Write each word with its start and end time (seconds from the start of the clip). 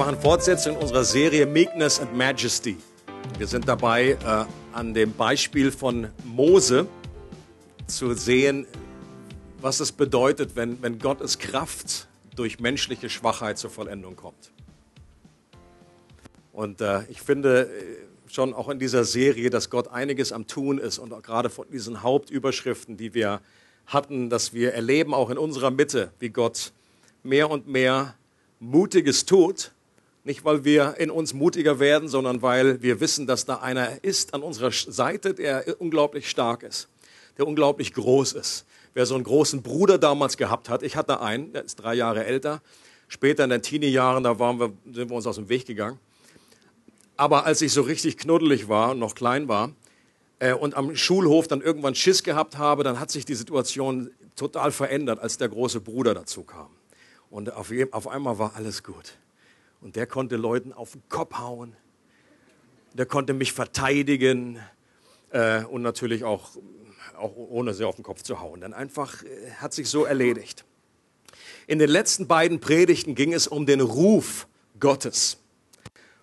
Machen 0.00 0.18
Fortsetzung 0.18 0.78
unserer 0.78 1.04
Serie 1.04 1.44
Meekness 1.44 2.00
and 2.00 2.16
Majesty. 2.16 2.78
Wir 3.36 3.46
sind 3.46 3.68
dabei, 3.68 4.12
äh, 4.12 4.46
an 4.72 4.94
dem 4.94 5.12
Beispiel 5.12 5.70
von 5.70 6.08
Mose 6.24 6.86
zu 7.86 8.14
sehen, 8.14 8.66
was 9.60 9.78
es 9.78 9.92
bedeutet, 9.92 10.56
wenn, 10.56 10.80
wenn 10.80 10.98
Gottes 10.98 11.38
Kraft 11.38 12.08
durch 12.34 12.60
menschliche 12.60 13.10
Schwachheit 13.10 13.58
zur 13.58 13.68
Vollendung 13.68 14.16
kommt. 14.16 14.52
Und 16.54 16.80
äh, 16.80 17.02
ich 17.10 17.20
finde 17.20 17.64
äh, 17.64 18.30
schon 18.32 18.54
auch 18.54 18.70
in 18.70 18.78
dieser 18.78 19.04
Serie, 19.04 19.50
dass 19.50 19.68
Gott 19.68 19.88
einiges 19.88 20.32
am 20.32 20.46
Tun 20.46 20.78
ist 20.78 20.98
und 20.98 21.12
auch 21.12 21.20
gerade 21.20 21.50
von 21.50 21.66
diesen 21.70 22.02
Hauptüberschriften, 22.02 22.96
die 22.96 23.12
wir 23.12 23.42
hatten, 23.84 24.30
dass 24.30 24.54
wir 24.54 24.72
erleben 24.72 25.12
auch 25.12 25.28
in 25.28 25.36
unserer 25.36 25.70
Mitte, 25.70 26.10
wie 26.20 26.30
Gott 26.30 26.72
mehr 27.22 27.50
und 27.50 27.68
mehr 27.68 28.14
Mutiges 28.60 29.26
tut 29.26 29.72
nicht, 30.24 30.44
weil 30.44 30.64
wir 30.64 30.96
in 30.98 31.10
uns 31.10 31.32
mutiger 31.32 31.78
werden, 31.78 32.08
sondern 32.08 32.42
weil 32.42 32.82
wir 32.82 33.00
wissen, 33.00 33.26
dass 33.26 33.46
da 33.46 33.56
einer 33.56 34.04
ist 34.04 34.34
an 34.34 34.42
unserer 34.42 34.70
Seite, 34.70 35.34
der 35.34 35.80
unglaublich 35.80 36.28
stark 36.28 36.62
ist, 36.62 36.88
der 37.38 37.46
unglaublich 37.46 37.94
groß 37.94 38.34
ist. 38.34 38.66
Wer 38.92 39.06
so 39.06 39.14
einen 39.14 39.24
großen 39.24 39.62
Bruder 39.62 39.98
damals 39.98 40.36
gehabt 40.36 40.68
hat, 40.68 40.82
ich 40.82 40.96
hatte 40.96 41.20
einen, 41.20 41.52
der 41.52 41.64
ist 41.64 41.76
drei 41.76 41.94
Jahre 41.94 42.24
älter. 42.24 42.60
Später 43.08 43.44
in 43.44 43.50
den 43.50 43.62
Teenie-Jahren, 43.62 44.22
da 44.22 44.38
waren 44.38 44.60
wir, 44.60 44.72
sind 44.92 45.10
wir 45.10 45.16
uns 45.16 45.26
aus 45.26 45.36
dem 45.36 45.48
Weg 45.48 45.66
gegangen. 45.66 45.98
Aber 47.16 47.44
als 47.44 47.60
ich 47.62 47.72
so 47.72 47.82
richtig 47.82 48.18
knuddelig 48.18 48.68
war 48.68 48.92
und 48.92 48.98
noch 48.98 49.14
klein 49.14 49.48
war 49.48 49.72
äh, 50.38 50.52
und 50.52 50.74
am 50.74 50.96
Schulhof 50.96 51.48
dann 51.48 51.60
irgendwann 51.60 51.94
Schiss 51.94 52.22
gehabt 52.22 52.58
habe, 52.58 52.84
dann 52.84 53.00
hat 53.00 53.10
sich 53.10 53.24
die 53.24 53.34
Situation 53.34 54.10
total 54.36 54.70
verändert, 54.70 55.18
als 55.18 55.38
der 55.38 55.48
große 55.48 55.80
Bruder 55.80 56.14
dazu 56.14 56.42
kam. 56.42 56.68
Und 57.30 57.52
auf, 57.52 57.72
auf 57.92 58.08
einmal 58.08 58.38
war 58.38 58.54
alles 58.56 58.82
gut. 58.82 59.14
Und 59.80 59.96
der 59.96 60.06
konnte 60.06 60.36
Leuten 60.36 60.72
auf 60.72 60.92
den 60.92 61.02
Kopf 61.08 61.38
hauen. 61.38 61.74
Der 62.94 63.06
konnte 63.06 63.32
mich 63.32 63.52
verteidigen 63.52 64.58
äh, 65.30 65.64
und 65.64 65.82
natürlich 65.82 66.24
auch, 66.24 66.50
auch 67.16 67.34
ohne 67.36 67.72
sie 67.72 67.84
auf 67.84 67.94
den 67.94 68.04
Kopf 68.04 68.22
zu 68.22 68.40
hauen. 68.40 68.60
Dann 68.60 68.74
einfach 68.74 69.22
äh, 69.22 69.52
hat 69.58 69.72
sich 69.72 69.88
so 69.88 70.04
erledigt. 70.04 70.64
In 71.66 71.78
den 71.78 71.88
letzten 71.88 72.26
beiden 72.26 72.60
Predigten 72.60 73.14
ging 73.14 73.32
es 73.32 73.46
um 73.46 73.64
den 73.64 73.80
Ruf 73.80 74.48
Gottes. 74.80 75.38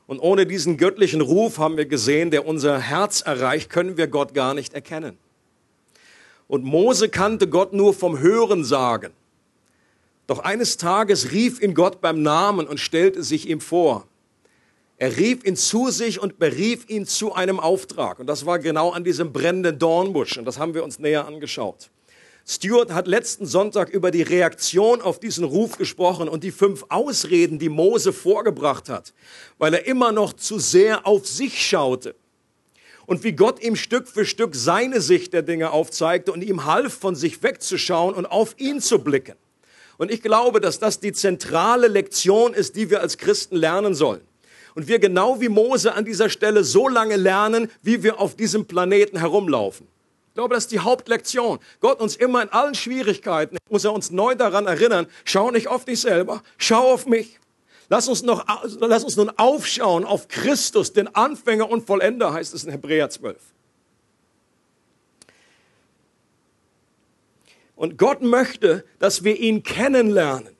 Und 0.06 0.20
ohne 0.20 0.46
diesen 0.46 0.78
göttlichen 0.78 1.22
Ruf 1.22 1.58
haben 1.58 1.78
wir 1.78 1.86
gesehen, 1.86 2.32
der 2.32 2.46
unser 2.46 2.80
Herz 2.80 3.22
erreicht, 3.22 3.70
können 3.70 3.98
wir 3.98 4.08
Gott 4.08 4.34
gar 4.34 4.54
nicht 4.54 4.74
erkennen. 4.74 5.18
Und 6.48 6.64
Mose 6.64 7.10
kannte 7.10 7.48
Gott 7.48 7.74
nur 7.74 7.94
vom 7.94 8.20
Hören 8.20 8.64
sagen. 8.64 9.12
Doch 10.28 10.40
eines 10.40 10.78
Tages 10.78 11.32
rief 11.32 11.62
ihn 11.62 11.74
Gott 11.74 12.02
beim 12.02 12.22
Namen 12.22 12.68
und 12.68 12.80
stellte 12.80 13.24
sich 13.24 13.48
ihm 13.48 13.62
vor. 13.62 14.06
Er 14.98 15.16
rief 15.16 15.46
ihn 15.46 15.56
zu 15.56 15.90
sich 15.90 16.20
und 16.20 16.40
berief 16.40 16.90
ihn 16.90 17.06
zu 17.06 17.34
einem 17.34 17.60
Auftrag. 17.60 18.20
Und 18.20 18.28
das 18.28 18.46
war 18.46 18.60
genau 18.60 18.92
an 18.92 19.04
diesem 19.04 19.32
brennenden 19.32 19.80
Dornbusch. 19.80 20.38
Und 20.38 20.46
das 20.46 20.58
haben 20.58 20.74
wir 20.74 20.84
uns 20.84 21.00
näher 21.00 21.26
angeschaut. 21.28 21.90
Stuart 22.50 22.92
hat 22.92 23.08
letzten 23.08 23.46
Sonntag 23.46 23.90
über 23.90 24.10
die 24.10 24.22
Reaktion 24.22 25.02
auf 25.02 25.20
diesen 25.20 25.44
Ruf 25.44 25.78
gesprochen 25.78 26.30
und 26.30 26.44
die 26.44 26.52
fünf 26.52 26.86
Ausreden, 26.90 27.60
die 27.60 27.70
Mose 27.70 28.14
vorgebracht 28.14 28.90
hat, 28.90 29.14
weil 29.58 29.74
er 29.74 29.86
immer 29.86 30.14
noch 30.14 30.34
zu 30.34 30.58
sehr 30.58 31.06
auf 31.06 31.28
sich 31.28 31.66
schaute. 31.66 32.16
Und 33.06 33.24
wie 33.24 33.34
Gott 33.34 33.62
ihm 33.62 33.76
Stück 33.76 34.08
für 34.08 34.26
Stück 34.26 34.56
seine 34.56 35.02
Sicht 35.02 35.34
der 35.34 35.42
Dinge 35.42 35.72
aufzeigte 35.72 36.32
und 36.32 36.42
ihm 36.42 36.66
half, 36.66 36.94
von 36.94 37.16
sich 37.16 37.44
wegzuschauen 37.44 38.16
und 38.16 38.26
auf 38.26 38.56
ihn 38.58 38.82
zu 38.82 39.00
blicken. 39.00 39.36
Und 39.98 40.12
ich 40.12 40.22
glaube, 40.22 40.62
dass 40.62 40.80
das 40.80 41.00
die 41.00 41.12
zentrale 41.12 41.88
Lektion 41.88 42.54
ist, 42.54 42.76
die 42.76 42.90
wir 42.90 43.02
als 43.02 43.18
Christen 43.18 43.56
lernen 43.56 43.96
sollen. 43.96 44.22
Und 44.76 44.88
wir 44.88 45.00
genau 45.00 45.42
wie 45.42 45.50
Mose 45.50 45.94
an 45.94 46.06
dieser 46.06 46.30
Stelle 46.30 46.64
so 46.64 46.88
lange 46.88 47.16
lernen, 47.16 47.72
wie 47.82 48.04
wir 48.04 48.20
auf 48.20 48.36
diesem 48.36 48.66
Planeten 48.68 49.18
herumlaufen. 49.18 49.88
Ich 50.28 50.34
glaube, 50.36 50.54
das 50.54 50.66
ist 50.66 50.72
die 50.72 50.80
Hauptlektion. 50.80 51.58
Gott 51.80 52.00
uns 52.00 52.16
immer 52.16 52.44
in 52.44 52.50
allen 52.50 52.76
Schwierigkeiten, 52.76 53.58
muss 53.72 53.86
er 53.86 53.94
uns 53.94 54.12
neu 54.12 54.36
daran 54.36 54.68
erinnern, 54.68 55.08
schau 55.26 55.50
nicht 55.50 55.68
auf 55.68 55.86
dich 55.86 56.02
selber, 56.02 56.44
schau 56.60 56.94
auf 56.94 57.08
mich. 57.08 57.40
Lass 57.90 58.08
uns, 58.08 58.22
noch, 58.22 58.46
lass 58.80 59.04
uns 59.04 59.16
nun 59.16 59.32
aufschauen 59.32 60.04
auf 60.04 60.28
Christus, 60.28 60.94
den 60.94 61.08
Anfänger 61.16 61.68
und 61.70 61.88
Vollender, 61.88 62.34
heißt 62.34 62.54
es 62.54 62.66
in 62.66 62.72
Hebräer 62.72 63.10
12. 63.10 63.38
Und 67.78 67.98
Gott 67.98 68.22
möchte, 68.22 68.84
dass 69.00 69.24
wir 69.24 69.40
ihn 69.40 69.64
kennenlernen. 69.64 70.58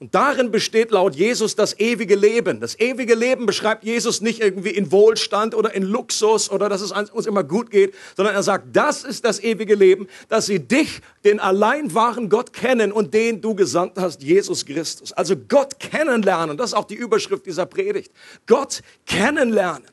Und 0.00 0.14
darin 0.14 0.52
besteht 0.52 0.92
laut 0.92 1.16
Jesus 1.16 1.56
das 1.56 1.80
ewige 1.80 2.14
Leben. 2.14 2.60
Das 2.60 2.78
ewige 2.78 3.16
Leben 3.16 3.46
beschreibt 3.46 3.82
Jesus 3.82 4.20
nicht 4.20 4.40
irgendwie 4.40 4.70
in 4.70 4.92
Wohlstand 4.92 5.56
oder 5.56 5.74
in 5.74 5.82
Luxus 5.82 6.52
oder 6.52 6.68
dass 6.68 6.82
es 6.82 6.92
uns 6.92 7.26
immer 7.26 7.42
gut 7.42 7.72
geht, 7.72 7.96
sondern 8.16 8.36
er 8.36 8.44
sagt, 8.44 8.76
das 8.76 9.02
ist 9.02 9.24
das 9.24 9.42
ewige 9.42 9.74
Leben, 9.74 10.06
dass 10.28 10.46
sie 10.46 10.60
dich, 10.60 11.00
den 11.24 11.40
allein 11.40 11.92
wahren 11.94 12.28
Gott 12.28 12.52
kennen 12.52 12.92
und 12.92 13.12
den 13.12 13.40
du 13.40 13.56
gesandt 13.56 13.94
hast, 13.96 14.22
Jesus 14.22 14.64
Christus. 14.64 15.12
Also 15.12 15.34
Gott 15.36 15.80
kennenlernen, 15.80 16.56
das 16.56 16.70
ist 16.70 16.74
auch 16.74 16.84
die 16.84 16.94
Überschrift 16.94 17.44
dieser 17.44 17.66
Predigt. 17.66 18.12
Gott 18.46 18.82
kennenlernen. 19.04 19.90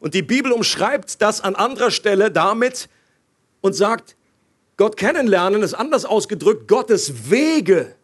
Und 0.00 0.12
die 0.12 0.22
Bibel 0.22 0.52
umschreibt 0.52 1.22
das 1.22 1.40
an 1.40 1.54
anderer 1.54 1.90
Stelle 1.90 2.30
damit, 2.30 2.90
und 3.60 3.74
sagt, 3.74 4.16
Gott 4.76 4.96
kennenlernen 4.96 5.62
ist 5.62 5.74
anders 5.74 6.04
ausgedrückt, 6.04 6.68
Gottes 6.68 7.30
Wege 7.30 7.96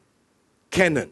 kennen. 0.71 1.11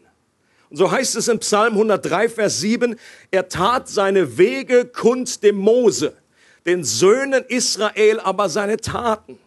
Und 0.69 0.77
so 0.77 0.91
heißt 0.91 1.15
es 1.15 1.27
in 1.27 1.39
Psalm 1.39 1.73
103, 1.73 2.29
Vers 2.29 2.59
7, 2.59 2.99
er 3.31 3.47
tat 3.47 3.87
seine 3.87 4.37
Wege 4.37 4.85
kund 4.85 5.43
dem 5.43 5.55
Mose, 5.55 6.17
den 6.65 6.83
Söhnen 6.83 7.45
Israel 7.47 8.19
aber 8.19 8.49
seine 8.49 8.77
Taten. 8.77 9.39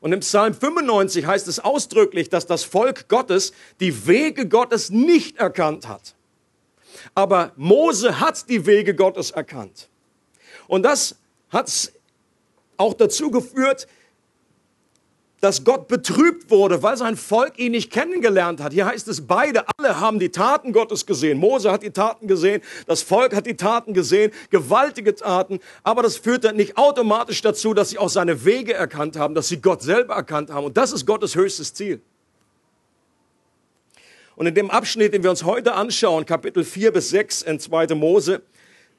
Und 0.00 0.12
im 0.12 0.20
Psalm 0.20 0.54
95 0.54 1.26
heißt 1.26 1.48
es 1.48 1.60
ausdrücklich, 1.60 2.28
dass 2.28 2.46
das 2.46 2.64
Volk 2.64 3.08
Gottes 3.08 3.52
die 3.80 4.06
Wege 4.06 4.48
Gottes 4.48 4.90
nicht 4.90 5.38
erkannt 5.38 5.88
hat. 5.88 6.14
Aber 7.14 7.52
Mose 7.56 8.20
hat 8.20 8.48
die 8.48 8.66
Wege 8.66 8.94
Gottes 8.94 9.30
erkannt. 9.30 9.88
Und 10.68 10.84
das 10.84 11.16
hat 11.50 11.92
auch 12.78 12.94
dazu 12.94 13.30
geführt, 13.30 13.86
dass 15.40 15.62
Gott 15.64 15.86
betrübt 15.86 16.50
wurde, 16.50 16.82
weil 16.82 16.96
sein 16.96 17.16
Volk 17.16 17.58
ihn 17.58 17.72
nicht 17.72 17.92
kennengelernt 17.92 18.60
hat. 18.60 18.72
Hier 18.72 18.86
heißt 18.86 19.06
es, 19.06 19.26
beide, 19.26 19.64
alle 19.76 20.00
haben 20.00 20.18
die 20.18 20.30
Taten 20.30 20.72
Gottes 20.72 21.06
gesehen. 21.06 21.38
Mose 21.38 21.70
hat 21.70 21.82
die 21.82 21.90
Taten 21.90 22.26
gesehen, 22.26 22.60
das 22.86 23.02
Volk 23.02 23.34
hat 23.36 23.46
die 23.46 23.56
Taten 23.56 23.94
gesehen, 23.94 24.32
gewaltige 24.50 25.14
Taten, 25.14 25.60
aber 25.84 26.02
das 26.02 26.16
führte 26.16 26.52
nicht 26.52 26.76
automatisch 26.76 27.40
dazu, 27.40 27.72
dass 27.72 27.90
sie 27.90 27.98
auch 27.98 28.08
seine 28.08 28.44
Wege 28.44 28.74
erkannt 28.74 29.16
haben, 29.16 29.34
dass 29.34 29.48
sie 29.48 29.60
Gott 29.60 29.82
selber 29.82 30.14
erkannt 30.14 30.50
haben. 30.50 30.66
Und 30.66 30.76
das 30.76 30.92
ist 30.92 31.06
Gottes 31.06 31.36
höchstes 31.36 31.72
Ziel. 31.72 32.00
Und 34.34 34.46
in 34.46 34.54
dem 34.54 34.70
Abschnitt, 34.70 35.14
den 35.14 35.22
wir 35.22 35.30
uns 35.30 35.44
heute 35.44 35.74
anschauen, 35.74 36.24
Kapitel 36.24 36.64
4 36.64 36.92
bis 36.92 37.10
6 37.10 37.42
in 37.42 37.58
2. 37.58 37.94
Mose, 37.94 38.42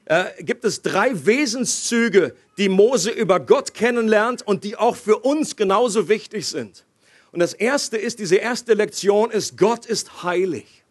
äh, 0.09 0.43
gibt 0.43 0.65
es 0.65 0.81
drei 0.81 1.25
Wesenszüge, 1.25 2.35
die 2.57 2.67
Mose 2.67 3.11
über 3.11 3.39
Gott 3.39 3.75
kennenlernt 3.75 4.45
und 4.45 4.63
die 4.63 4.75
auch 4.75 4.95
für 4.95 5.19
uns 5.19 5.55
genauso 5.55 6.09
wichtig 6.09 6.47
sind. 6.47 6.83
Und 7.31 7.39
das 7.39 7.53
erste 7.53 7.95
ist, 7.95 8.17
diese 8.17 8.37
erste 8.37 8.73
Lektion 8.73 9.29
ist, 9.29 9.55
Gott 9.55 9.85
ist 9.85 10.23
heilig. 10.23 10.83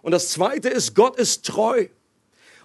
Und 0.00 0.12
das 0.12 0.30
zweite 0.30 0.70
ist, 0.70 0.94
Gott 0.94 1.18
ist 1.18 1.44
treu. 1.44 1.88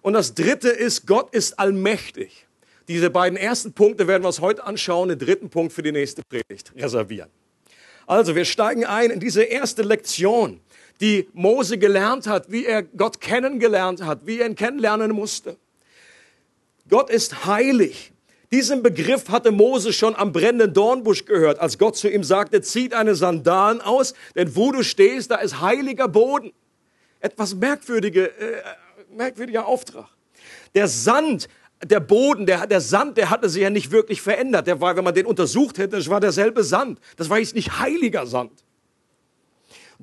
Und 0.01 0.13
das 0.13 0.34
dritte 0.34 0.69
ist, 0.69 1.06
Gott 1.07 1.34
ist 1.36 1.60
allmächtig. 1.60 2.48
Diese 2.88 3.10
beiden 3.10 3.38
ersten 3.38 3.74
Punkte 3.74 4.07
werden 4.07 4.24
wir 4.24 4.28
uns 4.28 4.39
heute 4.39 4.63
anschauen, 4.63 5.10
den 5.10 5.19
dritten 5.19 5.50
Punkt 5.50 5.74
für 5.74 5.84
die 5.84 5.92
nächste 5.92 6.22
Predigt 6.24 6.72
reservieren. 6.74 7.30
Also, 8.07 8.36
wir 8.36 8.46
steigen 8.46 8.86
ein 8.86 9.10
in 9.10 9.19
diese 9.19 9.44
erste 9.44 9.81
Lektion 9.81 10.62
die 11.01 11.28
Mose 11.34 11.78
gelernt 11.78 12.28
hat, 12.28 12.51
wie 12.51 12.66
er 12.66 12.84
Gott 12.84 13.19
kennengelernt 13.19 14.04
hat, 14.04 14.25
wie 14.25 14.40
er 14.40 14.48
ihn 14.48 14.56
kennenlernen 14.56 15.12
musste. 15.12 15.57
Gott 16.90 17.10
ist 17.10 17.45
heilig. 17.45 18.12
Diesen 18.51 18.84
Begriff 18.84 19.30
hatte 19.30 19.51
Mose 19.51 19.94
schon 19.94 20.16
am 20.16 20.31
brennenden 20.31 20.74
Dornbusch 20.74 21.25
gehört, 21.25 21.60
als 21.60 21.80
Gott 21.80 21.98
zu 21.98 22.07
ihm 22.07 22.24
sagte, 22.24 22.62
zieht 22.62 22.94
deine 22.94 23.16
Sandalen 23.16 23.81
aus, 23.81 24.13
denn 24.36 24.56
wo 24.56 24.72
du 24.72 24.84
stehst, 24.84 25.31
da 25.31 25.38
ist 25.38 25.60
heiliger 25.60 26.07
Boden. 26.07 26.54
Etwas 27.19 27.56
merkwürdige, 27.56 28.28
äh, 28.28 28.62
merkwürdiger 29.10 29.66
Auftrag. 29.66 30.07
Der 30.75 30.88
Sand, 30.88 31.48
der 31.84 32.00
Boden, 32.00 32.46
der, 32.46 32.68
der 32.68 32.81
Sand, 32.81 33.18
der 33.18 33.30
hatte 33.30 33.50
sich 33.50 33.63
ja 33.63 33.69
nicht 33.69 33.92
wirklich 33.92 34.22
verändert. 34.22 34.68
Der 34.68 34.80
war, 34.80 34.96
wenn 34.96 35.04
man 35.04 35.16
den 35.16 35.25
untersucht 35.25 35.78
hätte, 35.78 35.98
das 35.98 36.10
war 36.10 36.19
derselbe 36.19 36.63
Sand. 36.63 37.00
Das 37.18 37.30
war 37.30 37.39
jetzt 37.39 37.56
nicht 37.56 37.80
heiliger 37.80 38.28
Sand. 38.28 38.62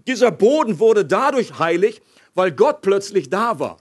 Dieser 0.07 0.31
Boden 0.31 0.79
wurde 0.79 1.05
dadurch 1.05 1.59
heilig, 1.59 2.01
weil 2.35 2.53
Gott 2.53 2.83
plötzlich 2.83 3.31
da 3.31 3.59
war. 3.59 3.79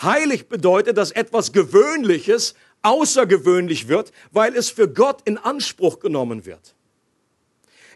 Heilig 0.00 0.48
bedeutet, 0.48 0.98
dass 0.98 1.10
etwas 1.10 1.52
Gewöhnliches 1.52 2.54
außergewöhnlich 2.82 3.88
wird, 3.88 4.12
weil 4.30 4.54
es 4.54 4.70
für 4.70 4.88
Gott 4.88 5.22
in 5.24 5.38
Anspruch 5.38 5.98
genommen 6.00 6.44
wird. 6.44 6.74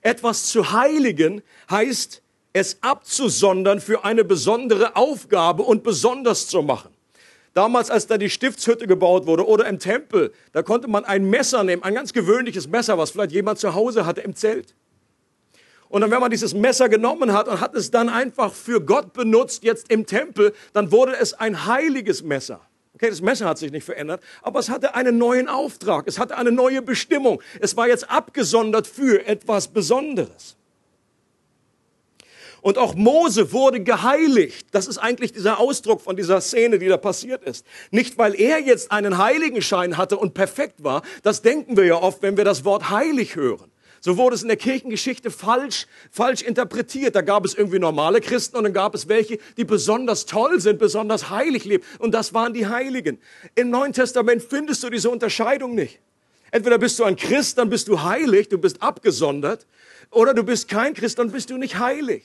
Etwas 0.02 0.47
zu 0.47 0.73
heiligen 0.73 1.43
heißt, 1.70 2.23
es 2.52 2.79
abzusondern 2.81 3.81
für 3.81 4.05
eine 4.05 4.25
besondere 4.25 4.97
Aufgabe 4.97 5.62
und 5.62 5.82
besonders 5.85 6.49
zu 6.49 6.62
machen. 6.62 6.91
Damals, 7.52 7.91
als 7.91 8.06
da 8.06 8.17
die 8.17 8.31
Stiftshütte 8.31 8.87
gebaut 8.87 9.26
wurde 9.26 9.47
oder 9.47 9.67
im 9.67 9.79
Tempel, 9.79 10.32
da 10.52 10.62
konnte 10.62 10.88
man 10.88 11.05
ein 11.05 11.29
Messer 11.29 11.64
nehmen, 11.64 11.82
ein 11.82 11.94
ganz 11.94 12.12
gewöhnliches 12.12 12.69
Messer, 12.69 12.97
was 12.97 13.11
vielleicht 13.11 13.32
jemand 13.32 13.58
zu 13.58 13.75
Hause 13.75 14.06
hatte 14.06 14.20
im 14.20 14.35
Zelt. 14.35 14.75
Und 15.91 16.03
dann, 16.03 16.11
wenn 16.13 16.21
man 16.21 16.31
dieses 16.31 16.55
Messer 16.55 16.89
genommen 16.89 17.33
hat 17.33 17.49
und 17.49 17.61
hat 17.61 17.75
es 17.75 17.91
dann 17.91 18.09
einfach 18.09 18.55
für 18.55 18.81
Gott 18.81 19.13
benutzt, 19.13 19.65
jetzt 19.65 19.91
im 19.91 20.07
Tempel, 20.07 20.55
dann 20.73 20.93
wurde 20.93 21.17
es 21.17 21.35
ein 21.35 21.67
heiliges 21.67 22.23
Messer. 22.23 22.61
Okay, 22.95 23.11
das 23.11 23.21
Messer 23.21 23.47
hat 23.47 23.59
sich 23.59 23.73
nicht 23.73 23.85
verändert, 23.85 24.23
aber 24.41 24.61
es 24.61 24.69
hatte 24.69 24.95
einen 24.95 25.19
neuen 25.19 25.49
Auftrag, 25.49 26.07
es 26.07 26.19
hatte 26.19 26.37
eine 26.37 26.53
neue 26.53 26.81
Bestimmung. 26.81 27.43
Es 27.59 27.77
war 27.77 27.89
jetzt 27.89 28.09
abgesondert 28.09 28.87
für 28.87 29.27
etwas 29.27 29.69
Besonderes. 29.69 30.57
Und 32.63 32.79
auch 32.79 32.95
Mose 32.95 33.53
wurde 33.53 33.81
geheiligt. 33.81 34.69
Das 34.71 34.87
ist 34.87 34.99
eigentlich 34.99 35.33
dieser 35.33 35.59
Ausdruck 35.59 36.03
von 36.03 36.15
dieser 36.15 36.41
Szene, 36.41 36.79
die 36.79 36.89
da 36.89 36.99
passiert 36.99 37.43
ist. 37.43 37.67
Nicht, 37.91 38.17
weil 38.19 38.39
er 38.39 38.61
jetzt 38.61 38.93
einen 38.93 39.19
Heiligenschein 39.19 39.97
hatte 39.97 40.19
und 40.19 40.35
perfekt 40.35 40.85
war. 40.85 41.03
Das 41.23 41.43
denken 41.43 41.77
wir 41.77 41.85
ja 41.85 41.97
oft, 41.97 42.23
wenn 42.23 42.37
wir 42.37 42.45
das 42.45 42.65
Wort 42.65 42.91
heilig 42.91 43.35
hören. 43.35 43.70
So 44.00 44.17
wurde 44.17 44.35
es 44.35 44.43
in 44.43 44.49
der 44.49 44.56
Kirchengeschichte 44.56 45.31
falsch, 45.31 45.87
falsch 46.11 46.41
interpretiert. 46.41 47.14
Da 47.14 47.20
gab 47.20 47.44
es 47.44 47.55
irgendwie 47.55 47.79
normale 47.79 48.23
Christen 48.23 48.56
und 48.56 48.64
dann 48.64 48.73
gab 48.73 48.94
es 48.94 49.08
welche, 49.08 49.38
die 49.58 49.64
besonders 49.64 50.25
toll 50.25 50.58
sind, 50.58 50.79
besonders 50.79 51.29
heilig 51.29 51.67
leben. 51.67 51.85
Und 51.99 52.12
das 52.12 52.32
waren 52.32 52.55
die 52.55 52.67
Heiligen. 52.67 53.19
Im 53.55 53.69
Neuen 53.69 53.93
Testament 53.93 54.43
findest 54.43 54.82
du 54.82 54.88
diese 54.88 55.11
Unterscheidung 55.11 55.75
nicht. 55.75 56.00
Entweder 56.50 56.79
bist 56.79 56.99
du 56.99 57.05
ein 57.05 57.17
Christ, 57.17 57.58
dann 57.58 57.69
bist 57.69 57.88
du 57.88 58.02
heilig, 58.02 58.49
du 58.49 58.58
bist 58.58 58.82
abgesondert, 58.82 59.67
oder 60.11 60.35
du 60.35 60.43
bist 60.43 60.69
kein 60.69 60.94
Christ, 60.94 61.19
dann 61.19 61.31
bist 61.31 61.50
du 61.50 61.58
nicht 61.58 61.79
heilig. 61.79 62.25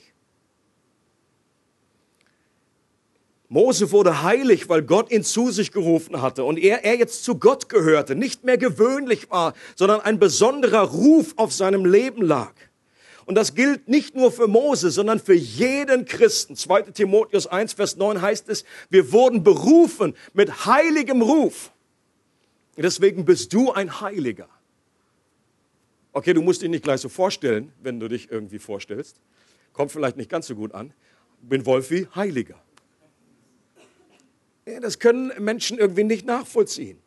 Mose 3.48 3.92
wurde 3.92 4.22
heilig, 4.22 4.68
weil 4.68 4.82
Gott 4.82 5.12
ihn 5.12 5.22
zu 5.22 5.50
sich 5.50 5.70
gerufen 5.70 6.20
hatte 6.20 6.44
und 6.44 6.58
er, 6.58 6.84
er 6.84 6.96
jetzt 6.96 7.22
zu 7.22 7.38
Gott 7.38 7.68
gehörte, 7.68 8.16
nicht 8.16 8.44
mehr 8.44 8.58
gewöhnlich 8.58 9.30
war, 9.30 9.54
sondern 9.76 10.00
ein 10.00 10.18
besonderer 10.18 10.82
Ruf 10.82 11.34
auf 11.36 11.52
seinem 11.52 11.84
Leben 11.84 12.22
lag. 12.22 12.52
Und 13.24 13.34
das 13.34 13.54
gilt 13.54 13.88
nicht 13.88 14.14
nur 14.14 14.30
für 14.30 14.46
Mose, 14.46 14.90
sondern 14.90 15.18
für 15.18 15.34
jeden 15.34 16.04
Christen. 16.04 16.56
2 16.56 16.82
Timotheus 16.82 17.46
1, 17.46 17.72
Vers 17.72 17.96
9 17.96 18.20
heißt 18.20 18.48
es, 18.48 18.64
wir 18.88 19.12
wurden 19.12 19.42
berufen 19.42 20.14
mit 20.32 20.66
heiligem 20.66 21.22
Ruf. 21.22 21.72
Deswegen 22.76 23.24
bist 23.24 23.52
du 23.52 23.72
ein 23.72 24.00
Heiliger. 24.00 24.48
Okay, 26.12 26.34
du 26.34 26.42
musst 26.42 26.62
dich 26.62 26.68
nicht 26.68 26.84
gleich 26.84 27.00
so 27.00 27.08
vorstellen, 27.08 27.72
wenn 27.82 28.00
du 28.00 28.08
dich 28.08 28.30
irgendwie 28.30 28.58
vorstellst. 28.58 29.20
Kommt 29.72 29.92
vielleicht 29.92 30.16
nicht 30.16 30.30
ganz 30.30 30.46
so 30.46 30.54
gut 30.54 30.72
an. 30.72 30.92
Bin 31.42 31.66
Wolfi, 31.66 32.08
Heiliger. 32.14 32.62
Das 34.80 34.98
können 34.98 35.32
Menschen 35.38 35.78
irgendwie 35.78 36.04
nicht 36.04 36.26
nachvollziehen. 36.26 36.98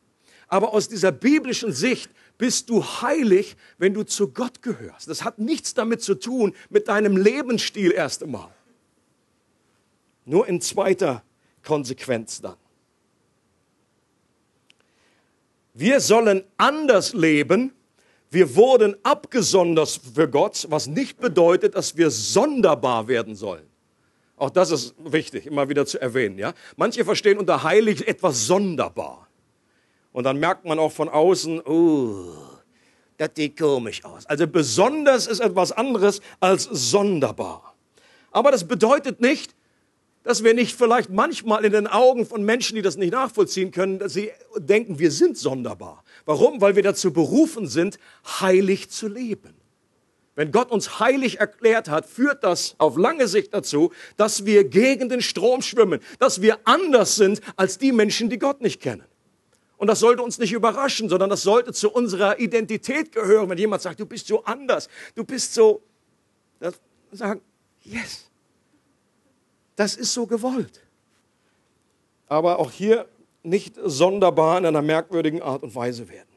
Aber 0.48 0.74
aus 0.74 0.88
dieser 0.88 1.12
biblischen 1.12 1.74
Sicht 1.74 2.10
bist 2.38 2.70
du 2.70 2.84
heilig, 2.84 3.56
wenn 3.78 3.94
du 3.94 4.04
zu 4.04 4.30
Gott 4.30 4.62
gehörst. 4.62 5.10
Das 5.10 5.24
hat 5.24 5.40
nichts 5.40 5.74
damit 5.74 6.02
zu 6.02 6.16
tun 6.16 6.56
mit 6.70 6.88
deinem 6.88 7.18
Lebensstil 7.18 7.92
erst 7.92 8.24
einmal. 8.24 8.50
Nur 10.26 10.48
in 10.48 10.62
zweiter 10.62 11.24
Konsequenz 11.64 12.42
dann. 12.42 12.56
Wir 15.74 16.00
sollen 16.00 16.44
anders 16.58 17.14
leben. 17.14 17.74
Wir 18.32 18.56
wurden 18.56 18.96
abgesondert 19.04 20.00
für 20.14 20.30
Gott, 20.30 20.66
was 20.70 20.88
nicht 20.88 21.20
bedeutet, 21.20 21.76
dass 21.76 21.98
wir 21.98 22.10
sonderbar 22.10 23.08
werden 23.08 23.36
sollen. 23.36 23.69
Auch 24.40 24.50
das 24.50 24.72
ist 24.72 24.96
wichtig, 24.98 25.46
immer 25.46 25.68
wieder 25.68 25.86
zu 25.86 26.02
erwähnen. 26.02 26.40
Ja? 26.40 26.54
Manche 26.78 27.04
verstehen 27.04 27.38
unter 27.38 27.64
heilig 27.64 28.08
etwas 28.08 28.48
sonderbar. 28.48 29.28
Und 30.14 30.24
dann 30.24 30.40
merkt 30.40 30.66
man 30.66 30.80
auch 30.80 30.92
von 30.92 31.10
außen, 31.10 31.62
oh, 31.66 32.34
das 33.18 33.32
sieht 33.36 33.60
komisch 33.60 34.04
aus. 34.06 34.26
Also 34.26 34.48
besonders 34.48 35.28
ist 35.28 35.42
etwas 35.42 35.74
anderes 35.74 36.22
als 36.40 36.64
sonderbar. 36.64 37.76
Aber 38.32 38.52
das 38.52 38.66
bedeutet 38.66 39.20
nicht, 39.20 39.56
dass 40.24 40.44
wir 40.44 40.54
nicht 40.54 40.78
vielleicht 40.78 41.10
manchmal 41.10 41.66
in 41.66 41.74
den 41.74 41.88
Augen 41.88 42.26
von 42.26 42.44
Menschen, 42.44 42.76
die 42.76 42.82
das 42.82 42.96
nicht 42.96 43.12
nachvollziehen 43.12 43.72
können, 43.72 44.00
dass 44.00 44.14
sie 44.14 44.32
denken, 44.58 45.00
wir 45.00 45.12
sind 45.12 45.38
sonderbar. 45.38 46.04
Warum? 46.26 46.62
Weil 46.62 46.76
wir 46.76 46.84
dazu 46.84 47.12
berufen 47.12 47.68
sind, 47.68 48.00
heilig 48.40 48.90
zu 48.90 49.10
leben. 49.10 49.59
Wenn 50.40 50.54
Gott 50.54 50.72
uns 50.72 51.02
heilig 51.02 51.42
erklärt 51.42 51.90
hat, 51.90 52.06
führt 52.06 52.46
das 52.46 52.76
auf 52.78 52.96
lange 52.96 53.28
Sicht 53.28 53.54
dazu, 53.54 53.92
dass 54.16 54.46
wir 54.46 54.64
gegen 54.64 55.10
den 55.10 55.22
Strom 55.22 55.62
schwimmen, 55.62 56.00
dass 56.18 56.42
wir 56.42 56.60
anders 56.64 57.18
sind 57.18 57.42
als 57.58 57.78
die 57.78 57.92
Menschen, 57.92 58.30
die 58.30 58.40
Gott 58.40 58.62
nicht 58.62 58.82
kennen. 58.82 59.04
Und 59.76 59.88
das 59.88 60.00
sollte 60.00 60.24
uns 60.24 60.40
nicht 60.40 60.54
überraschen, 60.54 61.10
sondern 61.10 61.30
das 61.30 61.42
sollte 61.42 61.74
zu 61.74 61.92
unserer 61.92 62.40
Identität 62.40 63.12
gehören. 63.12 63.50
Wenn 63.50 63.58
jemand 63.58 63.82
sagt, 63.82 64.00
du 64.00 64.06
bist 64.06 64.28
so 64.28 64.46
anders, 64.46 64.88
du 65.14 65.26
bist 65.26 65.54
so, 65.54 65.84
das 66.62 66.80
sagen, 67.12 67.42
yes, 67.84 68.30
das 69.76 69.98
ist 69.98 70.14
so 70.14 70.26
gewollt. 70.26 70.80
Aber 72.28 72.60
auch 72.60 72.72
hier 72.72 73.10
nicht 73.44 73.76
sonderbar 73.84 74.58
in 74.60 74.68
einer 74.68 74.82
merkwürdigen 74.82 75.42
Art 75.42 75.64
und 75.64 75.76
Weise 75.76 76.08
werden. 76.08 76.30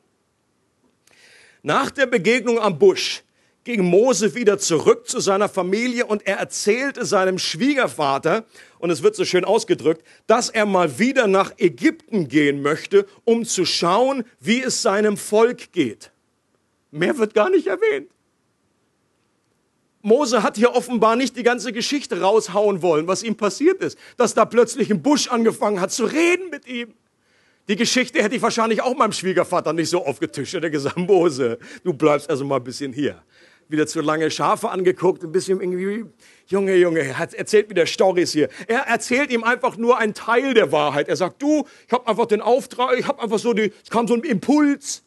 Nach 1.63 1.93
der 1.93 2.07
Begegnung 2.07 2.59
am 2.59 2.81
Busch 2.81 3.23
ging 3.65 3.85
Mose 3.85 4.35
wieder 4.35 4.59
zurück 4.59 5.09
zu 5.09 5.21
seiner 5.21 5.49
Familie 5.49 6.07
und 6.07 6.27
er 6.27 6.39
erzählte 6.39 7.05
seinem 7.05 7.39
Schwiegervater, 7.39 8.45
und 8.79 8.91
es 8.91 9.03
wird 9.03 9.15
so 9.15 9.25
schön 9.25 9.45
ausgedrückt, 9.45 10.05
dass 10.27 10.49
er 10.49 10.67
mal 10.67 10.99
wieder 10.99 11.29
nach 11.29 11.53
Ägypten 11.59 12.27
gehen 12.29 12.63
möchte, 12.63 13.07
um 13.25 13.45
zu 13.45 13.65
schauen, 13.65 14.25
wie 14.41 14.61
es 14.61 14.83
seinem 14.83 15.17
Volk 15.17 15.73
geht. 15.73 16.11
Mehr 16.91 17.17
wird 17.19 17.35
gar 17.35 17.51
nicht 17.51 17.69
erwähnt. 17.69 18.11
Mose 20.05 20.43
hat 20.43 20.57
hier 20.57 20.75
offenbar 20.75 21.15
nicht 21.15 21.37
die 21.37 21.45
ganze 21.45 21.73
Geschichte 21.73 22.21
raushauen 22.21 22.83
wollen, 22.83 23.07
was 23.07 23.23
ihm 23.23 23.37
passiert 23.37 23.81
ist, 23.81 23.97
dass 24.17 24.35
da 24.35 24.45
plötzlich 24.45 24.91
ein 24.91 25.01
Busch 25.01 25.29
angefangen 25.29 25.81
hat 25.81 25.93
zu 25.93 26.05
reden 26.05 26.51
mit 26.51 26.67
ihm. 26.67 26.93
Die 27.69 27.77
Geschichte 27.77 28.21
hätte 28.21 28.35
ich 28.35 28.43
wahrscheinlich 28.43 28.83
auch 28.83 28.97
meinem 28.97 29.13
Schwiegervater 29.13 29.73
nicht 29.73 29.89
so 29.89 30.05
aufgetischt. 30.05 30.55
Er 30.55 30.59
hätte 30.59 30.73
gesagt, 30.73 30.97
Mose, 30.97 31.61
du 31.85 31.93
bleibst 31.93 32.29
also 32.29 32.45
mal 32.45 32.57
ein 32.57 32.65
bisschen 32.65 32.93
hier 32.93 33.23
wieder 33.73 33.87
zu 33.87 34.01
lange 34.01 34.31
Schafe 34.31 34.71
angeguckt, 34.71 35.25
ein 35.25 35.33
bisschen 35.33 35.61
irgendwie, 35.61 36.05
Junge, 36.47 36.77
Junge, 36.77 37.19
hat 37.19 37.35
erzählt 37.35 37.71
wieder 37.71 37.87
Stories 37.87 38.33
hier. 38.33 38.49
Er 38.69 38.83
erzählt 38.83 39.33
ihm 39.33 39.43
einfach 39.43 39.77
nur 39.77 39.99
einen 39.99 40.15
Teil 40.15 40.55
der 40.55 40.71
Wahrheit. 40.71 41.09
Er 41.09 41.17
sagt, 41.17 41.43
du, 41.43 41.67
ich 41.87 41.93
habe 41.93 42.07
einfach 42.07 42.27
den 42.27 42.41
Auftrag, 42.43 42.97
ich 42.99 43.09
habe 43.09 43.21
einfach 43.21 43.39
so 43.39 43.53
die, 43.53 43.73
es 43.83 43.91
kam 43.91 44.07
so 44.07 44.15
ein 44.15 44.23
Impuls. 44.23 45.03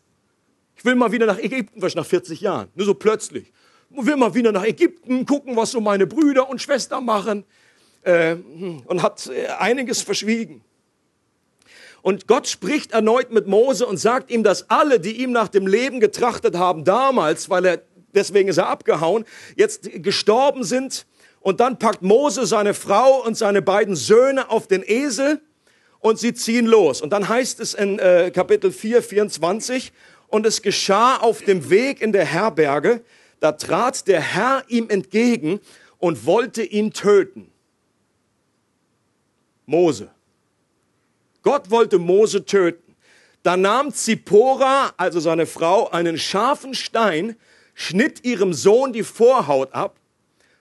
Ich 0.75 0.84
will 0.84 0.95
mal 0.95 1.12
wieder 1.12 1.25
nach 1.25 1.38
Ägypten, 1.38 1.81
was 1.81 1.95
nach 1.95 2.05
40 2.05 2.41
Jahren, 2.41 2.67
nur 2.75 2.86
so 2.86 2.93
plötzlich. 2.93 3.53
Ich 3.91 4.05
will 4.05 4.17
mal 4.17 4.34
wieder 4.34 4.51
nach 4.51 4.65
Ägypten, 4.65 5.25
gucken, 5.25 5.55
was 5.55 5.72
so 5.72 5.79
meine 5.79 6.07
Brüder 6.07 6.50
und 6.50 6.62
Schwestern 6.62 7.05
machen. 7.05 7.45
Äh, 8.01 8.36
und 8.86 9.01
hat 9.01 9.27
äh, 9.27 9.48
einiges 9.48 10.01
verschwiegen. 10.01 10.62
Und 12.05 12.27
Gott 12.27 12.48
spricht 12.48 12.91
erneut 12.91 13.31
mit 13.31 13.48
Mose 13.48 13.88
und 13.88 13.98
sagt 13.98 14.29
ihm, 14.29 14.43
dass 14.43 14.69
alle, 14.69 15.00
die 15.00 15.24
ihm 15.24 15.31
nach 15.31 15.48
dem 15.48 15.65
Leben 15.65 16.00
getrachtet 16.00 16.55
haben 16.55 16.84
damals, 16.84 17.50
weil 17.50 17.65
er 17.65 17.81
deswegen 18.15 18.50
ist 18.50 18.57
er 18.57 18.67
abgehauen, 18.67 19.25
jetzt 19.55 19.89
gestorben 20.03 20.63
sind. 20.63 21.05
Und 21.41 21.60
dann 21.60 21.77
packt 21.77 22.01
Mose 22.01 22.48
seine 22.48 22.74
Frau 22.74 23.24
und 23.24 23.38
seine 23.38 23.62
beiden 23.62 23.95
Söhne 23.95 24.50
auf 24.50 24.67
den 24.67 24.84
Esel 24.84 25.41
und 26.00 26.17
sie 26.17 26.34
ziehen 26.34 26.65
los. 26.65 27.01
Und 27.01 27.12
dann 27.12 27.29
heißt 27.29 27.60
es 27.60 27.74
in 27.74 28.00
äh, 28.00 28.31
Kapitel 28.34 28.72
4, 28.72 29.03
24, 29.03 29.91
und 30.27 30.45
es 30.45 30.62
geschah 30.62 31.17
auf 31.17 31.41
dem 31.41 31.69
Weg 31.69 32.01
in 32.01 32.12
der 32.12 32.25
Herberge, 32.25 33.03
da 33.39 33.51
trat 33.51 34.07
der 34.07 34.22
Herr 34.22 34.63
ihm 34.67 34.89
entgegen 34.89 35.60
und 35.98 36.25
wollte 36.25 36.63
ihn 36.63 36.93
töten. 36.93 37.51
Mose. 39.65 40.10
Gott 41.41 41.69
wollte 41.69 42.00
Mose 42.00 42.45
töten. 42.45 42.95
Da 43.43 43.55
nahm 43.55 43.93
Zippora, 43.93 44.93
also 44.98 45.19
seine 45.19 45.45
Frau, 45.45 45.89
einen 45.89 46.17
scharfen 46.17 46.74
Stein, 46.74 47.36
schnitt 47.75 48.25
ihrem 48.25 48.53
Sohn 48.53 48.94
die 48.94 49.03
Vorhaut 49.03 49.74
ab, 49.74 50.00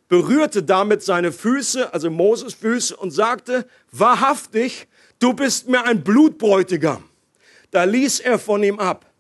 berührte 0.09 0.63
damit 0.63 1.03
seine 1.03 1.33
Füße, 1.33 1.95
also 1.95 2.11
Moses 2.11 2.53
Füße, 2.53 2.95
und 2.95 3.11
sagte, 3.11 3.67
wahrhaftig, 3.91 4.87
du 5.19 5.33
bist 5.33 5.69
mir 5.69 5.85
ein 5.85 6.05
Blutbräutigam. 6.05 7.05
Da 7.71 7.85
ließ 7.85 8.21
er 8.21 8.39
von 8.39 8.63
ihm 8.63 8.79
ab. 8.79 9.11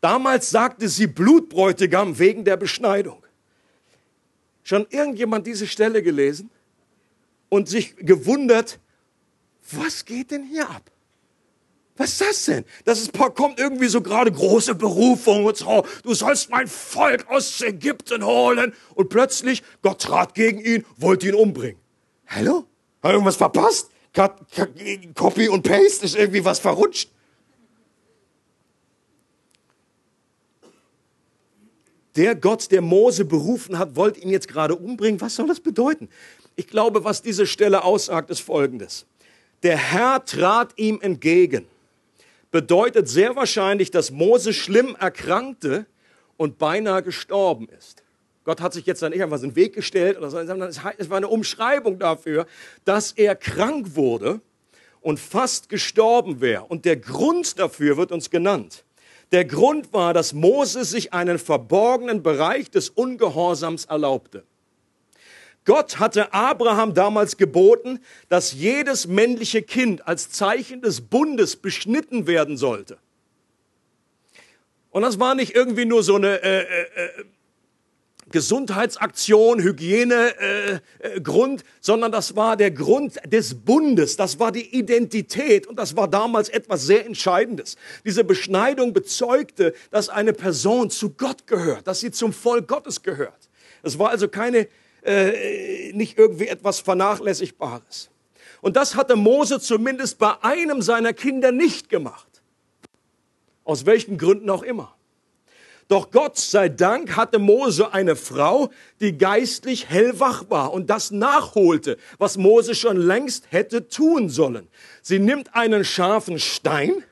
Damals 0.00 0.50
sagte 0.50 0.88
sie 0.88 1.06
Blutbräutigam 1.06 2.18
wegen 2.18 2.44
der 2.44 2.58
Beschneidung. 2.58 3.24
Schon 4.62 4.86
irgendjemand 4.90 5.46
diese 5.46 5.66
Stelle 5.66 6.02
gelesen 6.02 6.50
und 7.48 7.68
sich 7.68 7.96
gewundert, 7.96 8.78
was 9.72 10.04
geht 10.04 10.30
denn 10.30 10.44
hier 10.44 10.68
ab? 10.68 10.90
Was 11.96 12.10
ist 12.10 12.20
das 12.20 12.44
denn? 12.46 12.64
Das 12.84 13.00
ist, 13.00 13.12
kommt 13.12 13.60
irgendwie 13.60 13.86
so 13.86 14.00
gerade 14.00 14.32
große 14.32 14.74
Berufung 14.74 15.44
und 15.44 15.56
so. 15.56 15.86
Du 16.02 16.12
sollst 16.14 16.50
mein 16.50 16.66
Volk 16.66 17.28
aus 17.30 17.60
Ägypten 17.62 18.24
holen. 18.24 18.74
Und 18.94 19.08
plötzlich, 19.10 19.62
Gott 19.80 20.02
trat 20.02 20.34
gegen 20.34 20.60
ihn, 20.60 20.84
wollte 20.96 21.28
ihn 21.28 21.34
umbringen. 21.34 21.78
Hallo? 22.26 22.64
Hat 23.02 23.12
irgendwas 23.12 23.36
verpasst? 23.36 23.90
Copy 25.14 25.48
und 25.48 25.62
Paste 25.62 26.04
ist 26.04 26.16
irgendwie 26.16 26.44
was 26.44 26.58
verrutscht. 26.58 27.10
Der 32.16 32.36
Gott, 32.36 32.70
der 32.70 32.80
Mose 32.80 33.24
berufen 33.24 33.78
hat, 33.78 33.96
wollte 33.96 34.20
ihn 34.20 34.30
jetzt 34.30 34.46
gerade 34.46 34.76
umbringen. 34.76 35.20
Was 35.20 35.34
soll 35.36 35.48
das 35.48 35.60
bedeuten? 35.60 36.08
Ich 36.56 36.68
glaube, 36.68 37.04
was 37.04 37.22
diese 37.22 37.46
Stelle 37.46 37.82
aussagt, 37.82 38.30
ist 38.30 38.40
Folgendes. 38.40 39.06
Der 39.64 39.76
Herr 39.76 40.24
trat 40.24 40.72
ihm 40.76 41.00
entgegen. 41.00 41.66
Bedeutet 42.54 43.08
sehr 43.08 43.34
wahrscheinlich, 43.34 43.90
dass 43.90 44.12
Mose 44.12 44.52
schlimm 44.52 44.94
erkrankte 45.00 45.86
und 46.36 46.56
beinahe 46.56 47.02
gestorben 47.02 47.68
ist. 47.76 48.04
Gott 48.44 48.60
hat 48.60 48.72
sich 48.72 48.86
jetzt 48.86 49.02
dann 49.02 49.12
irgendwas 49.12 49.42
in 49.42 49.50
den 49.50 49.56
Weg 49.56 49.74
gestellt 49.74 50.16
oder 50.16 50.30
so. 50.30 50.38
Es 50.38 51.10
war 51.10 51.16
eine 51.16 51.26
Umschreibung 51.26 51.98
dafür, 51.98 52.46
dass 52.84 53.10
er 53.10 53.34
krank 53.34 53.96
wurde 53.96 54.40
und 55.00 55.18
fast 55.18 55.68
gestorben 55.68 56.40
wäre. 56.40 56.62
Und 56.66 56.84
der 56.84 56.96
Grund 56.96 57.58
dafür 57.58 57.96
wird 57.96 58.12
uns 58.12 58.30
genannt. 58.30 58.84
Der 59.32 59.44
Grund 59.44 59.92
war, 59.92 60.14
dass 60.14 60.32
Mose 60.32 60.84
sich 60.84 61.12
einen 61.12 61.40
verborgenen 61.40 62.22
Bereich 62.22 62.70
des 62.70 62.88
Ungehorsams 62.88 63.86
erlaubte. 63.86 64.44
Gott 65.64 65.98
hatte 65.98 66.32
Abraham 66.34 66.94
damals 66.94 67.36
geboten, 67.36 68.00
dass 68.28 68.52
jedes 68.52 69.06
männliche 69.06 69.62
Kind 69.62 70.06
als 70.06 70.30
Zeichen 70.30 70.82
des 70.82 71.00
Bundes 71.00 71.56
beschnitten 71.56 72.26
werden 72.26 72.56
sollte. 72.56 72.98
Und 74.90 75.02
das 75.02 75.18
war 75.18 75.34
nicht 75.34 75.54
irgendwie 75.54 75.86
nur 75.86 76.02
so 76.02 76.16
eine 76.16 76.42
äh, 76.42 76.60
äh, 76.60 76.82
äh 76.82 77.24
Gesundheitsaktion, 78.30 79.62
Hygienegrund, 79.62 81.60
äh, 81.60 81.64
äh 81.64 81.68
sondern 81.80 82.10
das 82.10 82.34
war 82.34 82.56
der 82.56 82.70
Grund 82.70 83.20
des 83.26 83.54
Bundes, 83.54 84.16
das 84.16 84.38
war 84.38 84.50
die 84.50 84.76
Identität 84.76 85.66
und 85.66 85.78
das 85.78 85.94
war 85.94 86.08
damals 86.08 86.48
etwas 86.48 86.84
sehr 86.86 87.04
Entscheidendes. 87.04 87.76
Diese 88.04 88.24
Beschneidung 88.24 88.92
bezeugte, 88.92 89.74
dass 89.90 90.08
eine 90.08 90.32
Person 90.32 90.90
zu 90.90 91.10
Gott 91.10 91.46
gehört, 91.46 91.86
dass 91.86 92.00
sie 92.00 92.10
zum 92.10 92.32
Volk 92.32 92.66
Gottes 92.66 93.02
gehört. 93.02 93.50
Es 93.82 93.98
war 93.98 94.10
also 94.10 94.26
keine, 94.26 94.68
äh, 95.04 95.92
nicht 95.92 96.18
irgendwie 96.18 96.48
etwas 96.48 96.80
Vernachlässigbares. 96.80 98.10
Und 98.60 98.76
das 98.76 98.96
hatte 98.96 99.16
Mose 99.16 99.60
zumindest 99.60 100.18
bei 100.18 100.42
einem 100.42 100.80
seiner 100.80 101.12
Kinder 101.12 101.52
nicht 101.52 101.88
gemacht. 101.88 102.42
Aus 103.64 103.86
welchen 103.86 104.18
Gründen 104.18 104.48
auch 104.48 104.62
immer. 104.62 104.94
Doch 105.88 106.10
Gott 106.10 106.38
sei 106.38 106.70
Dank 106.70 107.14
hatte 107.14 107.38
Mose 107.38 107.92
eine 107.92 108.16
Frau, 108.16 108.70
die 109.00 109.18
geistlich 109.18 109.90
hellwach 109.90 110.44
war 110.48 110.72
und 110.72 110.88
das 110.88 111.10
nachholte, 111.10 111.98
was 112.16 112.38
Mose 112.38 112.74
schon 112.74 112.96
längst 112.96 113.52
hätte 113.52 113.88
tun 113.88 114.30
sollen. 114.30 114.68
Sie 115.02 115.18
nimmt 115.18 115.54
einen 115.54 115.84
scharfen 115.84 116.38
Stein 116.38 117.04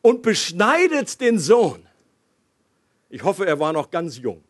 und 0.00 0.22
beschneidet 0.22 1.20
den 1.20 1.38
Sohn. 1.38 1.86
Ich 3.10 3.22
hoffe, 3.24 3.46
er 3.46 3.60
war 3.60 3.74
noch 3.74 3.90
ganz 3.90 4.16
jung. 4.16 4.42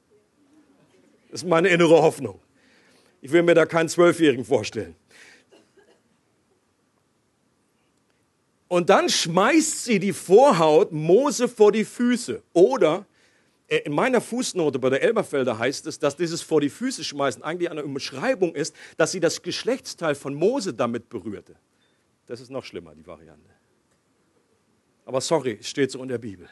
Das 1.31 1.43
ist 1.43 1.49
meine 1.49 1.69
innere 1.69 2.03
Hoffnung. 2.03 2.41
Ich 3.21 3.33
will 3.33 3.43
mir 3.43 3.55
da 3.55 3.67
keinen 3.67 3.89
Zwölfjährigen 3.89 4.45
vorstellen. 4.45 4.95
Und 8.69 8.91
dann 8.91 9.09
schmeißt 9.09 9.85
sie 9.85 9.99
die 9.99 10.13
Vorhaut 10.13 10.93
Mose 10.93 11.49
vor 11.49 11.73
die 11.73 11.85
Füße. 11.85 12.43
Oder 12.53 13.07
äh, 13.67 13.79
in 13.79 13.93
meiner 13.93 14.21
Fußnote 14.21 14.79
bei 14.79 14.91
der 14.91 15.03
Elberfelder 15.03 15.59
heißt 15.59 15.87
es, 15.87 15.99
dass 15.99 16.17
dieses 16.17 16.43
vor 16.43 16.61
die 16.61 16.69
Füße 16.69 17.03
schmeißen 17.03 17.43
eigentlich 17.43 17.71
eine 17.71 17.83
Umschreibung 17.83 18.55
ist, 18.55 18.77
dass 18.99 19.13
sie 19.13 19.21
das 19.21 19.43
Geschlechtsteil 19.43 20.15
von 20.15 20.35
Mose 20.35 20.75
damit 20.75 21.09
berührte. 21.09 21.57
Das 22.27 22.41
ist 22.41 22.51
noch 22.51 22.65
schlimmer, 22.65 22.95
die 22.95 23.07
Variante. 23.07 23.49
Aber 25.07 25.23
sorry, 25.23 25.59
steht 25.63 25.91
so 25.91 26.03
in 26.03 26.09
der 26.09 26.19
Bibel. 26.19 26.49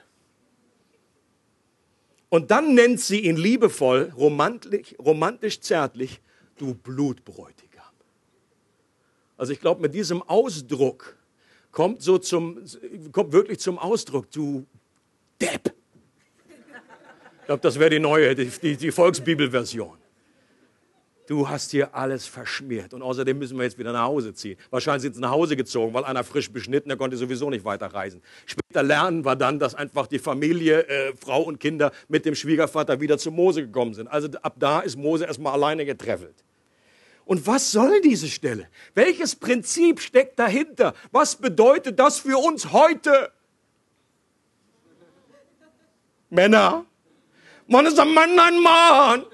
Und 2.36 2.50
dann 2.50 2.74
nennt 2.74 3.00
sie 3.00 3.20
ihn 3.20 3.38
liebevoll, 3.38 4.12
romantisch, 4.14 4.94
romantisch 4.98 5.58
zärtlich, 5.58 6.20
du 6.58 6.74
Blutbräutigam. 6.74 7.82
Also 9.38 9.54
ich 9.54 9.60
glaube, 9.60 9.80
mit 9.80 9.94
diesem 9.94 10.20
Ausdruck 10.20 11.16
kommt 11.72 12.02
so 12.02 12.18
zum, 12.18 12.62
kommt 13.10 13.32
wirklich 13.32 13.58
zum 13.58 13.78
Ausdruck, 13.78 14.30
du 14.32 14.66
Depp. 15.40 15.72
Ich 17.40 17.46
glaube, 17.46 17.62
das 17.62 17.78
wäre 17.78 17.88
die 17.88 18.00
neue, 18.00 18.34
die, 18.34 18.50
die, 18.50 18.76
die 18.76 18.92
Volksbibelversion. 18.92 19.96
Du 21.26 21.48
hast 21.48 21.72
hier 21.72 21.92
alles 21.94 22.26
verschmiert 22.26 22.94
und 22.94 23.02
außerdem 23.02 23.36
müssen 23.36 23.56
wir 23.56 23.64
jetzt 23.64 23.78
wieder 23.78 23.92
nach 23.92 24.04
Hause 24.04 24.32
ziehen. 24.32 24.56
Wahrscheinlich 24.70 25.02
sind 25.02 25.16
sie 25.16 25.20
nach 25.20 25.30
Hause 25.30 25.56
gezogen, 25.56 25.92
weil 25.92 26.04
einer 26.04 26.22
frisch 26.22 26.50
beschnitten, 26.52 26.88
der 26.88 26.96
konnte 26.96 27.16
sowieso 27.16 27.50
nicht 27.50 27.64
weiterreisen. 27.64 28.22
Später 28.46 28.84
lernen 28.84 29.24
wir 29.24 29.34
dann, 29.34 29.58
dass 29.58 29.74
einfach 29.74 30.06
die 30.06 30.20
Familie, 30.20 30.86
äh, 30.86 31.16
Frau 31.16 31.42
und 31.42 31.58
Kinder 31.58 31.90
mit 32.08 32.24
dem 32.26 32.36
Schwiegervater 32.36 33.00
wieder 33.00 33.18
zu 33.18 33.32
Mose 33.32 33.62
gekommen 33.62 33.94
sind. 33.94 34.06
Also 34.06 34.28
ab 34.42 34.54
da 34.58 34.80
ist 34.80 34.96
Mose 34.96 35.24
erstmal 35.24 35.52
alleine 35.52 35.84
getreffelt. 35.84 36.44
Und 37.24 37.44
was 37.44 37.72
soll 37.72 38.00
diese 38.02 38.28
Stelle? 38.28 38.68
Welches 38.94 39.34
Prinzip 39.34 40.00
steckt 40.00 40.38
dahinter? 40.38 40.94
Was 41.10 41.34
bedeutet 41.34 41.98
das 41.98 42.20
für 42.20 42.38
uns 42.38 42.70
heute? 42.72 43.32
Männer, 46.30 46.84
man 47.66 47.84
ist 47.86 47.98
ein 47.98 48.14
Mann, 48.14 48.38
ein 48.38 48.62
Mann. 48.62 49.24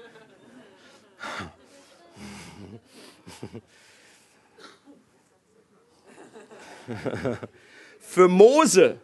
Für 7.99 8.27
Mose 8.27 8.99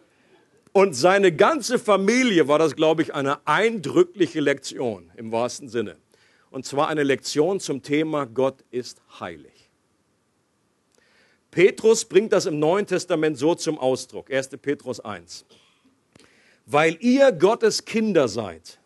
und 0.71 0.93
seine 0.93 1.31
ganze 1.31 1.79
Familie 1.79 2.47
war 2.47 2.59
das, 2.59 2.75
glaube 2.75 3.01
ich, 3.01 3.13
eine 3.13 3.45
eindrückliche 3.47 4.39
Lektion 4.39 5.11
im 5.15 5.31
wahrsten 5.31 5.69
Sinne 5.69 5.97
und 6.51 6.65
zwar 6.65 6.87
eine 6.87 7.03
Lektion 7.03 7.59
zum 7.59 7.81
Thema 7.81 8.25
Gott 8.25 8.63
ist 8.71 9.01
heilig. 9.19 9.69
Petrus 11.51 12.05
bringt 12.05 12.33
das 12.33 12.45
im 12.45 12.59
Neuen 12.59 12.85
Testament 12.85 13.37
so 13.37 13.55
zum 13.55 13.77
Ausdruck, 13.79 14.31
1. 14.31 14.49
Petrus 14.61 14.99
1. 14.99 15.45
Weil 16.65 16.97
ihr 16.99 17.31
Gottes 17.31 17.85
Kinder 17.85 18.27
seid, 18.27 18.79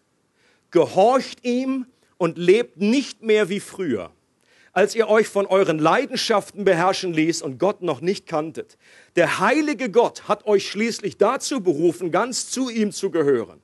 gehorcht 0.71 1.43
ihm 1.43 1.85
und 2.17 2.37
lebt 2.37 2.77
nicht 2.77 3.21
mehr 3.21 3.49
wie 3.49 3.59
früher, 3.59 4.11
als 4.73 4.95
ihr 4.95 5.07
euch 5.07 5.27
von 5.27 5.45
euren 5.45 5.79
Leidenschaften 5.79 6.65
beherrschen 6.65 7.13
ließ 7.13 7.41
und 7.43 7.59
Gott 7.59 7.81
noch 7.81 8.01
nicht 8.01 8.27
kanntet. 8.27 8.77
Der 9.15 9.39
heilige 9.39 9.89
Gott 9.89 10.27
hat 10.27 10.45
euch 10.45 10.67
schließlich 10.67 11.17
dazu 11.17 11.61
berufen, 11.61 12.11
ganz 12.11 12.49
zu 12.49 12.69
ihm 12.69 12.91
zu 12.91 13.11
gehören. 13.11 13.61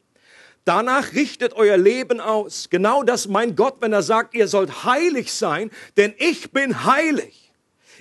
Danach 0.66 1.14
richtet 1.14 1.54
euer 1.54 1.78
Leben 1.78 2.20
aus. 2.20 2.70
Genau 2.70 3.02
das 3.02 3.28
meint 3.28 3.58
Gott, 3.58 3.78
wenn 3.80 3.92
er 3.92 4.04
sagt, 4.04 4.36
ihr 4.36 4.48
sollt 4.48 4.84
heilig 4.84 5.34
sein, 5.34 5.72
denn 5.98 6.14
ich 6.18 6.52
bin 6.52 6.86
heilig. 6.86 7.52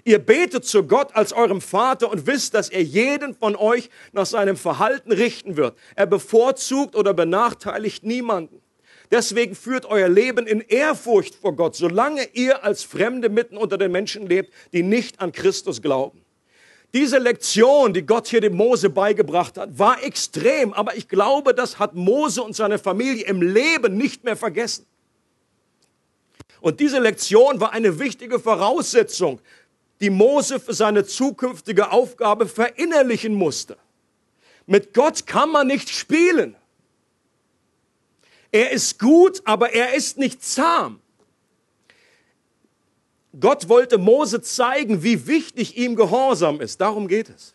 Ihr 0.05 0.19
betet 0.19 0.65
zu 0.65 0.85
Gott 0.85 1.17
als 1.17 1.33
eurem 1.33 1.61
Vater 1.61 2.11
und 2.11 2.27
wisst, 2.27 2.55
dass 2.55 2.69
er 2.69 2.83
jeden 2.83 3.35
von 3.35 3.57
euch 3.57 3.91
nach 4.13 4.27
seinem 4.27 4.57
Verhalten 4.57 5.13
richten 5.13 5.57
wird. 5.57 5.77
Er 5.97 6.07
bevorzugt 6.07 6.95
oder 6.95 7.15
benachteiligt 7.15 8.05
niemanden. 8.05 8.61
Deswegen 9.11 9.55
führt 9.55 9.87
euer 9.87 10.09
Leben 10.09 10.47
in 10.47 10.61
Ehrfurcht 10.61 11.35
vor 11.35 11.57
Gott, 11.57 11.77
solange 11.77 12.29
ihr 12.35 12.63
als 12.63 12.83
Fremde 12.83 13.29
mitten 13.31 13.57
unter 13.57 13.79
den 13.79 13.91
Menschen 13.91 14.27
lebt, 14.27 14.53
die 14.73 14.83
nicht 14.83 15.21
an 15.21 15.33
Christus 15.33 15.81
glauben. 15.81 16.23
Diese 16.95 17.19
Lektion, 17.19 17.93
die 17.93 18.05
Gott 18.05 18.29
hier 18.29 18.41
dem 18.41 18.57
Mose 18.57 18.89
beigebracht 18.89 19.59
hat, 19.59 19.79
war 19.79 20.03
extrem, 20.03 20.73
aber 20.73 20.97
ich 20.97 21.09
glaube, 21.09 21.55
das 21.55 21.79
hat 21.79 21.95
Mose 21.95 22.43
und 22.43 22.57
seine 22.57 22.79
Familie 22.79 23.27
im 23.27 23.43
Leben 23.43 23.97
nicht 23.97 24.25
mehr 24.25 24.37
vergessen. 24.37 24.87
Und 26.61 26.81
diese 26.81 26.99
Lektion 26.99 27.61
war 27.61 27.73
eine 27.73 27.99
wichtige 27.99 28.39
Voraussetzung, 28.39 29.41
die 30.01 30.11
Mose 30.11 30.61
für 30.61 30.75
seine 30.75 31.05
zukünftige 31.05 31.93
Aufgabe 31.93 32.47
verinnerlichen 32.47 33.35
musste. 33.35 33.77
Mit 34.67 34.95
Gott 34.95 35.27
kann 35.27 35.51
man 35.51 35.67
nicht 35.67 35.89
spielen. 35.89 36.57
Er 38.51 38.71
ist 38.71 38.99
gut, 38.99 39.43
aber 39.45 39.73
er 39.73 39.95
ist 39.95 40.19
nicht 40.19 40.43
zahm. 40.43 41.01
Gott 43.39 43.69
wollte 43.69 43.99
Mose 43.99 44.41
zeigen, 44.41 45.03
wie 45.03 45.27
wichtig 45.27 45.77
ihm 45.77 45.97
Gehorsam 45.97 46.61
ist. 46.61 46.81
Darum 46.81 47.09
geht 47.09 47.29
es. 47.29 47.55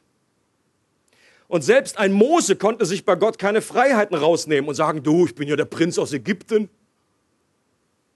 Und 1.47 1.63
selbst 1.63 1.97
ein 1.97 2.13
Mose 2.13 2.55
konnte 2.55 2.85
sich 2.85 3.05
bei 3.05 3.15
Gott 3.15 3.37
keine 3.37 3.61
Freiheiten 3.61 4.15
rausnehmen 4.15 4.67
und 4.67 4.75
sagen, 4.75 5.03
du, 5.03 5.25
ich 5.25 5.35
bin 5.35 5.47
ja 5.47 5.55
der 5.55 5.65
Prinz 5.65 5.97
aus 5.97 6.13
Ägypten. 6.13 6.69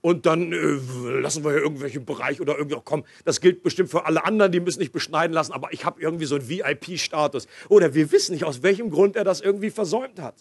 Und 0.01 0.25
dann 0.25 0.53
äh, 0.53 1.19
lassen 1.19 1.43
wir 1.43 1.51
hier 1.51 1.61
irgendwelchen 1.61 2.05
Bereich 2.05 2.39
oder 2.39 2.57
irgendwie, 2.57 2.77
komm, 2.83 3.03
das 3.25 3.41
gilt 3.41 3.63
bestimmt 3.63 3.89
für 3.89 4.05
alle 4.05 4.23
anderen, 4.23 4.51
die 4.51 4.59
müssen 4.59 4.79
nicht 4.79 4.93
beschneiden 4.93 5.33
lassen, 5.33 5.51
aber 5.51 5.73
ich 5.73 5.83
habe 5.83 6.01
irgendwie 6.01 6.25
so 6.25 6.35
einen 6.35 6.47
VIP-Status. 6.47 7.47
Oder 7.67 7.93
wir 7.93 8.11
wissen 8.11 8.33
nicht, 8.33 8.45
aus 8.45 8.63
welchem 8.63 8.89
Grund 8.89 9.15
er 9.15 9.23
das 9.23 9.41
irgendwie 9.41 9.71
versäumt 9.71 10.19
hat. 10.19 10.35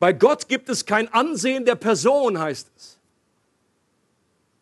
Bei 0.00 0.14
Gott 0.14 0.48
gibt 0.48 0.68
es 0.70 0.86
kein 0.86 1.12
Ansehen 1.12 1.66
der 1.66 1.76
Person, 1.76 2.40
heißt 2.40 2.72
es. 2.76 2.96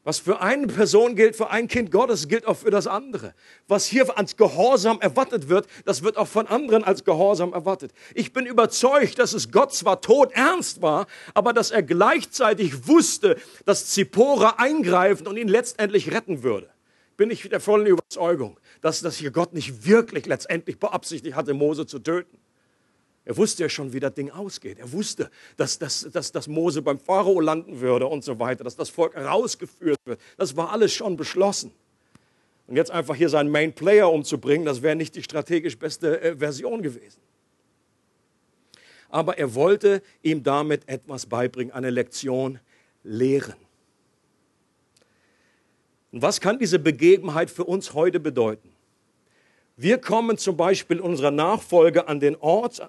Was 0.02 0.18
für 0.18 0.40
eine 0.40 0.66
Person 0.66 1.14
gilt, 1.16 1.36
für 1.36 1.50
ein 1.50 1.68
Kind 1.68 1.92
Gottes, 1.92 2.28
gilt 2.28 2.46
auch 2.46 2.56
für 2.56 2.70
das 2.70 2.86
andere. 2.86 3.34
Was 3.68 3.84
hier 3.84 4.16
als 4.18 4.36
Gehorsam 4.36 5.00
erwartet 5.00 5.48
wird, 5.48 5.68
das 5.84 6.02
wird 6.02 6.16
auch 6.16 6.26
von 6.26 6.46
anderen 6.48 6.82
als 6.82 7.04
Gehorsam 7.04 7.52
erwartet. 7.52 7.92
Ich 8.14 8.32
bin 8.32 8.46
überzeugt, 8.46 9.18
dass 9.18 9.32
es 9.32 9.52
Gott 9.52 9.72
zwar 9.74 10.00
tot 10.00 10.32
ernst 10.32 10.82
war, 10.82 11.06
aber 11.34 11.52
dass 11.52 11.70
er 11.70 11.82
gleichzeitig 11.82 12.88
wusste, 12.88 13.36
dass 13.64 13.86
Zippora 13.86 14.54
eingreifen 14.56 15.28
und 15.28 15.36
ihn 15.36 15.48
letztendlich 15.48 16.10
retten 16.10 16.42
würde. 16.42 16.68
Bin 17.16 17.30
ich 17.30 17.48
der 17.48 17.60
vollen 17.60 17.86
Überzeugung, 17.86 18.58
dass 18.80 19.02
das 19.02 19.16
hier 19.16 19.30
Gott 19.30 19.52
nicht 19.52 19.86
wirklich 19.86 20.26
letztendlich 20.26 20.80
beabsichtigt 20.80 21.36
hatte, 21.36 21.54
Mose 21.54 21.86
zu 21.86 21.98
töten. 21.98 22.38
Er 23.28 23.36
wusste 23.36 23.62
ja 23.62 23.68
schon, 23.68 23.92
wie 23.92 24.00
das 24.00 24.14
Ding 24.14 24.30
ausgeht. 24.30 24.78
Er 24.78 24.90
wusste, 24.90 25.30
dass, 25.58 25.78
dass, 25.78 26.08
dass, 26.10 26.32
dass 26.32 26.48
Mose 26.48 26.80
beim 26.80 26.98
Pharao 26.98 27.40
landen 27.40 27.78
würde 27.78 28.06
und 28.06 28.24
so 28.24 28.38
weiter, 28.38 28.64
dass 28.64 28.74
das 28.74 28.88
Volk 28.88 29.14
herausgeführt 29.14 29.98
wird. 30.06 30.18
Das 30.38 30.56
war 30.56 30.72
alles 30.72 30.94
schon 30.94 31.14
beschlossen. 31.18 31.70
Und 32.66 32.76
jetzt 32.76 32.90
einfach 32.90 33.14
hier 33.14 33.28
seinen 33.28 33.50
Main 33.50 33.74
Player 33.74 34.10
umzubringen, 34.10 34.64
das 34.64 34.80
wäre 34.80 34.96
nicht 34.96 35.14
die 35.14 35.22
strategisch 35.22 35.78
beste 35.78 36.18
äh, 36.22 36.36
Version 36.36 36.80
gewesen. 36.80 37.20
Aber 39.10 39.36
er 39.36 39.54
wollte 39.54 40.02
ihm 40.22 40.42
damit 40.42 40.88
etwas 40.88 41.26
beibringen, 41.26 41.74
eine 41.74 41.90
Lektion 41.90 42.58
lehren. 43.04 43.56
Und 46.12 46.22
was 46.22 46.40
kann 46.40 46.58
diese 46.58 46.78
Begebenheit 46.78 47.50
für 47.50 47.64
uns 47.64 47.92
heute 47.92 48.20
bedeuten? 48.20 48.70
Wir 49.76 49.98
kommen 49.98 50.38
zum 50.38 50.56
Beispiel 50.56 50.98
unserer 50.98 51.30
Nachfolge 51.30 52.08
an 52.08 52.20
den 52.20 52.34
Ort, 52.36 52.88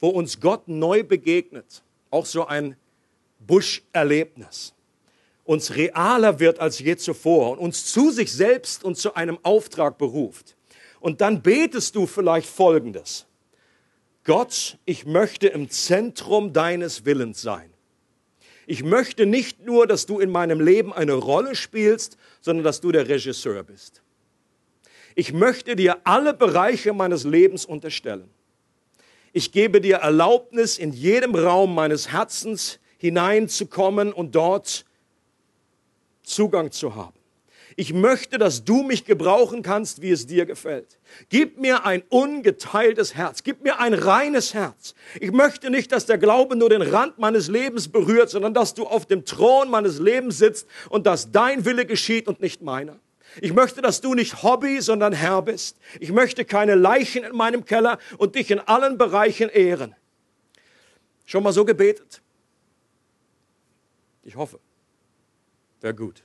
wo 0.00 0.08
uns 0.08 0.40
Gott 0.40 0.68
neu 0.68 1.02
begegnet, 1.02 1.82
auch 2.10 2.26
so 2.26 2.46
ein 2.46 2.76
Buscherlebnis, 3.38 4.74
uns 5.44 5.74
realer 5.74 6.40
wird 6.40 6.58
als 6.58 6.78
je 6.78 6.96
zuvor 6.96 7.52
und 7.52 7.58
uns 7.58 7.86
zu 7.86 8.10
sich 8.10 8.32
selbst 8.32 8.84
und 8.84 8.96
zu 8.96 9.14
einem 9.14 9.38
Auftrag 9.42 9.98
beruft. 9.98 10.56
Und 11.00 11.20
dann 11.20 11.42
betest 11.42 11.96
du 11.96 12.06
vielleicht 12.06 12.48
Folgendes. 12.48 13.26
Gott, 14.24 14.78
ich 14.86 15.04
möchte 15.04 15.48
im 15.48 15.68
Zentrum 15.68 16.54
deines 16.54 17.04
Willens 17.04 17.42
sein. 17.42 17.70
Ich 18.66 18.82
möchte 18.82 19.26
nicht 19.26 19.66
nur, 19.66 19.86
dass 19.86 20.06
du 20.06 20.18
in 20.18 20.30
meinem 20.30 20.60
Leben 20.60 20.94
eine 20.94 21.12
Rolle 21.12 21.54
spielst, 21.54 22.16
sondern 22.40 22.64
dass 22.64 22.80
du 22.80 22.90
der 22.90 23.06
Regisseur 23.06 23.62
bist. 23.62 24.02
Ich 25.14 25.32
möchte 25.34 25.76
dir 25.76 25.98
alle 26.04 26.32
Bereiche 26.32 26.94
meines 26.94 27.24
Lebens 27.24 27.66
unterstellen. 27.66 28.30
Ich 29.36 29.50
gebe 29.50 29.80
dir 29.80 29.96
Erlaubnis, 29.96 30.78
in 30.78 30.92
jedem 30.92 31.34
Raum 31.34 31.74
meines 31.74 32.12
Herzens 32.12 32.78
hineinzukommen 32.98 34.12
und 34.12 34.36
dort 34.36 34.84
Zugang 36.22 36.70
zu 36.70 36.94
haben. 36.94 37.18
Ich 37.74 37.92
möchte, 37.92 38.38
dass 38.38 38.64
du 38.64 38.84
mich 38.84 39.04
gebrauchen 39.04 39.62
kannst, 39.62 40.00
wie 40.02 40.12
es 40.12 40.28
dir 40.28 40.46
gefällt. 40.46 41.00
Gib 41.30 41.58
mir 41.58 41.84
ein 41.84 42.04
ungeteiltes 42.10 43.16
Herz. 43.16 43.42
Gib 43.42 43.64
mir 43.64 43.80
ein 43.80 43.92
reines 43.92 44.54
Herz. 44.54 44.94
Ich 45.18 45.32
möchte 45.32 45.68
nicht, 45.68 45.90
dass 45.90 46.06
der 46.06 46.18
Glaube 46.18 46.54
nur 46.54 46.70
den 46.70 46.82
Rand 46.82 47.18
meines 47.18 47.48
Lebens 47.48 47.88
berührt, 47.88 48.30
sondern 48.30 48.54
dass 48.54 48.74
du 48.74 48.86
auf 48.86 49.04
dem 49.04 49.24
Thron 49.24 49.68
meines 49.68 49.98
Lebens 49.98 50.38
sitzt 50.38 50.68
und 50.90 51.06
dass 51.06 51.32
dein 51.32 51.64
Wille 51.64 51.86
geschieht 51.86 52.28
und 52.28 52.40
nicht 52.40 52.62
meiner. 52.62 53.00
Ich 53.40 53.52
möchte, 53.52 53.82
dass 53.82 54.00
du 54.00 54.14
nicht 54.14 54.42
Hobby, 54.42 54.80
sondern 54.80 55.12
Herr 55.12 55.42
bist. 55.42 55.78
Ich 56.00 56.12
möchte 56.12 56.44
keine 56.44 56.74
Leichen 56.74 57.24
in 57.24 57.36
meinem 57.36 57.64
Keller 57.64 57.98
und 58.18 58.34
dich 58.34 58.50
in 58.50 58.60
allen 58.60 58.98
Bereichen 58.98 59.48
ehren. 59.48 59.94
Schon 61.24 61.42
mal 61.42 61.52
so 61.52 61.64
gebetet? 61.64 62.22
Ich 64.22 64.36
hoffe. 64.36 64.58
Wäre 65.80 65.94
gut. 65.94 66.22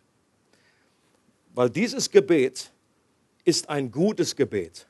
Weil 1.53 1.69
dieses 1.69 2.09
Gebet 2.09 2.71
ist 3.43 3.69
ein 3.69 3.91
gutes 3.91 4.35
Gebet. 4.35 4.87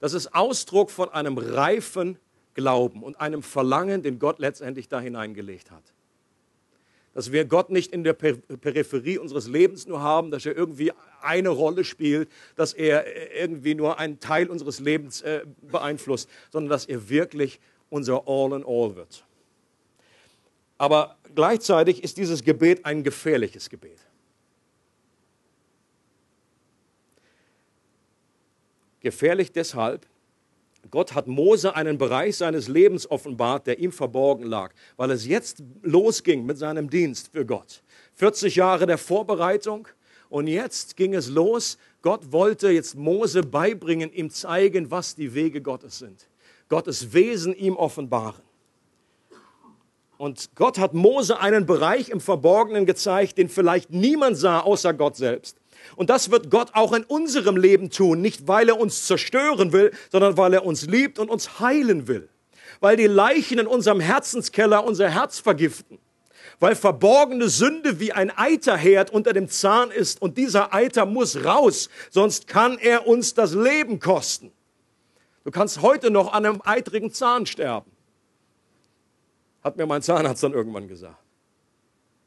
Das 0.00 0.14
ist 0.14 0.34
Ausdruck 0.34 0.90
von 0.90 1.10
einem 1.10 1.36
reifen 1.38 2.18
Glauben 2.54 3.02
und 3.02 3.20
einem 3.20 3.42
Verlangen, 3.42 4.02
den 4.02 4.18
Gott 4.18 4.38
letztendlich 4.38 4.88
da 4.88 5.00
hineingelegt 5.00 5.70
hat. 5.70 5.84
Dass 7.20 7.32
wir 7.32 7.44
Gott 7.44 7.68
nicht 7.68 7.92
in 7.92 8.02
der 8.02 8.14
Peripherie 8.14 9.18
unseres 9.18 9.46
Lebens 9.46 9.86
nur 9.86 10.00
haben, 10.00 10.30
dass 10.30 10.46
er 10.46 10.56
irgendwie 10.56 10.90
eine 11.20 11.50
Rolle 11.50 11.84
spielt, 11.84 12.30
dass 12.56 12.72
er 12.72 13.36
irgendwie 13.36 13.74
nur 13.74 13.98
einen 13.98 14.20
Teil 14.20 14.48
unseres 14.48 14.80
Lebens 14.80 15.20
äh, 15.20 15.42
beeinflusst, 15.60 16.30
sondern 16.50 16.70
dass 16.70 16.86
er 16.86 17.10
wirklich 17.10 17.60
unser 17.90 18.26
All 18.26 18.54
in 18.54 18.64
All 18.64 18.96
wird. 18.96 19.26
Aber 20.78 21.18
gleichzeitig 21.34 22.02
ist 22.02 22.16
dieses 22.16 22.42
Gebet 22.42 22.86
ein 22.86 23.02
gefährliches 23.02 23.68
Gebet. 23.68 23.98
Gefährlich 29.00 29.52
deshalb, 29.52 30.06
Gott 30.90 31.14
hat 31.14 31.26
Mose 31.26 31.74
einen 31.76 31.98
Bereich 31.98 32.36
seines 32.36 32.68
Lebens 32.68 33.10
offenbart, 33.10 33.66
der 33.66 33.78
ihm 33.78 33.92
verborgen 33.92 34.44
lag, 34.44 34.72
weil 34.96 35.10
es 35.10 35.26
jetzt 35.26 35.62
losging 35.82 36.46
mit 36.46 36.58
seinem 36.58 36.88
Dienst 36.88 37.30
für 37.32 37.44
Gott. 37.44 37.82
40 38.14 38.56
Jahre 38.56 38.86
der 38.86 38.98
Vorbereitung 38.98 39.88
und 40.28 40.46
jetzt 40.46 40.96
ging 40.96 41.14
es 41.14 41.28
los. 41.28 41.76
Gott 42.02 42.32
wollte 42.32 42.70
jetzt 42.70 42.96
Mose 42.96 43.42
beibringen, 43.42 44.12
ihm 44.12 44.30
zeigen, 44.30 44.90
was 44.90 45.14
die 45.14 45.34
Wege 45.34 45.60
Gottes 45.60 45.98
sind. 45.98 46.28
Gottes 46.68 47.12
Wesen 47.12 47.54
ihm 47.54 47.76
offenbaren. 47.76 48.49
Und 50.20 50.50
Gott 50.54 50.76
hat 50.76 50.92
Mose 50.92 51.40
einen 51.40 51.64
Bereich 51.64 52.10
im 52.10 52.20
Verborgenen 52.20 52.84
gezeigt, 52.84 53.38
den 53.38 53.48
vielleicht 53.48 53.88
niemand 53.88 54.36
sah 54.36 54.60
außer 54.60 54.92
Gott 54.92 55.16
selbst. 55.16 55.56
Und 55.96 56.10
das 56.10 56.30
wird 56.30 56.50
Gott 56.50 56.74
auch 56.74 56.92
in 56.92 57.04
unserem 57.04 57.56
Leben 57.56 57.88
tun, 57.88 58.20
nicht 58.20 58.46
weil 58.46 58.68
er 58.68 58.78
uns 58.78 59.06
zerstören 59.06 59.72
will, 59.72 59.92
sondern 60.12 60.36
weil 60.36 60.52
er 60.52 60.66
uns 60.66 60.84
liebt 60.84 61.18
und 61.18 61.30
uns 61.30 61.58
heilen 61.58 62.06
will. 62.06 62.28
Weil 62.80 62.98
die 62.98 63.06
Leichen 63.06 63.58
in 63.58 63.66
unserem 63.66 63.98
Herzenskeller 63.98 64.84
unser 64.84 65.08
Herz 65.08 65.38
vergiften. 65.38 65.98
Weil 66.58 66.76
verborgene 66.76 67.48
Sünde 67.48 67.98
wie 67.98 68.12
ein 68.12 68.30
Eiterherd 68.30 69.10
unter 69.10 69.32
dem 69.32 69.48
Zahn 69.48 69.90
ist 69.90 70.20
und 70.20 70.36
dieser 70.36 70.74
Eiter 70.74 71.06
muss 71.06 71.46
raus, 71.46 71.88
sonst 72.10 72.46
kann 72.46 72.76
er 72.76 73.06
uns 73.06 73.32
das 73.32 73.54
Leben 73.54 74.00
kosten. 74.00 74.52
Du 75.44 75.50
kannst 75.50 75.80
heute 75.80 76.10
noch 76.10 76.34
an 76.34 76.44
einem 76.44 76.60
eitrigen 76.62 77.10
Zahn 77.10 77.46
sterben. 77.46 77.89
Hat 79.62 79.76
mir 79.76 79.86
mein 79.86 80.02
Zahnarzt 80.02 80.42
dann 80.42 80.52
irgendwann 80.52 80.88
gesagt. 80.88 81.18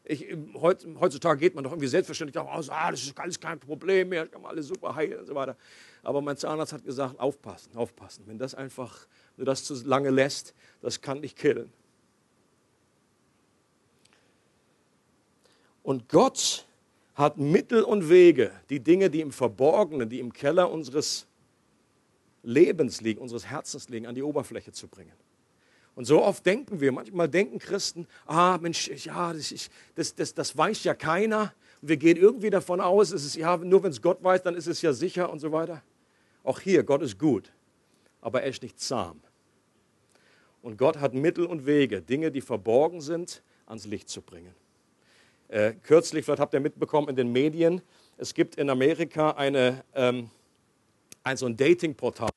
Ich, 0.06 0.36
heutzutage 0.56 1.40
geht 1.40 1.56
man 1.56 1.64
doch 1.64 1.72
irgendwie 1.72 1.88
selbstverständlich 1.88 2.34
davon 2.34 2.52
aus, 2.52 2.70
ah, 2.70 2.92
das 2.92 3.04
ist 3.04 3.18
alles 3.18 3.40
kein 3.40 3.58
Problem 3.58 4.10
mehr, 4.10 4.26
ich 4.26 4.32
kann 4.32 4.46
alles 4.46 4.68
super 4.68 4.94
heilen 4.94 5.20
und 5.20 5.26
so 5.26 5.34
weiter. 5.34 5.56
Aber 6.04 6.22
mein 6.22 6.36
Zahnarzt 6.36 6.74
hat 6.74 6.84
gesagt, 6.84 7.20
aufpassen, 7.20 7.76
aufpassen. 7.78 8.24
Wenn 8.28 8.38
das 8.38 8.54
einfach, 8.54 9.08
wenn 9.36 9.46
du 9.46 9.50
das 9.50 9.64
zu 9.64 9.74
lange 9.86 10.10
lässt, 10.10 10.54
das 10.82 11.00
kann 11.00 11.22
dich 11.22 11.36
killen. 11.36 11.72
Und 15.84 16.10
Gott 16.10 16.66
hat 17.16 17.38
Mittel 17.38 17.84
und 17.84 18.10
Wege, 18.10 18.52
die 18.70 18.82
Dinge, 18.82 19.10
die 19.10 19.22
im 19.22 19.32
Verborgenen, 19.32 20.10
die 20.10 20.20
im 20.20 20.34
Keller 20.34 20.70
unseres 20.70 21.28
Lebens 22.42 23.02
liegen, 23.02 23.22
unseres 23.22 23.46
Herzens 23.46 23.88
liegen, 23.90 24.06
an 24.06 24.16
die 24.16 24.24
Oberfläche 24.24 24.72
zu 24.72 24.88
bringen. 24.88 25.14
Und 25.96 26.06
so 26.06 26.24
oft 26.24 26.46
denken 26.46 26.82
wir, 26.82 26.92
manchmal 26.92 27.30
denken 27.30 27.60
Christen, 27.60 28.08
ah 28.26 28.58
Mensch, 28.60 28.90
ja, 29.06 29.32
das, 29.32 29.52
ist, 29.52 29.72
das, 29.96 30.16
das, 30.16 30.34
das 30.34 30.58
weiß 30.58 30.84
ja 30.86 30.96
keiner. 30.96 31.54
Und 31.82 31.90
wir 31.90 31.98
gehen 31.98 32.18
irgendwie 32.18 32.50
davon 32.50 32.82
aus, 32.82 33.12
es 33.12 33.24
ist, 33.26 33.36
ja, 33.36 33.58
nur 33.58 33.84
wenn 33.84 33.92
es 33.92 34.02
Gott 34.02 34.24
weiß, 34.24 34.42
dann 34.42 34.56
ist 34.56 34.68
es 34.68 34.82
ja 34.82 34.92
sicher 34.94 35.32
und 35.32 35.40
so 35.40 35.52
weiter. 35.52 35.84
Auch 36.44 36.60
hier, 36.60 36.84
Gott 36.84 37.02
ist 37.04 37.20
gut, 37.20 37.52
aber 38.22 38.42
er 38.42 38.50
ist 38.50 38.64
nicht 38.64 38.80
zahm. 38.80 39.22
Und 40.62 40.78
Gott 40.78 41.00
hat 41.00 41.14
Mittel 41.14 41.46
und 41.46 41.66
Wege, 41.66 42.02
Dinge, 42.02 42.32
die 42.32 42.42
verborgen 42.42 43.02
sind, 43.02 43.44
ans 43.66 43.86
Licht 43.86 44.10
zu 44.10 44.22
bringen. 44.22 44.54
Äh, 45.50 45.74
kürzlich, 45.84 46.26
vielleicht 46.26 46.40
habt 46.40 46.54
ihr 46.54 46.60
mitbekommen 46.60 47.10
in 47.10 47.16
den 47.16 47.32
Medien, 47.32 47.82
es 48.18 48.34
gibt 48.34 48.56
in 48.56 48.70
Amerika 48.70 49.32
eine, 49.32 49.84
ähm, 49.94 50.30
ein 51.24 51.38
so 51.38 51.46
ein 51.46 51.58
Dating-Portal. 51.58 52.30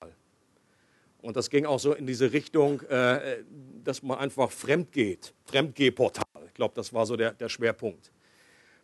Und 1.27 1.37
das 1.37 1.51
ging 1.51 1.67
auch 1.67 1.81
so 1.81 1.93
in 1.93 2.07
diese 2.07 2.33
Richtung, 2.33 2.83
äh, 2.83 3.43
dass 3.83 4.01
man 4.01 4.17
einfach 4.19 4.49
fremd 4.49 4.93
geht. 4.93 5.35
Fremdgehportal. 5.47 6.25
Ich 6.47 6.55
glaube, 6.55 6.75
das 6.77 6.93
war 6.93 7.05
so 7.05 7.17
der, 7.17 7.33
der 7.33 7.49
Schwerpunkt. 7.49 8.13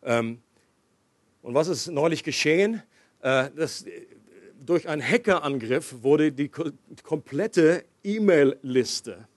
Ähm, 0.02 0.42
und 1.42 1.54
was 1.54 1.68
ist 1.68 1.86
neulich 1.86 2.24
geschehen? 2.24 2.82
Äh, 3.20 3.48
das, 3.54 3.84
durch 4.58 4.88
einen 4.88 5.08
Hackerangriff 5.08 6.02
wurde 6.02 6.32
die 6.32 6.48
komplette 7.04 7.84
E-Mail-Liste 8.02 9.28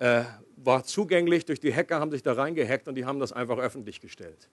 äh, 0.00 0.24
zugänglich. 0.82 1.44
Durch 1.44 1.60
die 1.60 1.72
Hacker 1.72 2.00
haben 2.00 2.10
sich 2.10 2.24
da 2.24 2.32
reingehackt 2.32 2.88
und 2.88 2.96
die 2.96 3.04
haben 3.04 3.20
das 3.20 3.32
einfach 3.32 3.58
öffentlich 3.58 4.00
gestellt. 4.00 4.48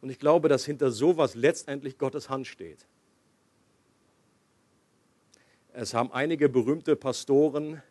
Und 0.00 0.10
ich 0.10 0.18
glaube, 0.18 0.48
dass 0.48 0.64
hinter 0.64 0.90
sowas 0.90 1.36
letztendlich 1.36 1.96
Gottes 1.96 2.28
Hand 2.28 2.48
steht. 2.48 2.88
Es 5.78 5.92
haben 5.92 6.10
einige 6.10 6.48
berühmte 6.48 6.96
Pastoren 6.96 7.82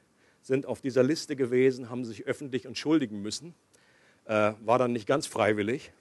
sind 0.42 0.66
auf 0.66 0.82
dieser 0.82 1.04
Liste 1.04 1.36
gewesen, 1.36 1.90
haben 1.90 2.04
sich 2.04 2.26
öffentlich 2.26 2.66
entschuldigen 2.66 3.22
müssen. 3.22 3.54
Äh, 4.26 4.54
war 4.64 4.80
dann 4.80 4.92
nicht 4.92 5.08
ganz 5.08 5.28
freiwillig 5.28 5.92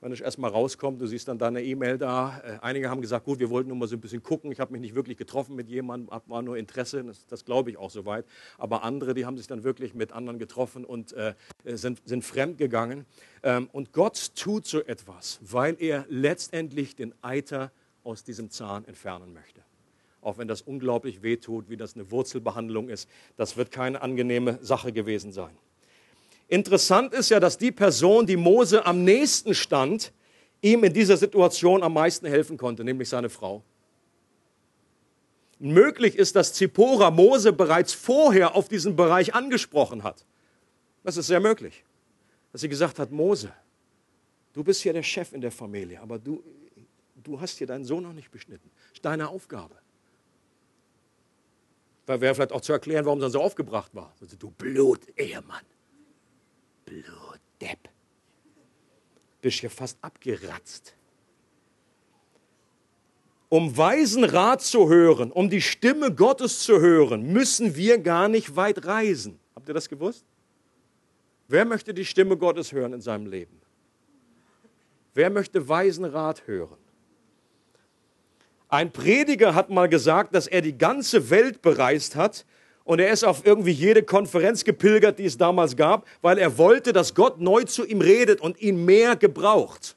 wenn 0.00 0.12
es 0.12 0.20
erstmal 0.20 0.50
rauskommt, 0.50 1.00
du 1.00 1.06
siehst 1.06 1.26
dann 1.26 1.38
deine 1.38 1.64
E-Mail 1.64 1.98
da. 1.98 2.40
Äh, 2.44 2.58
einige 2.60 2.90
haben 2.90 3.00
gesagt, 3.00 3.24
gut, 3.24 3.38
wir 3.38 3.50
wollten 3.50 3.70
nur 3.70 3.78
mal 3.78 3.88
so 3.88 3.96
ein 3.96 4.00
bisschen 4.00 4.22
gucken. 4.22 4.52
Ich 4.52 4.60
habe 4.60 4.72
mich 4.72 4.80
nicht 4.80 4.94
wirklich 4.94 5.16
getroffen 5.16 5.56
mit 5.56 5.68
jemandem, 5.68 6.16
war 6.26 6.42
nur 6.42 6.56
Interesse. 6.56 7.02
Das, 7.02 7.26
das 7.26 7.44
glaube 7.44 7.70
ich 7.70 7.76
auch 7.76 7.90
soweit. 7.90 8.26
Aber 8.58 8.84
andere, 8.84 9.14
die 9.14 9.26
haben 9.26 9.36
sich 9.36 9.46
dann 9.46 9.64
wirklich 9.64 9.94
mit 9.94 10.12
anderen 10.12 10.38
getroffen 10.38 10.84
und 10.84 11.12
äh, 11.14 11.34
sind, 11.64 12.02
sind 12.04 12.24
fremd 12.24 12.58
gegangen. 12.58 13.06
Ähm, 13.42 13.68
und 13.72 13.92
Gott 13.92 14.36
tut 14.36 14.66
so 14.66 14.80
etwas, 14.84 15.40
weil 15.42 15.76
er 15.80 16.04
letztendlich 16.08 16.94
den 16.94 17.14
Eiter 17.22 17.72
aus 18.04 18.22
diesem 18.22 18.50
Zahn 18.50 18.84
entfernen 18.84 19.32
möchte. 19.32 19.62
Auch 20.26 20.38
wenn 20.38 20.48
das 20.48 20.60
unglaublich 20.62 21.22
wehtut, 21.22 21.70
wie 21.70 21.76
das 21.76 21.94
eine 21.94 22.10
Wurzelbehandlung 22.10 22.88
ist. 22.88 23.08
Das 23.36 23.56
wird 23.56 23.70
keine 23.70 24.02
angenehme 24.02 24.58
Sache 24.60 24.92
gewesen 24.92 25.30
sein. 25.30 25.56
Interessant 26.48 27.14
ist 27.14 27.28
ja, 27.28 27.38
dass 27.38 27.58
die 27.58 27.70
Person, 27.70 28.26
die 28.26 28.36
Mose 28.36 28.84
am 28.86 29.04
nächsten 29.04 29.54
stand, 29.54 30.12
ihm 30.62 30.82
in 30.82 30.92
dieser 30.92 31.16
Situation 31.16 31.84
am 31.84 31.92
meisten 31.92 32.26
helfen 32.26 32.56
konnte, 32.56 32.82
nämlich 32.82 33.08
seine 33.08 33.28
Frau. 33.28 33.62
Möglich 35.60 36.16
ist, 36.16 36.34
dass 36.34 36.54
Zippora 36.54 37.12
Mose 37.12 37.52
bereits 37.52 37.92
vorher 37.92 38.56
auf 38.56 38.68
diesen 38.68 38.96
Bereich 38.96 39.32
angesprochen 39.32 40.02
hat. 40.02 40.24
Das 41.04 41.16
ist 41.16 41.28
sehr 41.28 41.38
möglich. 41.38 41.84
Dass 42.50 42.62
sie 42.62 42.68
gesagt 42.68 42.98
hat, 42.98 43.12
Mose, 43.12 43.52
du 44.54 44.64
bist 44.64 44.82
hier 44.82 44.92
der 44.92 45.04
Chef 45.04 45.32
in 45.32 45.40
der 45.40 45.52
Familie, 45.52 46.00
aber 46.00 46.18
du, 46.18 46.42
du 47.14 47.40
hast 47.40 47.58
hier 47.58 47.68
deinen 47.68 47.84
Sohn 47.84 48.02
noch 48.02 48.12
nicht 48.12 48.32
beschnitten. 48.32 48.68
Das 48.88 48.94
ist 48.94 49.04
deine 49.04 49.28
Aufgabe. 49.28 49.76
Da 52.06 52.20
wäre 52.20 52.34
vielleicht 52.34 52.52
auch 52.52 52.60
zu 52.60 52.72
erklären, 52.72 53.04
warum 53.04 53.20
er 53.20 53.30
so 53.30 53.42
aufgebracht 53.42 53.94
war. 53.94 54.14
Du 54.38 54.50
Blut-Ehemann. 54.50 55.64
Blutdepp. 56.84 57.88
Bist 59.42 59.62
ja 59.62 59.68
fast 59.68 59.98
abgeratzt. 60.00 60.94
Um 63.48 63.76
weisen 63.76 64.24
Rat 64.24 64.62
zu 64.62 64.88
hören, 64.88 65.30
um 65.30 65.50
die 65.50 65.60
Stimme 65.60 66.14
Gottes 66.14 66.60
zu 66.60 66.80
hören, 66.80 67.32
müssen 67.32 67.76
wir 67.76 67.98
gar 67.98 68.28
nicht 68.28 68.56
weit 68.56 68.86
reisen. 68.86 69.38
Habt 69.54 69.68
ihr 69.68 69.74
das 69.74 69.88
gewusst? 69.88 70.24
Wer 71.48 71.64
möchte 71.64 71.94
die 71.94 72.04
Stimme 72.04 72.36
Gottes 72.36 72.72
hören 72.72 72.92
in 72.92 73.00
seinem 73.00 73.26
Leben? 73.26 73.60
Wer 75.14 75.30
möchte 75.30 75.68
weisen 75.68 76.04
Rat 76.04 76.46
hören? 76.46 76.78
Ein 78.68 78.90
Prediger 78.90 79.54
hat 79.54 79.70
mal 79.70 79.88
gesagt, 79.88 80.34
dass 80.34 80.46
er 80.46 80.60
die 80.60 80.76
ganze 80.76 81.30
Welt 81.30 81.62
bereist 81.62 82.16
hat, 82.16 82.44
und 82.86 83.00
er 83.00 83.10
ist 83.10 83.24
auf 83.24 83.44
irgendwie 83.44 83.72
jede 83.72 84.04
Konferenz 84.04 84.62
gepilgert, 84.62 85.18
die 85.18 85.24
es 85.24 85.36
damals 85.36 85.76
gab, 85.76 86.06
weil 86.22 86.38
er 86.38 86.56
wollte, 86.56 86.92
dass 86.92 87.14
Gott 87.14 87.40
neu 87.40 87.64
zu 87.64 87.84
ihm 87.84 88.00
redet 88.00 88.40
und 88.40 88.60
ihn 88.60 88.84
mehr 88.84 89.16
gebraucht. 89.16 89.95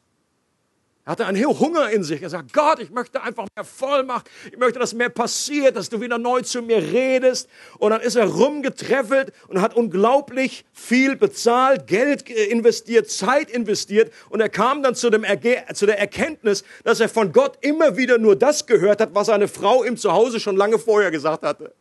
Er 1.10 1.13
hatte 1.13 1.26
einen 1.26 1.43
Hunger 1.43 1.89
in 1.89 2.04
sich. 2.04 2.22
Er 2.22 2.30
sagt, 2.30 2.54
Gott, 2.54 2.78
ich 2.78 2.91
möchte 2.91 3.19
einfach 3.24 3.48
mehr 3.56 3.65
Vollmacht. 3.65 4.30
Ich 4.52 4.60
möchte, 4.60 4.78
dass 4.78 4.93
mehr 4.93 5.10
passiert, 5.10 5.76
dass 5.76 5.89
du 5.89 6.02
wieder 6.02 6.19
neu 6.19 6.43
zu 6.43 6.62
mir 6.62 6.78
redest. 6.78 7.50
Und 7.80 7.89
dann 7.89 8.02
ist 8.02 8.15
er 8.15 8.28
rumgetreffelt 8.28 9.34
und 9.48 9.60
hat 9.60 9.76
unglaublich 9.76 10.65
viel 10.72 11.15
bezahlt, 11.15 11.88
Geld 11.88 12.30
investiert, 12.30 13.10
Zeit 13.10 13.50
investiert. 13.50 14.13
Und 14.30 14.39
er 14.39 14.50
kam 14.50 14.84
dann 14.84 14.93
zu, 14.93 15.10
dem 15.10 15.24
Erge 15.24 15.63
zu 15.74 15.88
der 15.88 15.98
Erkenntnis, 15.98 16.63
dass 16.84 17.00
er 17.00 17.10
von 17.10 17.32
Gott 17.32 17.58
immer 17.62 17.98
wieder 17.98 18.19
nur 18.19 18.36
das 18.36 18.67
gehört 18.67 19.02
hat, 19.02 19.15
was 19.15 19.26
seine 19.26 19.48
Frau 19.48 19.84
ihm 19.84 19.98
zu 19.98 20.13
Hause 20.13 20.39
schon 20.39 20.58
lange 20.58 20.78
vorher 20.78 21.10
gesagt 21.10 21.43
hatte. 21.43 21.74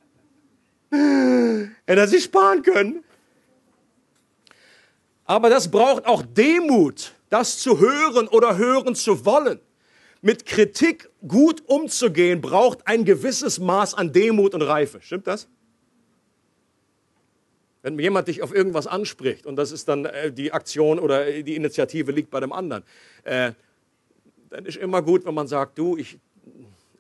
Hätte 0.91 2.01
er 2.01 2.09
sich 2.09 2.25
sparen 2.25 2.63
können. 2.63 3.05
Aber 5.27 5.51
das 5.51 5.71
braucht 5.71 6.07
auch 6.07 6.23
Demut, 6.23 7.13
das 7.31 7.59
zu 7.59 7.79
hören 7.81 8.29
oder 8.29 8.57
hören 8.57 8.95
zu 8.95 9.25
wollen. 9.25 9.61
Mit 10.21 10.47
Kritik 10.47 11.11
gut 11.27 11.63
umzugehen, 11.67 12.41
braucht 12.41 12.87
ein 12.87 13.05
gewisses 13.05 13.61
Maß 13.61 13.95
an 13.95 14.13
Demut 14.13 14.55
und 14.55 14.63
Reife. 14.63 15.01
Stimmt 15.01 15.27
das? 15.27 15.49
Wenn 17.83 17.99
jemand 17.99 18.27
dich 18.27 18.43
auf 18.43 18.53
irgendwas 18.53 18.87
anspricht 18.87 19.47
und 19.47 19.57
das 19.57 19.71
ist 19.71 19.89
dann 19.89 20.05
äh, 20.05 20.33
die 20.33 20.53
Aktion 20.53 20.99
oder 20.99 21.43
die 21.43 21.55
Initiative 21.55 22.11
liegt 22.11 22.31
bei 22.31 22.41
dem 22.41 22.53
anderen, 22.53 22.83
äh, 23.23 23.53
dann 24.51 24.65
ist 24.65 24.77
immer 24.77 25.03
gut, 25.03 25.25
wenn 25.25 25.35
man 25.35 25.47
sagt, 25.47 25.79
du, 25.79 25.97
ich 25.97 26.19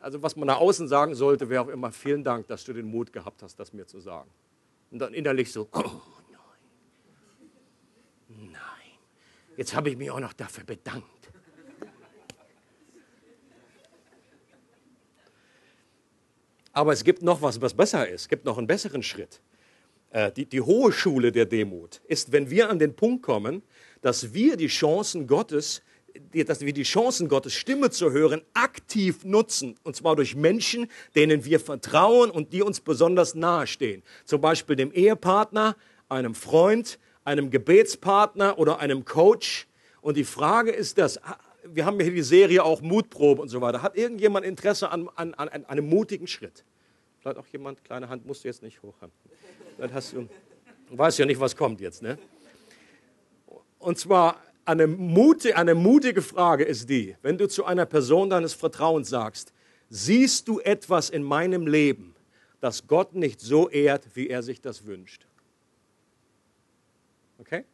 also 0.00 0.22
was 0.22 0.36
man 0.36 0.46
nach 0.46 0.58
außen 0.58 0.88
sagen 0.88 1.14
sollte, 1.14 1.48
wäre 1.48 1.64
auch 1.64 1.68
immer 1.68 1.90
vielen 1.92 2.24
Dank, 2.24 2.46
dass 2.48 2.64
du 2.64 2.72
den 2.72 2.86
Mut 2.86 3.12
gehabt 3.12 3.42
hast, 3.42 3.58
das 3.58 3.72
mir 3.72 3.86
zu 3.86 4.00
sagen. 4.00 4.30
Und 4.90 5.00
dann 5.00 5.12
innerlich 5.12 5.52
so, 5.52 5.68
oh 5.72 5.82
nein, 8.28 8.52
nein, 8.52 8.52
jetzt 9.58 9.74
habe 9.74 9.90
ich 9.90 9.98
mich 9.98 10.10
auch 10.10 10.20
noch 10.20 10.32
dafür 10.32 10.64
bedankt. 10.64 11.04
Aber 16.72 16.92
es 16.92 17.02
gibt 17.02 17.22
noch 17.22 17.42
was, 17.42 17.60
was 17.60 17.74
besser 17.74 18.08
ist. 18.08 18.22
Es 18.22 18.28
gibt 18.28 18.44
noch 18.44 18.56
einen 18.56 18.68
besseren 18.68 19.02
Schritt. 19.02 19.40
Äh, 20.10 20.30
die, 20.30 20.46
die 20.46 20.60
hohe 20.60 20.92
Schule 20.92 21.32
der 21.32 21.44
Demut 21.44 22.00
ist, 22.06 22.30
wenn 22.30 22.50
wir 22.50 22.70
an 22.70 22.78
den 22.78 22.94
Punkt 22.94 23.24
kommen, 23.24 23.62
dass 24.00 24.32
wir 24.32 24.56
die 24.56 24.68
Chancen 24.68 25.26
Gottes 25.26 25.82
dass 26.32 26.62
wir 26.62 26.72
die 26.72 26.84
Chancen, 26.84 27.28
Gottes 27.28 27.54
Stimme 27.54 27.90
zu 27.90 28.10
hören, 28.10 28.42
aktiv 28.52 29.24
nutzen. 29.24 29.76
Und 29.84 29.94
zwar 29.94 30.16
durch 30.16 30.34
Menschen, 30.34 30.88
denen 31.14 31.44
wir 31.44 31.60
vertrauen 31.60 32.30
und 32.30 32.52
die 32.52 32.62
uns 32.62 32.80
besonders 32.80 33.36
nahestehen. 33.36 34.02
Zum 34.24 34.40
Beispiel 34.40 34.74
dem 34.74 34.90
Ehepartner, 34.90 35.76
einem 36.08 36.34
Freund, 36.34 36.98
einem 37.28 37.50
Gebetspartner 37.50 38.58
oder 38.58 38.78
einem 38.78 39.04
Coach. 39.04 39.68
Und 40.00 40.16
die 40.16 40.24
Frage 40.24 40.70
ist 40.70 40.96
das, 40.98 41.20
wir 41.62 41.84
haben 41.84 42.00
hier 42.00 42.10
die 42.10 42.22
Serie 42.22 42.64
auch 42.64 42.80
Mutprobe 42.80 43.42
und 43.42 43.48
so 43.48 43.60
weiter. 43.60 43.82
Hat 43.82 43.96
irgendjemand 43.96 44.46
Interesse 44.46 44.90
an, 44.90 45.08
an, 45.14 45.34
an 45.34 45.64
einem 45.66 45.88
mutigen 45.88 46.26
Schritt? 46.26 46.64
Vielleicht 47.20 47.36
auch 47.36 47.46
jemand, 47.48 47.84
kleine 47.84 48.08
Hand 48.08 48.24
musst 48.24 48.44
du 48.44 48.48
jetzt 48.48 48.62
nicht 48.62 48.82
hochhaben. 48.82 49.12
Dann 49.76 49.92
hast 49.92 50.14
du, 50.14 50.28
du 50.88 50.98
weißt 50.98 51.18
ja 51.18 51.26
nicht, 51.26 51.38
was 51.38 51.54
kommt 51.54 51.80
jetzt, 51.80 52.02
ne? 52.02 52.18
Und 53.78 53.98
zwar 53.98 54.42
eine, 54.64 54.86
mutige, 54.86 55.56
eine 55.56 55.74
mutige 55.74 56.22
Frage 56.22 56.64
ist 56.64 56.88
die, 56.88 57.16
wenn 57.22 57.36
du 57.36 57.46
zu 57.46 57.64
einer 57.64 57.86
Person 57.86 58.30
deines 58.30 58.54
Vertrauens 58.54 59.08
sagst, 59.08 59.52
siehst 59.90 60.48
du 60.48 60.60
etwas 60.60 61.10
in 61.10 61.22
meinem 61.22 61.66
Leben, 61.66 62.14
das 62.60 62.86
Gott 62.86 63.14
nicht 63.14 63.40
so 63.40 63.68
ehrt, 63.68 64.16
wie 64.16 64.28
er 64.28 64.42
sich 64.42 64.60
das 64.60 64.86
wünscht? 64.86 65.27
Okay? 67.38 67.64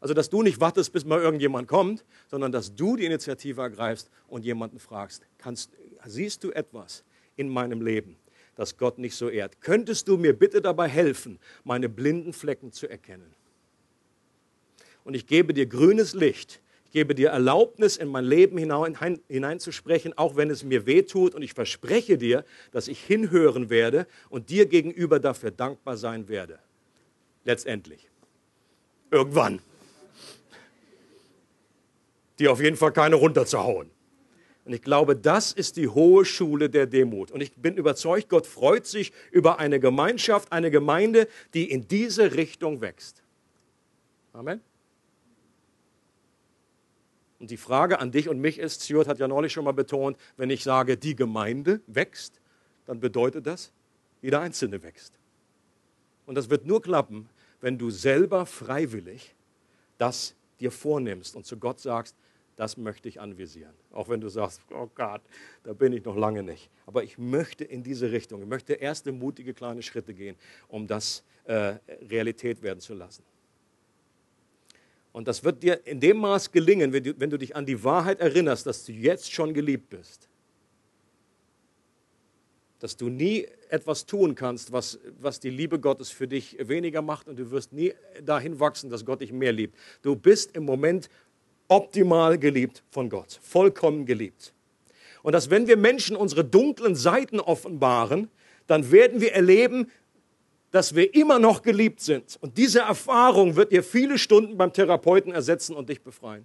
Also, 0.00 0.12
dass 0.12 0.28
du 0.28 0.42
nicht 0.42 0.60
wartest, 0.60 0.92
bis 0.92 1.04
mal 1.04 1.20
irgendjemand 1.20 1.66
kommt, 1.66 2.04
sondern 2.28 2.52
dass 2.52 2.74
du 2.74 2.96
die 2.96 3.06
Initiative 3.06 3.60
ergreifst 3.60 4.10
und 4.28 4.44
jemanden 4.44 4.78
fragst, 4.78 5.22
kannst, 5.38 5.70
siehst 6.04 6.44
du 6.44 6.50
etwas 6.50 7.04
in 7.36 7.48
meinem 7.48 7.80
Leben, 7.80 8.16
das 8.54 8.76
Gott 8.76 8.98
nicht 8.98 9.16
so 9.16 9.30
ehrt? 9.30 9.60
Könntest 9.62 10.08
du 10.08 10.18
mir 10.18 10.38
bitte 10.38 10.60
dabei 10.60 10.88
helfen, 10.88 11.38
meine 11.64 11.88
blinden 11.88 12.34
Flecken 12.34 12.70
zu 12.70 12.86
erkennen? 12.86 13.34
und 15.04 15.14
ich 15.14 15.26
gebe 15.26 15.54
dir 15.54 15.66
grünes 15.66 16.14
Licht. 16.14 16.60
Ich 16.86 16.92
gebe 16.92 17.14
dir 17.14 17.30
Erlaubnis, 17.30 17.96
in 17.96 18.08
mein 18.08 18.24
Leben 18.24 18.56
hinein, 18.56 18.96
hineinzusprechen, 19.28 20.16
auch 20.16 20.36
wenn 20.36 20.50
es 20.50 20.64
mir 20.64 20.86
weh 20.86 21.02
tut. 21.02 21.34
Und 21.34 21.42
ich 21.42 21.52
verspreche 21.52 22.16
dir, 22.18 22.44
dass 22.72 22.88
ich 22.88 23.00
hinhören 23.00 23.68
werde 23.68 24.06
und 24.30 24.48
dir 24.50 24.66
gegenüber 24.66 25.20
dafür 25.20 25.50
dankbar 25.50 25.96
sein 25.96 26.28
werde. 26.28 26.58
Letztendlich. 27.44 28.08
Irgendwann. 29.14 29.60
Dir 32.40 32.50
auf 32.50 32.60
jeden 32.60 32.76
Fall 32.76 32.90
keine 32.90 33.14
runterzuhauen. 33.14 33.88
Und 34.64 34.72
ich 34.72 34.82
glaube, 34.82 35.14
das 35.14 35.52
ist 35.52 35.76
die 35.76 35.86
hohe 35.86 36.24
Schule 36.24 36.68
der 36.68 36.86
Demut. 36.86 37.30
Und 37.30 37.40
ich 37.40 37.52
bin 37.52 37.76
überzeugt, 37.76 38.28
Gott 38.28 38.44
freut 38.44 38.86
sich 38.86 39.12
über 39.30 39.60
eine 39.60 39.78
Gemeinschaft, 39.78 40.50
eine 40.50 40.72
Gemeinde, 40.72 41.28
die 41.52 41.70
in 41.70 41.86
diese 41.86 42.34
Richtung 42.34 42.80
wächst. 42.80 43.22
Amen. 44.32 44.60
Und 47.38 47.52
die 47.52 47.56
Frage 47.56 48.00
an 48.00 48.10
dich 48.10 48.28
und 48.28 48.40
mich 48.40 48.58
ist, 48.58 48.82
Stuart 48.82 49.06
hat 49.06 49.20
ja 49.20 49.28
neulich 49.28 49.52
schon 49.52 49.64
mal 49.64 49.72
betont, 49.72 50.16
wenn 50.36 50.50
ich 50.50 50.64
sage, 50.64 50.96
die 50.96 51.14
Gemeinde 51.14 51.80
wächst, 51.86 52.40
dann 52.86 52.98
bedeutet 52.98 53.46
das, 53.46 53.70
jeder 54.22 54.40
Einzelne 54.40 54.82
wächst. 54.82 55.12
Und 56.26 56.34
das 56.34 56.50
wird 56.50 56.66
nur 56.66 56.82
klappen, 56.82 57.28
wenn 57.64 57.78
du 57.78 57.88
selber 57.88 58.44
freiwillig 58.44 59.34
das 59.96 60.34
dir 60.60 60.70
vornimmst 60.70 61.34
und 61.34 61.46
zu 61.46 61.56
Gott 61.56 61.80
sagst, 61.80 62.14
das 62.56 62.76
möchte 62.76 63.08
ich 63.08 63.22
anvisieren. 63.22 63.72
Auch 63.90 64.10
wenn 64.10 64.20
du 64.20 64.28
sagst, 64.28 64.60
oh 64.70 64.90
Gott, 64.94 65.22
da 65.62 65.72
bin 65.72 65.94
ich 65.94 66.04
noch 66.04 66.14
lange 66.14 66.42
nicht. 66.42 66.68
Aber 66.84 67.02
ich 67.02 67.16
möchte 67.16 67.64
in 67.64 67.82
diese 67.82 68.12
Richtung, 68.12 68.42
ich 68.42 68.48
möchte 68.48 68.74
erste 68.74 69.12
mutige 69.12 69.54
kleine 69.54 69.82
Schritte 69.82 70.12
gehen, 70.12 70.36
um 70.68 70.86
das 70.86 71.24
äh, 71.44 71.76
Realität 72.10 72.62
werden 72.62 72.80
zu 72.80 72.92
lassen. 72.92 73.24
Und 75.12 75.26
das 75.26 75.42
wird 75.42 75.62
dir 75.62 75.86
in 75.86 76.00
dem 76.00 76.18
Maß 76.18 76.52
gelingen, 76.52 76.92
wenn 76.92 77.02
du, 77.02 77.18
wenn 77.18 77.30
du 77.30 77.38
dich 77.38 77.56
an 77.56 77.64
die 77.64 77.82
Wahrheit 77.82 78.20
erinnerst, 78.20 78.66
dass 78.66 78.84
du 78.84 78.92
jetzt 78.92 79.32
schon 79.32 79.54
geliebt 79.54 79.88
bist. 79.88 80.28
Dass 82.84 82.98
du 82.98 83.08
nie 83.08 83.48
etwas 83.70 84.04
tun 84.04 84.34
kannst, 84.34 84.70
was, 84.70 84.98
was 85.18 85.40
die 85.40 85.48
Liebe 85.48 85.80
Gottes 85.80 86.10
für 86.10 86.28
dich 86.28 86.58
weniger 86.60 87.00
macht 87.00 87.28
und 87.28 87.38
du 87.38 87.50
wirst 87.50 87.72
nie 87.72 87.94
dahin 88.22 88.60
wachsen, 88.60 88.90
dass 88.90 89.06
Gott 89.06 89.22
dich 89.22 89.32
mehr 89.32 89.52
liebt. 89.52 89.74
Du 90.02 90.14
bist 90.14 90.54
im 90.54 90.66
Moment 90.66 91.08
optimal 91.66 92.38
geliebt 92.38 92.82
von 92.90 93.08
Gott, 93.08 93.40
vollkommen 93.40 94.04
geliebt. 94.04 94.52
Und 95.22 95.32
dass 95.32 95.48
wenn 95.48 95.66
wir 95.66 95.78
Menschen 95.78 96.14
unsere 96.14 96.44
dunklen 96.44 96.94
Seiten 96.94 97.40
offenbaren, 97.40 98.28
dann 98.66 98.92
werden 98.92 99.22
wir 99.22 99.32
erleben, 99.32 99.90
dass 100.70 100.94
wir 100.94 101.14
immer 101.14 101.38
noch 101.38 101.62
geliebt 101.62 102.02
sind. 102.02 102.36
Und 102.42 102.58
diese 102.58 102.80
Erfahrung 102.80 103.56
wird 103.56 103.72
dir 103.72 103.82
viele 103.82 104.18
Stunden 104.18 104.58
beim 104.58 104.74
Therapeuten 104.74 105.32
ersetzen 105.32 105.74
und 105.74 105.88
dich 105.88 106.02
befreien. 106.02 106.44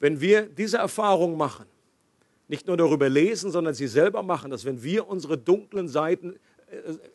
Wenn 0.00 0.22
wir 0.22 0.46
diese 0.46 0.78
Erfahrung 0.78 1.36
machen, 1.36 1.66
nicht 2.48 2.66
nur 2.66 2.76
darüber 2.76 3.08
lesen, 3.08 3.50
sondern 3.50 3.74
sie 3.74 3.88
selber 3.88 4.22
machen, 4.22 4.50
dass 4.50 4.64
wenn 4.64 4.82
wir 4.82 5.08
unsere 5.08 5.36
dunklen 5.36 5.88
Seiten 5.88 6.38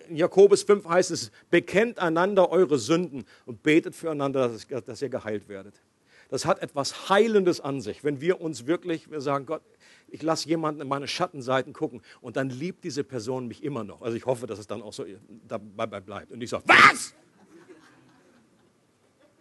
in 0.07 0.15
Jakobus 0.15 0.63
5 0.63 0.87
heißt 0.87 1.11
es, 1.11 1.31
bekennt 1.49 1.99
einander 1.99 2.49
eure 2.51 2.77
Sünden 2.77 3.25
und 3.45 3.63
betet 3.63 3.95
füreinander, 3.95 4.49
dass, 4.49 4.67
dass 4.85 5.01
ihr 5.01 5.09
geheilt 5.09 5.49
werdet. 5.49 5.81
Das 6.29 6.45
hat 6.45 6.59
etwas 6.59 7.09
Heilendes 7.09 7.59
an 7.59 7.81
sich, 7.81 8.05
wenn 8.05 8.21
wir 8.21 8.39
uns 8.39 8.65
wirklich, 8.65 9.11
wir 9.11 9.19
sagen, 9.19 9.45
Gott, 9.45 9.61
ich 10.07 10.21
lasse 10.21 10.47
jemanden 10.47 10.81
in 10.81 10.87
meine 10.87 11.07
Schattenseiten 11.07 11.73
gucken 11.73 12.01
und 12.21 12.37
dann 12.37 12.49
liebt 12.49 12.85
diese 12.85 13.03
Person 13.03 13.47
mich 13.47 13.63
immer 13.63 13.83
noch. 13.83 14.01
Also 14.01 14.15
ich 14.15 14.25
hoffe, 14.25 14.47
dass 14.47 14.57
es 14.57 14.67
dann 14.67 14.81
auch 14.81 14.93
so 14.93 15.05
dabei 15.47 15.99
bleibt. 15.99 16.31
Und 16.31 16.41
ich 16.41 16.49
sage, 16.49 16.63
was? 16.67 17.13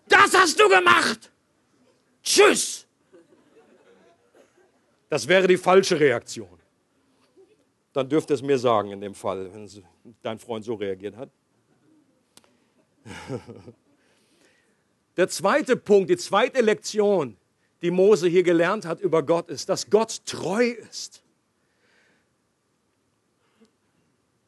Das 0.09 0.35
hast 0.35 0.59
du 0.59 0.69
gemacht! 0.69 1.31
Tschüss! 2.23 2.87
Das 5.11 5.29
wäre 5.29 5.47
die 5.47 5.59
falsche 5.59 6.01
Reaktion 6.01 6.61
dann 7.93 8.09
dürfte 8.09 8.35
es 8.35 8.43
mir 8.43 8.59
sagen 8.59 8.91
in 8.93 9.01
dem 9.01 9.15
Fall, 9.15 9.53
wenn 9.53 9.69
dein 10.23 10.39
Freund 10.39 10.65
so 10.65 10.75
reagiert 10.75 11.17
hat. 11.17 11.31
Der 15.17 15.29
zweite 15.29 15.77
Punkt, 15.77 16.09
die 16.11 16.17
zweite 16.17 16.61
Lektion, 16.61 17.37
die 17.83 17.91
Mose 17.91 18.29
hier 18.29 18.45
gelernt 18.45 18.87
hat 18.87 19.01
über 19.01 19.23
Gott, 19.23 19.51
ist, 19.51 19.69
dass 19.69 19.91
Gott 19.91 20.25
treu 20.25 20.71
ist. 20.89 21.23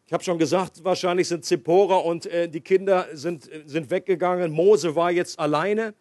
Ich 0.06 0.12
habe 0.12 0.22
schon 0.22 0.38
gesagt, 0.38 0.84
wahrscheinlich 0.84 1.26
sind 1.28 1.44
Zippora 1.44 1.96
und 1.96 2.26
äh, 2.26 2.48
die 2.48 2.60
Kinder 2.60 3.08
sind, 3.12 3.50
sind 3.64 3.90
weggegangen. 3.90 4.52
Mose 4.52 4.94
war 4.94 5.10
jetzt 5.10 5.38
alleine. 5.38 5.94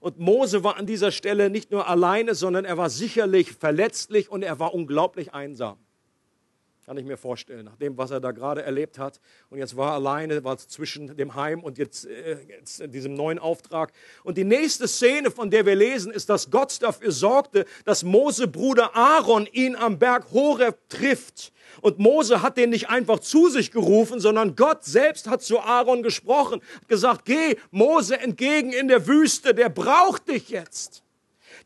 Und 0.00 0.18
Mose 0.18 0.62
war 0.62 0.76
an 0.76 0.86
dieser 0.86 1.10
Stelle 1.10 1.50
nicht 1.50 1.70
nur 1.70 1.88
alleine, 1.88 2.34
sondern 2.34 2.64
er 2.64 2.76
war 2.76 2.88
sicherlich 2.88 3.52
verletzlich 3.52 4.30
und 4.30 4.42
er 4.42 4.58
war 4.60 4.74
unglaublich 4.74 5.34
einsam. 5.34 5.78
Kann 6.88 6.96
ich 6.96 7.04
mir 7.04 7.18
vorstellen, 7.18 7.66
nach 7.66 7.76
dem, 7.76 7.98
was 7.98 8.10
er 8.10 8.18
da 8.18 8.30
gerade 8.30 8.62
erlebt 8.62 8.98
hat. 8.98 9.20
Und 9.50 9.58
jetzt 9.58 9.76
war 9.76 9.90
er 9.90 9.94
alleine, 9.96 10.42
war 10.42 10.56
zwischen 10.56 11.14
dem 11.18 11.34
Heim 11.34 11.62
und 11.62 11.76
jetzt, 11.76 12.06
äh, 12.06 12.38
jetzt 12.48 12.82
diesem 12.94 13.12
neuen 13.12 13.38
Auftrag. 13.38 13.92
Und 14.24 14.38
die 14.38 14.44
nächste 14.44 14.88
Szene, 14.88 15.30
von 15.30 15.50
der 15.50 15.66
wir 15.66 15.74
lesen, 15.74 16.10
ist, 16.10 16.30
dass 16.30 16.50
Gott 16.50 16.80
dafür 16.80 17.12
sorgte, 17.12 17.66
dass 17.84 18.04
Mose 18.04 18.48
Bruder 18.48 18.96
Aaron 18.96 19.46
ihn 19.52 19.76
am 19.76 19.98
Berg 19.98 20.32
Horeb 20.32 20.78
trifft. 20.88 21.52
Und 21.82 21.98
Mose 21.98 22.40
hat 22.40 22.56
den 22.56 22.70
nicht 22.70 22.88
einfach 22.88 23.18
zu 23.18 23.50
sich 23.50 23.70
gerufen, 23.70 24.18
sondern 24.18 24.56
Gott 24.56 24.82
selbst 24.82 25.28
hat 25.28 25.42
zu 25.42 25.60
Aaron 25.60 26.02
gesprochen, 26.02 26.62
hat 26.74 26.88
gesagt, 26.88 27.26
geh 27.26 27.56
Mose 27.70 28.18
entgegen 28.18 28.72
in 28.72 28.88
der 28.88 29.06
Wüste, 29.06 29.54
der 29.54 29.68
braucht 29.68 30.26
dich 30.28 30.48
jetzt 30.48 31.02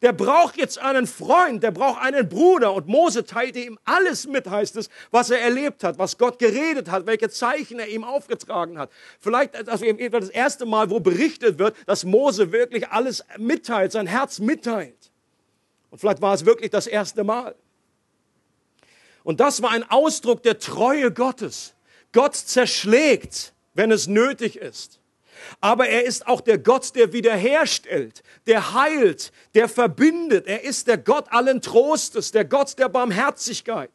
der 0.02 0.12
braucht 0.12 0.56
jetzt 0.56 0.78
einen 0.78 1.06
Freund, 1.06 1.62
der 1.62 1.70
braucht 1.70 2.02
einen 2.02 2.28
Bruder. 2.28 2.74
Und 2.74 2.88
Mose 2.88 3.24
teilte 3.24 3.60
ihm 3.60 3.78
alles 3.84 4.26
mit, 4.26 4.50
heißt 4.50 4.76
es, 4.76 4.90
was 5.12 5.30
er 5.30 5.40
erlebt 5.40 5.84
hat, 5.84 5.96
was 5.98 6.18
Gott 6.18 6.40
geredet 6.40 6.90
hat, 6.90 7.06
welche 7.06 7.30
Zeichen 7.30 7.78
er 7.78 7.88
ihm 7.88 8.02
aufgetragen 8.02 8.78
hat. 8.78 8.90
Vielleicht 9.20 9.54
das, 9.66 9.80
das 9.80 10.28
erste 10.28 10.66
Mal, 10.66 10.90
wo 10.90 10.98
berichtet 10.98 11.58
wird, 11.60 11.76
dass 11.86 12.04
Mose 12.04 12.50
wirklich 12.50 12.88
alles 12.88 13.24
mitteilt, 13.38 13.92
sein 13.92 14.08
Herz 14.08 14.40
mitteilt. 14.40 15.12
Und 15.90 15.98
vielleicht 15.98 16.20
war 16.20 16.34
es 16.34 16.44
wirklich 16.44 16.70
das 16.70 16.88
erste 16.88 17.22
Mal. 17.22 17.54
Und 19.22 19.38
das 19.38 19.62
war 19.62 19.70
ein 19.70 19.88
Ausdruck 19.88 20.42
der 20.42 20.58
Treue 20.58 21.12
Gottes. 21.12 21.74
Gott 22.10 22.34
zerschlägt, 22.34 23.52
wenn 23.74 23.92
es 23.92 24.08
nötig 24.08 24.56
ist. 24.56 24.98
Aber 25.60 25.88
er 25.88 26.04
ist 26.04 26.26
auch 26.26 26.40
der 26.40 26.58
Gott, 26.58 26.94
der 26.94 27.12
wiederherstellt, 27.12 28.22
der 28.46 28.74
heilt, 28.74 29.32
der 29.54 29.68
verbindet. 29.68 30.46
Er 30.46 30.64
ist 30.64 30.88
der 30.88 30.98
Gott 30.98 31.26
allen 31.30 31.60
Trostes, 31.60 32.32
der 32.32 32.44
Gott 32.44 32.78
der 32.78 32.88
Barmherzigkeit. 32.88 33.90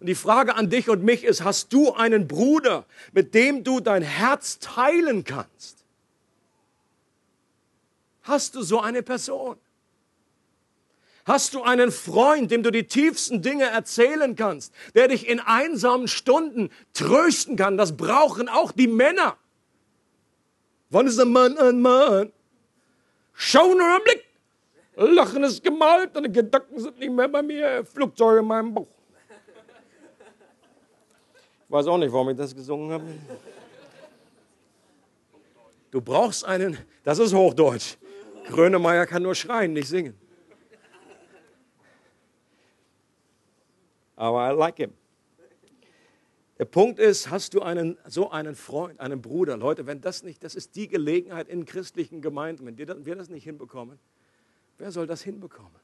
Und 0.00 0.06
die 0.06 0.14
Frage 0.14 0.54
an 0.54 0.70
dich 0.70 0.88
und 0.88 1.02
mich 1.02 1.24
ist, 1.24 1.42
hast 1.42 1.72
du 1.72 1.92
einen 1.92 2.28
Bruder, 2.28 2.86
mit 3.12 3.34
dem 3.34 3.64
du 3.64 3.80
dein 3.80 4.02
Herz 4.02 4.58
teilen 4.60 5.24
kannst? 5.24 5.84
Hast 8.22 8.54
du 8.54 8.62
so 8.62 8.80
eine 8.80 9.02
Person? 9.02 9.56
Hast 11.24 11.52
du 11.52 11.62
einen 11.62 11.92
Freund, 11.92 12.50
dem 12.50 12.62
du 12.62 12.70
die 12.70 12.84
tiefsten 12.84 13.42
Dinge 13.42 13.64
erzählen 13.64 14.34
kannst, 14.34 14.72
der 14.94 15.08
dich 15.08 15.28
in 15.28 15.40
einsamen 15.40 16.08
Stunden 16.08 16.70
trösten 16.94 17.56
kann? 17.56 17.76
Das 17.76 17.96
brauchen 17.96 18.48
auch 18.48 18.72
die 18.72 18.86
Männer. 18.86 19.36
Wann 20.90 21.06
ist 21.06 21.18
ein 21.18 21.30
Mann 21.30 21.56
ein 21.58 21.80
Mann? 21.80 22.32
Schau 23.34 23.74
nur 23.74 23.86
einen 23.86 24.04
Blick. 24.04 24.24
Lachen 24.96 25.44
ist 25.44 25.62
gemalt 25.62 26.16
und 26.16 26.24
die 26.24 26.32
Gedanken 26.32 26.78
sind 26.80 26.98
nicht 26.98 27.12
mehr 27.12 27.28
bei 27.28 27.42
mir. 27.42 27.84
Flugzeug 27.84 28.40
in 28.40 28.46
meinem 28.46 28.74
Bauch. 28.74 28.88
Ich 31.64 31.72
weiß 31.72 31.86
auch 31.86 31.98
nicht, 31.98 32.12
warum 32.12 32.30
ich 32.30 32.36
das 32.36 32.54
gesungen 32.54 32.90
habe. 32.90 33.04
Du 35.90 36.00
brauchst 36.00 36.44
einen, 36.44 36.78
das 37.04 37.18
ist 37.18 37.32
Hochdeutsch. 37.34 37.96
Grönemeyer 38.48 39.06
kann 39.06 39.22
nur 39.22 39.34
schreien, 39.34 39.72
nicht 39.74 39.88
singen. 39.88 40.18
Aber 44.16 44.50
I 44.50 44.56
like 44.56 44.76
him. 44.78 44.92
Der 46.58 46.64
Punkt 46.64 46.98
ist, 46.98 47.30
hast 47.30 47.54
du 47.54 47.62
einen, 47.62 47.96
so 48.04 48.30
einen 48.30 48.56
Freund, 48.56 48.98
einen 48.98 49.22
Bruder? 49.22 49.56
Leute, 49.56 49.86
wenn 49.86 50.00
das 50.00 50.24
nicht, 50.24 50.42
das 50.42 50.56
ist 50.56 50.74
die 50.74 50.88
Gelegenheit 50.88 51.48
in 51.48 51.64
christlichen 51.64 52.20
Gemeinden, 52.20 52.66
wenn 52.66 52.76
wir 52.76 53.14
das 53.14 53.28
nicht 53.28 53.44
hinbekommen, 53.44 53.98
wer 54.76 54.90
soll 54.90 55.06
das 55.06 55.22
hinbekommen? 55.22 55.80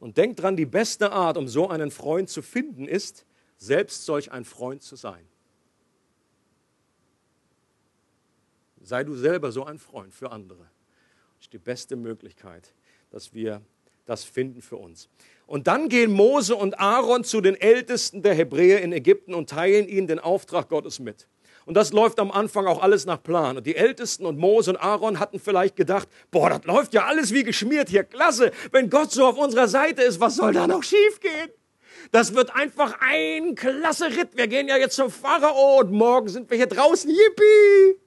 Und 0.00 0.16
denk 0.16 0.36
dran, 0.36 0.56
die 0.56 0.66
beste 0.66 1.12
Art, 1.12 1.36
um 1.36 1.46
so 1.46 1.68
einen 1.68 1.92
Freund 1.92 2.28
zu 2.28 2.42
finden, 2.42 2.88
ist, 2.88 3.24
selbst 3.56 4.04
solch 4.04 4.32
ein 4.32 4.44
Freund 4.44 4.82
zu 4.82 4.96
sein. 4.96 5.24
Sei 8.80 9.04
du 9.04 9.14
selber 9.14 9.52
so 9.52 9.64
ein 9.64 9.78
Freund 9.78 10.12
für 10.12 10.32
andere. 10.32 10.64
Das 11.36 11.46
ist 11.46 11.52
die 11.52 11.58
beste 11.58 11.94
Möglichkeit, 11.94 12.74
dass 13.10 13.32
wir 13.32 13.62
das 14.04 14.24
finden 14.24 14.62
für 14.62 14.76
uns. 14.76 15.08
Und 15.46 15.66
dann 15.66 15.88
gehen 15.88 16.12
Mose 16.12 16.56
und 16.56 16.80
Aaron 16.80 17.24
zu 17.24 17.40
den 17.40 17.60
Ältesten 17.60 18.22
der 18.22 18.34
Hebräer 18.34 18.80
in 18.82 18.92
Ägypten 18.92 19.34
und 19.34 19.50
teilen 19.50 19.88
ihnen 19.88 20.06
den 20.06 20.18
Auftrag 20.18 20.68
Gottes 20.68 20.98
mit. 20.98 21.28
Und 21.64 21.76
das 21.76 21.92
läuft 21.92 22.18
am 22.18 22.32
Anfang 22.32 22.66
auch 22.66 22.82
alles 22.82 23.06
nach 23.06 23.22
Plan. 23.22 23.56
Und 23.56 23.66
die 23.66 23.76
Ältesten 23.76 24.26
und 24.26 24.38
Mose 24.38 24.70
und 24.70 24.76
Aaron 24.78 25.20
hatten 25.20 25.38
vielleicht 25.38 25.76
gedacht, 25.76 26.08
boah, 26.30 26.50
das 26.50 26.64
läuft 26.64 26.92
ja 26.94 27.04
alles 27.04 27.32
wie 27.32 27.44
geschmiert 27.44 27.88
hier, 27.88 28.02
klasse. 28.02 28.50
Wenn 28.72 28.90
Gott 28.90 29.12
so 29.12 29.26
auf 29.26 29.38
unserer 29.38 29.68
Seite 29.68 30.02
ist, 30.02 30.18
was 30.20 30.36
soll 30.36 30.52
da 30.52 30.66
noch 30.66 30.82
schiefgehen? 30.82 31.50
Das 32.10 32.34
wird 32.34 32.54
einfach 32.54 32.96
ein 33.00 33.54
klasse 33.54 34.06
Ritt. 34.06 34.30
Wir 34.36 34.48
gehen 34.48 34.66
ja 34.66 34.76
jetzt 34.76 34.96
zum 34.96 35.10
Pharao 35.10 35.80
und 35.80 35.92
morgen 35.92 36.28
sind 36.28 36.50
wir 36.50 36.56
hier 36.56 36.66
draußen. 36.66 37.08
Yippie! 37.08 38.00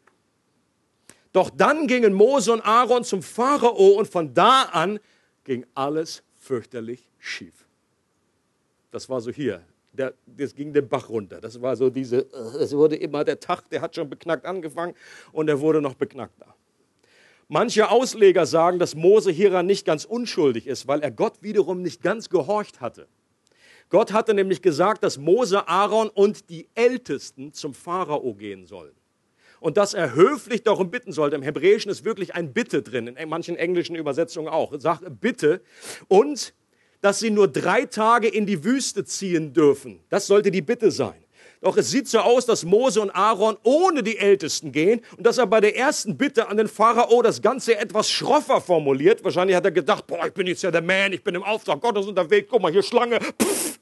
Doch 1.32 1.50
dann 1.50 1.88
gingen 1.88 2.14
Mose 2.14 2.52
und 2.52 2.62
Aaron 2.62 3.04
zum 3.04 3.22
Pharao 3.22 3.90
und 3.98 4.08
von 4.08 4.34
da 4.34 4.64
an 4.64 5.00
ging 5.46 5.66
alles 5.74 6.24
fürchterlich 6.36 7.08
schief. 7.18 7.66
Das 8.92 9.08
war 9.08 9.22
so 9.22 9.32
hier. 9.32 9.62
Der, 9.94 10.14
das 10.26 10.54
ging 10.54 10.74
den 10.74 10.90
Bach 10.90 11.08
runter. 11.08 11.40
Das 11.40 11.62
war 11.62 11.78
so 11.78 11.90
diese, 11.90 12.30
es 12.60 12.76
wurde 12.76 12.98
immer 12.98 13.24
der 13.24 13.40
Tag, 13.40 13.70
der 13.70 13.82
hat 13.82 13.96
schon 13.96 14.10
beknackt 14.10 14.46
angefangen 14.46 14.94
und 15.32 15.48
er 15.48 15.62
wurde 15.62 15.82
noch 15.82 15.94
beknackter. 15.94 16.54
Manche 17.48 17.90
Ausleger 17.90 18.46
sagen, 18.46 18.80
dass 18.80 18.96
Mose 18.96 19.32
hieran 19.32 19.68
nicht 19.68 19.86
ganz 19.86 20.04
unschuldig 20.04 20.68
ist, 20.68 20.88
weil 20.88 21.02
er 21.02 21.12
Gott 21.12 21.42
wiederum 21.42 21.82
nicht 21.82 22.02
ganz 22.02 22.30
gehorcht 22.30 22.82
hatte. 22.82 23.08
Gott 23.90 24.12
hatte 24.12 24.34
nämlich 24.34 24.62
gesagt, 24.62 25.04
dass 25.04 25.18
Mose, 25.18 25.68
Aaron 25.68 26.10
und 26.10 26.50
die 26.50 26.68
Ältesten 26.74 27.54
zum 27.54 27.74
Pharao 27.74 28.34
gehen 28.34 28.66
sollen. 28.66 28.96
Und 29.60 29.78
dass 29.78 29.94
er 29.94 30.14
höflich 30.14 30.64
darum 30.64 30.92
bitten 30.92 31.12
sollte. 31.12 31.36
Im 31.36 31.42
Hebräischen 31.42 31.92
ist 31.92 32.06
wirklich 32.06 32.36
ein 32.36 32.54
Bitte 32.54 32.82
drin, 32.82 33.08
in 33.08 33.30
manchen 33.30 33.56
englischen 33.56 33.96
Übersetzungen 33.96 34.48
auch. 34.48 34.74
Sagt 34.80 35.04
Bitte. 35.22 35.62
Und 36.08 36.54
dass 37.02 37.20
sie 37.20 37.30
nur 37.30 37.48
drei 37.48 37.86
Tage 37.86 38.28
in 38.28 38.46
die 38.46 38.64
Wüste 38.64 39.06
ziehen 39.06 39.54
dürfen. 39.54 40.00
Das 40.10 40.28
sollte 40.28 40.50
die 40.50 40.62
Bitte 40.62 40.90
sein. 40.92 41.26
Doch 41.62 41.78
es 41.78 41.90
sieht 41.90 42.08
so 42.08 42.20
aus, 42.20 42.46
dass 42.46 42.64
Mose 42.64 43.02
und 43.02 43.10
Aaron 43.12 43.58
ohne 43.64 44.04
die 44.04 44.18
Ältesten 44.18 44.72
gehen 44.72 45.02
und 45.18 45.26
dass 45.26 45.38
er 45.38 45.48
bei 45.48 45.62
der 45.62 45.76
ersten 45.76 46.18
Bitte 46.18 46.48
an 46.48 46.58
den 46.58 46.68
Pharao 46.68 47.22
das 47.22 47.42
Ganze 47.42 47.78
etwas 47.78 48.10
schroffer 48.10 48.62
formuliert. 48.62 49.24
Wahrscheinlich 49.24 49.56
hat 49.56 49.66
er 49.66 49.72
gedacht, 49.72 50.06
boah, 50.06 50.28
ich 50.28 50.34
bin 50.34 50.48
jetzt 50.48 50.62
ja 50.62 50.72
der 50.72 50.82
Man, 50.82 51.14
ich 51.14 51.24
bin 51.24 51.34
im 51.34 51.44
Auftrag 51.44 51.82
Gottes 51.82 52.06
unterwegs, 52.06 52.48
guck 52.52 52.62
mal 52.62 52.72
hier 52.72 52.84
Schlange, 52.84 53.20
pff, 53.20 53.80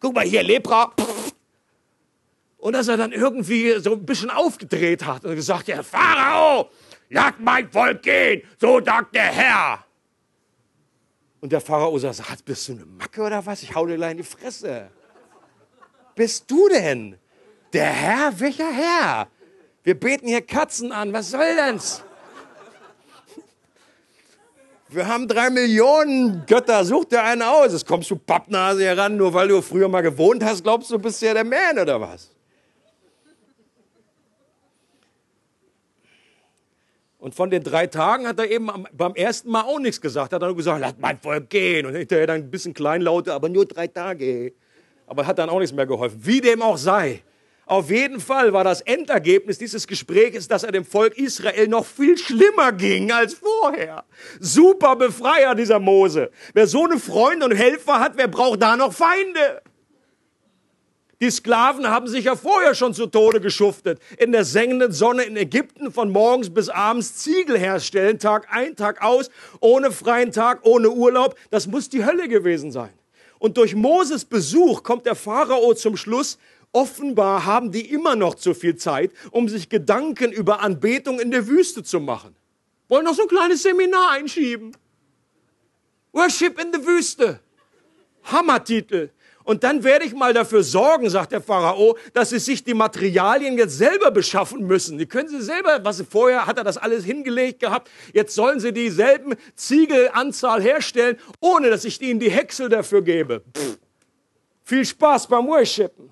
guck 0.00 0.14
mal 0.14 0.24
hier 0.24 0.42
Lepra. 0.42 0.92
Pff. 0.98 1.23
Und 2.64 2.72
dass 2.72 2.88
er 2.88 2.96
dann 2.96 3.12
irgendwie 3.12 3.78
so 3.78 3.92
ein 3.92 4.06
bisschen 4.06 4.30
aufgedreht 4.30 5.04
hat 5.04 5.24
und 5.26 5.34
gesagt, 5.34 5.68
ja, 5.68 5.82
Pharao, 5.82 6.70
lag 7.10 7.34
mein 7.38 7.70
Volk 7.70 8.02
gehen, 8.02 8.42
so 8.58 8.80
sagt 8.82 9.14
der 9.14 9.24
Herr. 9.24 9.84
Und 11.40 11.52
der 11.52 11.60
Pharao 11.60 11.98
sagt, 11.98 12.44
bist 12.46 12.68
du 12.68 12.72
eine 12.72 12.86
Macke 12.86 13.20
oder 13.20 13.44
was? 13.44 13.62
Ich 13.62 13.74
hau 13.74 13.84
dir 13.84 13.96
gleich 13.96 14.12
in 14.12 14.16
die 14.16 14.22
Fresse 14.22 14.88
bist 16.14 16.50
du 16.50 16.68
denn? 16.68 17.18
Der 17.72 17.86
Herr? 17.86 18.40
Welcher 18.40 18.70
Herr? 18.70 19.28
Wir 19.82 19.98
beten 19.98 20.28
hier 20.28 20.42
Katzen 20.42 20.92
an. 20.92 21.12
Was 21.12 21.30
soll 21.30 21.56
das? 21.56 22.02
Wir 24.88 25.08
haben 25.08 25.26
drei 25.26 25.50
Millionen 25.50 26.46
Götter. 26.46 26.84
Such 26.84 27.06
dir 27.06 27.22
einen 27.22 27.42
aus. 27.42 27.72
Jetzt 27.72 27.86
kommst 27.86 28.10
du 28.10 28.16
Pappnase 28.16 28.84
heran, 28.84 29.16
nur 29.16 29.34
weil 29.34 29.48
du 29.48 29.60
früher 29.60 29.88
mal 29.88 30.02
gewohnt 30.02 30.44
hast. 30.44 30.62
Glaubst 30.62 30.90
du, 30.90 30.98
bist 30.98 31.20
ja 31.20 31.34
der 31.34 31.44
Man 31.44 31.78
oder 31.78 32.00
was? 32.00 32.33
Und 37.24 37.34
von 37.34 37.48
den 37.48 37.62
drei 37.62 37.86
Tagen 37.86 38.28
hat 38.28 38.38
er 38.38 38.50
eben 38.50 38.70
beim 38.92 39.14
ersten 39.14 39.50
Mal 39.50 39.62
auch 39.62 39.78
nichts 39.78 40.00
gesagt. 40.00 40.32
Hat 40.34 40.42
er 40.42 40.48
nur 40.48 40.56
gesagt, 40.56 40.80
lass 40.80 40.94
mein 40.98 41.18
Volk 41.18 41.48
gehen. 41.48 41.86
Und 41.86 41.94
hinterher 41.94 42.26
dann 42.26 42.42
ein 42.42 42.50
bisschen 42.50 42.74
kleinlauter, 42.74 43.34
aber 43.34 43.48
nur 43.48 43.64
drei 43.64 43.86
Tage 43.86 44.52
aber 45.06 45.26
hat 45.26 45.38
dann 45.38 45.48
auch 45.48 45.58
nichts 45.58 45.74
mehr 45.74 45.86
geholfen. 45.86 46.18
Wie 46.22 46.40
dem 46.40 46.62
auch 46.62 46.76
sei. 46.76 47.22
Auf 47.66 47.90
jeden 47.90 48.20
Fall 48.20 48.52
war 48.52 48.62
das 48.62 48.82
Endergebnis 48.82 49.56
dieses 49.56 49.86
Gesprächs, 49.86 50.48
dass 50.48 50.64
er 50.64 50.72
dem 50.72 50.84
Volk 50.84 51.16
Israel 51.16 51.66
noch 51.66 51.86
viel 51.86 52.18
schlimmer 52.18 52.72
ging 52.72 53.10
als 53.10 53.34
vorher. 53.34 54.04
Super 54.38 54.96
Befreier, 54.96 55.54
dieser 55.54 55.78
Mose. 55.78 56.30
Wer 56.52 56.66
so 56.66 56.84
eine 56.84 56.98
Freunde 56.98 57.46
und 57.46 57.54
Helfer 57.54 58.00
hat, 58.00 58.16
wer 58.16 58.28
braucht 58.28 58.60
da 58.60 58.76
noch 58.76 58.92
Feinde? 58.92 59.62
Die 61.24 61.30
Sklaven 61.30 61.88
haben 61.88 62.06
sich 62.06 62.26
ja 62.26 62.36
vorher 62.36 62.74
schon 62.74 62.92
zu 62.92 63.06
Tode 63.06 63.40
geschuftet. 63.40 63.98
In 64.18 64.30
der 64.30 64.44
sengenden 64.44 64.92
Sonne 64.92 65.22
in 65.22 65.38
Ägypten 65.38 65.90
von 65.90 66.10
morgens 66.10 66.52
bis 66.52 66.68
abends 66.68 67.14
Ziegel 67.14 67.58
herstellen, 67.58 68.18
Tag 68.18 68.48
ein, 68.50 68.76
Tag 68.76 69.00
aus, 69.00 69.30
ohne 69.60 69.90
freien 69.90 70.32
Tag, 70.32 70.66
ohne 70.66 70.90
Urlaub. 70.90 71.34
Das 71.50 71.66
muss 71.66 71.88
die 71.88 72.04
Hölle 72.04 72.28
gewesen 72.28 72.72
sein. 72.72 72.92
Und 73.38 73.56
durch 73.56 73.74
Moses 73.74 74.26
Besuch 74.26 74.82
kommt 74.82 75.06
der 75.06 75.14
Pharao 75.14 75.72
zum 75.72 75.96
Schluss, 75.96 76.36
offenbar 76.72 77.46
haben 77.46 77.72
die 77.72 77.90
immer 77.90 78.16
noch 78.16 78.34
zu 78.34 78.52
viel 78.52 78.76
Zeit, 78.76 79.10
um 79.30 79.48
sich 79.48 79.70
Gedanken 79.70 80.30
über 80.30 80.60
Anbetung 80.60 81.20
in 81.20 81.30
der 81.30 81.46
Wüste 81.48 81.82
zu 81.82 82.00
machen. 82.00 82.36
Wollen 82.88 83.06
noch 83.06 83.14
so 83.14 83.22
ein 83.22 83.28
kleines 83.28 83.62
Seminar 83.62 84.10
einschieben. 84.10 84.76
Worship 86.12 86.60
in 86.60 86.70
the 86.70 86.86
Wüste. 86.86 87.40
Hammertitel. 88.24 89.08
Und 89.44 89.62
dann 89.62 89.84
werde 89.84 90.06
ich 90.06 90.14
mal 90.14 90.32
dafür 90.32 90.62
sorgen, 90.62 91.08
sagt 91.10 91.32
der 91.32 91.42
Pharao, 91.42 91.98
dass 92.14 92.30
sie 92.30 92.38
sich 92.38 92.64
die 92.64 92.74
Materialien 92.74 93.58
jetzt 93.58 93.76
selber 93.76 94.10
beschaffen 94.10 94.66
müssen. 94.66 94.98
Die 94.98 95.06
können 95.06 95.28
sie 95.28 95.42
selber, 95.42 95.84
was 95.84 95.98
sie 95.98 96.04
vorher 96.04 96.46
hat 96.46 96.58
er 96.58 96.64
das 96.64 96.78
alles 96.78 97.04
hingelegt 97.04 97.60
gehabt. 97.60 97.90
Jetzt 98.14 98.34
sollen 98.34 98.58
sie 98.58 98.72
dieselben 98.72 99.36
Ziegelanzahl 99.54 100.62
herstellen, 100.62 101.18
ohne 101.40 101.68
dass 101.68 101.84
ich 101.84 102.00
ihnen 102.00 102.20
die 102.20 102.30
Häcksel 102.30 102.70
dafür 102.70 103.02
gebe. 103.02 103.42
Pff. 103.56 103.78
Viel 104.64 104.84
Spaß 104.86 105.26
beim 105.28 105.46
Worshipen. 105.46 106.10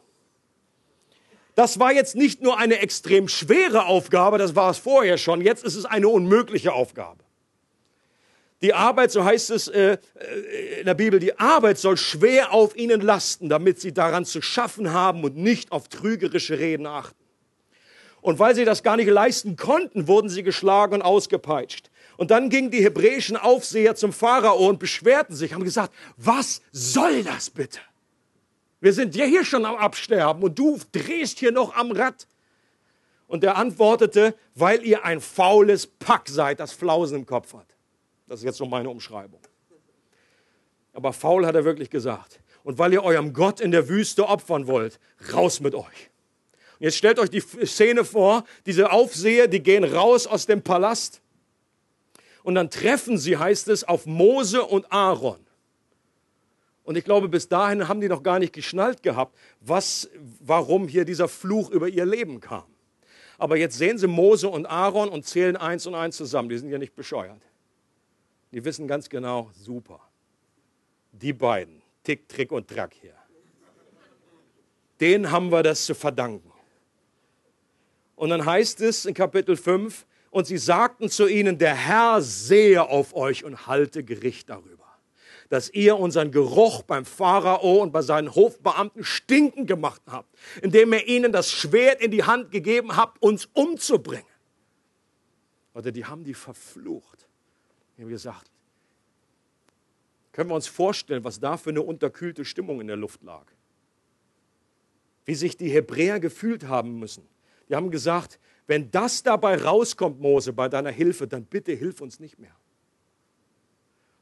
Das 1.55 1.79
war 1.79 1.93
jetzt 1.93 2.17
nicht 2.17 2.43
nur 2.43 2.59
eine 2.59 2.79
extrem 2.79 3.29
schwere 3.29 3.87
Aufgabe, 3.87 4.39
das 4.39 4.55
war 4.55 4.71
es 4.71 4.79
vorher 4.79 5.17
schon. 5.19 5.41
Jetzt 5.41 5.65
ist 5.65 5.77
es 5.77 5.85
eine 5.85 6.09
unmögliche 6.09 6.73
Aufgabe. 6.73 7.22
Die 8.63 8.75
Arbeit, 8.75 9.11
so 9.11 9.25
heißt 9.25 9.51
es 9.51 9.67
äh, 9.67 9.99
äh, 10.15 10.81
in 10.81 10.87
der 10.87 10.95
Bibel, 10.95 11.19
die 11.19 11.37
Arbeit 11.39 11.79
soll 11.79 11.97
schwer 11.97 12.53
auf 12.53 12.77
ihnen 12.77 13.01
lasten, 13.01 13.49
damit 13.49 13.81
sie 13.81 13.93
daran 13.93 14.25
zu 14.25 14.41
schaffen 14.41 14.93
haben 14.93 15.25
und 15.25 15.37
nicht 15.37 15.73
auf 15.73 15.89
trügerische 15.89 16.61
Reden 16.61 16.87
achten. 16.87 17.19
Und 18.21 18.39
weil 18.39 18.55
sie 18.55 18.65
das 18.65 18.85
gar 18.85 18.97
nicht 18.97 19.11
leisten 19.11 19.57
konnten, 19.57 20.07
wurden 20.07 20.29
sie 20.29 20.45
geschlagen 20.45 20.95
und 20.95 21.03
ausgepeitscht. 21.03 21.91
Und 22.17 22.31
dann 22.31 22.51
gingen 22.51 22.71
die 22.71 22.85
hebräischen 22.85 23.37
Aufseher 23.37 23.97
zum 23.97 24.13
Pharao 24.13 24.69
und 24.69 24.79
beschwerten 24.79 25.35
sich, 25.35 25.55
haben 25.55 25.65
gesagt, 25.65 25.93
was 26.17 26.63
soll 26.71 27.25
das 27.25 27.51
bitte? 27.51 27.81
Wir 28.81 28.93
sind 28.93 29.17
ja 29.17 29.25
hier 29.25 29.45
schon 29.45 29.65
am 29.65 29.75
Absterben 29.75 30.41
und 30.45 30.57
du 30.57 30.79
drehst 30.93 31.41
hier 31.41 31.51
noch 31.51 31.75
am 31.75 31.91
Rad. 31.91 32.29
Und 33.27 33.43
er 33.43 33.57
antwortete, 33.57 34.37
weil 34.55 34.85
ihr 34.85 35.05
ein 35.05 35.21
faules 35.21 35.87
Pack 35.87 36.29
seid, 36.29 36.61
das 36.61 36.73
Flausen 36.73 37.19
im 37.19 37.27
Kopf 37.27 37.55
hat. 37.55 37.72
Das 38.33 38.41
ist 38.41 38.47
jetzt 38.47 38.61
noch 38.61 38.69
meine 38.71 38.89
Umschreibung. 38.89 39.41
Aber 40.95 41.13
faul 41.13 41.45
hat 41.45 41.55
er 41.55 41.67
wirklich 41.67 41.91
gesagt. 41.91 42.41
Und 42.65 42.79
weil 42.79 42.95
ihr 42.95 43.05
eurem 43.05 43.35
Gott 43.35 43.61
in 43.61 43.73
der 43.73 43.91
Wüste 43.91 44.27
opfern 44.27 44.67
wollt, 44.67 44.99
raus 45.35 45.61
mit 45.61 45.75
euch. 45.75 45.85
Und 45.85 46.81
jetzt 46.81 46.97
stellt 46.97 47.19
euch 47.19 47.29
die 47.29 47.41
Szene 47.41 48.07
vor, 48.07 48.45
diese 48.65 48.91
Aufseher, 48.91 49.49
die 49.49 49.63
gehen 49.63 49.85
raus 49.85 50.27
aus 50.27 50.47
dem 50.47 50.63
Palast 50.63 51.21
und 52.43 52.55
dann 52.55 52.71
treffen 52.71 53.19
sie, 53.19 53.37
heißt 53.37 53.69
es, 53.69 53.85
auf 53.85 54.07
Mose 54.07 54.63
und 54.63 54.91
Aaron. 54.91 55.41
Und 56.85 56.97
ich 56.97 57.05
glaube, 57.05 57.29
bis 57.29 57.51
dahin 57.51 57.87
haben 57.87 58.01
die 58.01 58.09
noch 58.09 58.23
gar 58.23 58.39
nicht 58.39 58.55
geschnallt 58.55 59.03
gehabt, 59.03 59.37
was, 59.61 60.09
warum 60.41 60.89
hier 60.89 61.05
dieser 61.05 61.29
Fluch 61.29 61.69
über 61.69 61.87
ihr 61.87 62.07
Leben 62.07 62.41
kam. 62.41 62.65
Aber 63.37 63.59
jetzt 63.59 63.77
sehen 63.77 63.99
sie 63.99 64.07
Mose 64.07 64.49
und 64.49 64.65
Aaron 64.65 65.11
und 65.11 65.27
zählen 65.27 65.59
eins 65.59 65.87
und 65.87 65.95
eins 65.95 66.17
zusammen. 66.17 66.49
Die 66.49 66.57
sind 66.57 66.71
ja 66.71 66.79
nicht 66.79 66.97
bescheuert. 66.97 67.43
Die 68.53 68.65
wissen 68.65 68.87
ganz 68.87 69.09
genau, 69.09 69.51
super. 69.55 70.01
Die 71.11 71.33
beiden, 71.33 71.83
Tick, 72.05 72.29
Trick 72.29 72.53
und 72.53 72.69
Track 72.69 72.95
hier. 73.01 73.15
Denen 75.01 75.31
haben 75.31 75.51
wir 75.51 75.63
das 75.63 75.85
zu 75.85 75.95
verdanken. 75.95 76.53
Und 78.15 78.31
dann 78.31 78.45
heißt 78.45 78.81
es 78.83 79.07
in 79.07 79.15
Kapitel 79.15 79.57
5, 79.57 80.07
und 80.31 80.47
sie 80.47 80.57
sagten 80.57 81.11
zu 81.11 81.27
ihnen, 81.27 81.59
der 81.59 81.75
Herr 81.75 82.23
sehe 82.23 82.89
auf 82.89 83.15
euch 83.15 83.45
und 83.45 83.67
halte 83.67 84.03
Gericht 84.03 84.49
darüber, 84.49 84.87
dass 85.51 85.69
ihr 85.69 85.99
unseren 85.99 86.31
Geruch 86.31 86.83
beim 86.83 87.05
Pharao 87.05 87.83
und 87.83 87.93
bei 87.93 88.01
seinen 88.01 88.35
Hofbeamten 88.35 89.05
stinken 89.05 89.67
gemacht 89.67 90.01
habt, 90.07 90.35
indem 90.63 90.95
ihr 90.95 91.07
ihnen 91.07 91.33
das 91.33 91.53
Schwert 91.53 92.01
in 92.01 92.11
die 92.11 92.25
Hand 92.25 92.51
gegeben 92.51 92.97
habt, 92.97 93.21
uns 93.21 93.47
umzubringen. 93.53 94.25
Oder 95.75 95.93
die 95.93 96.07
haben 96.07 96.25
die 96.25 96.35
verflucht. 96.35 97.22
Ich 97.97 98.03
habe 98.03 98.11
gesagt, 98.11 98.51
können 100.33 100.51
wir 100.51 100.55
uns 100.55 100.67
vorstellen, 100.67 101.25
was 101.25 101.39
da 101.39 101.57
für 101.57 101.71
eine 101.71 101.83
unterkühlte 101.83 102.45
Stimmung 102.45 102.81
in 102.81 102.87
der 102.87 102.97
Luft 102.97 103.23
lag. 103.23 103.45
Wie 105.25 105.35
sich 105.35 105.57
die 105.57 105.69
Hebräer 105.69 106.21
gefühlt 106.21 106.65
haben 106.65 106.99
müssen. 106.99 107.29
Die 107.69 107.77
haben 107.77 107.91
gesagt, 107.91 108.39
wenn 108.67 108.91
das 108.91 109.23
dabei 109.23 109.57
rauskommt, 109.57 110.21
Mose, 110.21 110.53
bei 110.53 110.69
deiner 110.69 110.91
Hilfe, 110.91 111.27
dann 111.27 111.45
bitte 111.45 111.73
hilf 111.73 112.01
uns 112.01 112.19
nicht 112.19 112.39
mehr. 112.39 112.57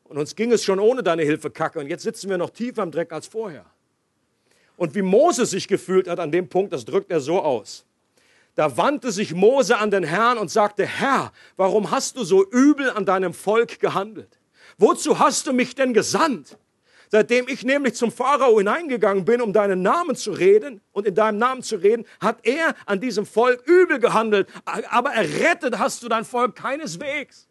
Und 0.05 0.19
uns 0.19 0.35
ging 0.35 0.51
es 0.51 0.65
schon 0.65 0.81
ohne 0.81 1.05
deine 1.05 1.23
Hilfe 1.23 1.51
kacke 1.51 1.79
und 1.79 1.87
jetzt 1.87 2.03
sitzen 2.03 2.29
wir 2.29 2.39
noch 2.39 2.51
tiefer 2.51 2.83
im 2.83 2.91
Dreck 2.91 3.13
als 3.13 3.29
vorher. 3.29 3.65
Und 4.77 4.95
wie 4.95 5.03
Mose 5.03 5.47
sich 5.47 5.69
gefühlt 5.69 6.09
hat 6.09 6.19
an 6.19 6.33
dem 6.33 6.49
Punkt, 6.49 6.73
das 6.73 6.85
drückt 6.85 7.13
er 7.13 7.21
so 7.21 7.41
aus. 7.41 7.85
Da 8.55 8.77
wandte 8.77 9.13
sich 9.13 9.35
Mose 9.35 9.79
an 9.79 9.91
den 9.91 10.05
Herrn 10.05 10.39
und 10.39 10.51
sagte, 10.51 10.85
Herr, 10.85 11.33
warum 11.57 11.91
hast 11.91 12.17
du 12.17 12.25
so 12.25 12.45
übel 12.51 12.91
an 12.91 13.07
deinem 13.07 13.33
Volk 13.33 13.81
gehandelt? 13.81 14.39
Wozu 14.79 15.19
hast 15.19 15.47
du 15.47 15.53
mich 15.53 15.75
denn 15.75 15.95
gesandt? 15.95 16.59
Seitdem 17.13 17.49
ich 17.49 17.65
nämlich 17.65 17.95
zum 17.95 18.13
Pharao 18.13 18.59
hineingegangen 18.59 19.25
bin, 19.25 19.43
um 19.43 19.53
deinen 19.53 19.83
Namen 19.83 20.15
zu 20.15 20.31
reden 20.31 20.81
und 20.93 21.07
in 21.07 21.15
deinem 21.17 21.39
Namen 21.39 21.63
zu 21.63 21.77
reden, 21.77 22.07
hat 22.21 22.39
er 22.47 22.77
an 22.87 23.01
diesem 23.01 23.27
Volk 23.27 23.67
übel 23.67 23.99
gehandelt. 23.99 24.49
Aber 24.65 25.13
errettet 25.13 25.79
hast 25.79 26.05
du 26.05 26.09
dein 26.09 26.25
Volk 26.25 26.55
keineswegs. 26.55 27.49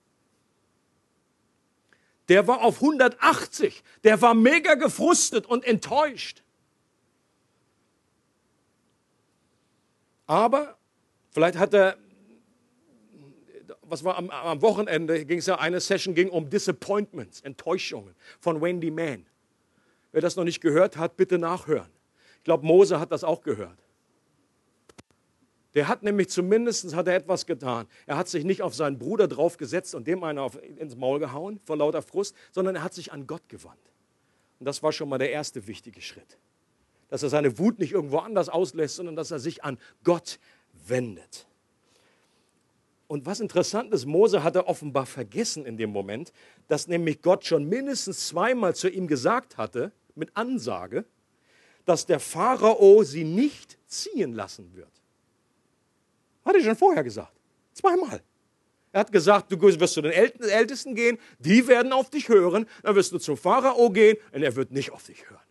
Der 2.30 2.48
war 2.48 2.62
auf 2.62 2.76
180. 2.76 3.84
Der 4.06 4.22
war 4.22 4.34
mega 4.34 4.76
gefrustet 4.76 5.46
und 5.46 5.66
enttäuscht. 5.66 6.42
Aber 10.26 10.79
vielleicht 11.32 11.58
hat 11.58 11.74
er 11.74 11.98
was 13.90 14.04
war 14.04 14.18
am, 14.18 14.30
am 14.30 14.62
Wochenende, 14.62 15.26
ging 15.26 15.40
es 15.40 15.48
ja, 15.48 15.58
eine 15.58 15.80
Session 15.80 16.14
ging 16.14 16.30
um 16.30 16.50
Disappointments, 16.50 17.42
Enttäuschungen 17.42 18.16
von 18.40 18.62
Wendy 18.62 18.92
Mann. 18.92 19.26
Wer 20.12 20.22
das 20.22 20.36
noch 20.36 20.44
nicht 20.44 20.62
gehört 20.62 20.98
hat, 20.98 21.18
bitte 21.18 21.38
nachhören. 21.38 21.90
Ich 22.38 22.44
glaube, 22.44 22.66
Mose 22.66 23.00
hat 23.00 23.12
das 23.12 23.24
auch 23.24 23.42
gehört. 23.42 23.78
Der 25.76 25.88
hat 25.88 26.02
nämlich 26.02 26.30
zumindest 26.30 26.96
hat 26.96 27.08
er 27.08 27.16
etwas 27.16 27.46
getan. 27.46 27.88
Er 28.08 28.18
hat 28.18 28.28
sich 28.28 28.44
nicht 28.44 28.64
auf 28.64 28.74
seinen 28.74 28.98
Bruder 28.98 29.28
draufgesetzt 29.28 29.94
und 29.94 30.08
dem 30.08 30.24
einer 30.24 30.42
auf, 30.42 30.60
ins 30.62 30.96
Maul 30.96 31.20
gehauen 31.20 31.60
vor 31.64 31.78
lauter 31.78 32.02
Frust, 32.02 32.36
sondern 32.52 32.76
er 32.76 32.84
hat 32.84 32.94
sich 32.94 33.12
an 33.12 33.28
Gott 33.28 33.48
gewandt. 33.50 33.78
Und 34.60 34.66
das 34.66 34.82
war 34.82 34.92
schon 34.92 35.10
mal 35.10 35.20
der 35.20 35.32
erste 35.32 35.68
wichtige 35.68 36.02
Schritt. 36.02 36.40
Dass 37.10 37.22
er 37.22 37.30
seine 37.30 37.60
Wut 37.60 37.78
nicht 37.78 37.92
irgendwo 37.92 38.18
anders 38.18 38.50
auslässt, 38.50 38.96
sondern 38.96 39.16
dass 39.16 39.30
er 39.30 39.40
sich 39.40 39.64
an 39.64 39.78
Gott 40.04 40.40
wendet. 40.88 41.48
Und 43.08 43.26
was 43.26 43.40
interessant 43.40 43.92
ist, 43.92 44.06
Mose 44.06 44.44
hatte 44.44 44.68
offenbar 44.68 45.08
vergessen 45.08 45.66
in 45.66 45.78
dem 45.78 45.90
Moment, 45.90 46.32
dass 46.68 46.88
nämlich 46.88 47.22
Gott 47.24 47.44
schon 47.44 47.66
mindestens 47.66 48.28
zweimal 48.28 48.76
zu 48.76 48.88
ihm 48.88 49.08
gesagt 49.08 49.58
hatte, 49.58 49.92
mit 50.14 50.36
Ansage, 50.36 51.06
dass 51.86 52.06
der 52.06 52.20
Pharao 52.20 53.04
sie 53.04 53.24
nicht 53.24 53.80
ziehen 53.88 54.34
lassen 54.34 54.76
wird. 54.76 54.92
Hat 56.46 56.56
er 56.56 56.62
schon 56.62 56.76
vorher 56.76 57.04
gesagt. 57.04 57.34
Zweimal. 57.74 58.22
Er 58.92 59.00
hat 59.02 59.12
gesagt, 59.12 59.52
du 59.52 59.60
wirst 59.60 59.94
zu 59.94 60.02
den 60.02 60.12
Ältesten 60.12 60.94
gehen, 60.94 61.18
die 61.40 61.68
werden 61.68 61.94
auf 61.94 62.10
dich 62.12 62.30
hören, 62.30 62.68
dann 62.84 62.96
wirst 62.96 63.12
du 63.12 63.18
zum 63.18 63.38
Pharao 63.38 63.90
gehen 63.90 64.18
und 64.34 64.44
er 64.44 64.56
wird 64.56 64.72
nicht 64.72 64.92
auf 64.92 65.04
dich 65.04 65.30
hören. 65.30 65.42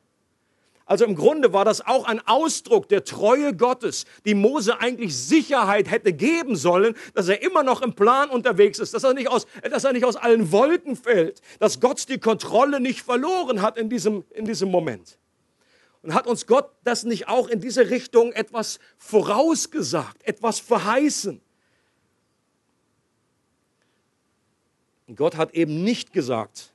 Also 0.88 1.04
im 1.04 1.16
Grunde 1.16 1.52
war 1.52 1.66
das 1.66 1.86
auch 1.86 2.06
ein 2.06 2.26
Ausdruck 2.26 2.88
der 2.88 3.04
Treue 3.04 3.54
Gottes, 3.54 4.06
die 4.24 4.32
Mose 4.34 4.80
eigentlich 4.80 5.14
Sicherheit 5.14 5.90
hätte 5.90 6.14
geben 6.14 6.56
sollen, 6.56 6.94
dass 7.12 7.28
er 7.28 7.42
immer 7.42 7.62
noch 7.62 7.82
im 7.82 7.92
Plan 7.92 8.30
unterwegs 8.30 8.78
ist, 8.78 8.94
dass 8.94 9.04
er 9.04 9.12
nicht 9.12 9.28
aus, 9.28 9.46
dass 9.70 9.84
er 9.84 9.92
nicht 9.92 10.06
aus 10.06 10.16
allen 10.16 10.50
Wolken 10.50 10.96
fällt, 10.96 11.42
dass 11.60 11.80
Gott 11.80 12.08
die 12.08 12.18
Kontrolle 12.18 12.80
nicht 12.80 13.02
verloren 13.02 13.60
hat 13.60 13.76
in 13.76 13.90
diesem, 13.90 14.24
in 14.30 14.46
diesem 14.46 14.70
Moment. 14.70 15.18
Und 16.00 16.14
hat 16.14 16.26
uns 16.26 16.46
Gott 16.46 16.70
das 16.84 17.04
nicht 17.04 17.28
auch 17.28 17.48
in 17.48 17.60
diese 17.60 17.90
Richtung 17.90 18.32
etwas 18.32 18.78
vorausgesagt, 18.96 20.26
etwas 20.26 20.58
verheißen? 20.58 21.42
Und 25.06 25.16
Gott 25.16 25.36
hat 25.36 25.52
eben 25.52 25.84
nicht 25.84 26.14
gesagt, 26.14 26.72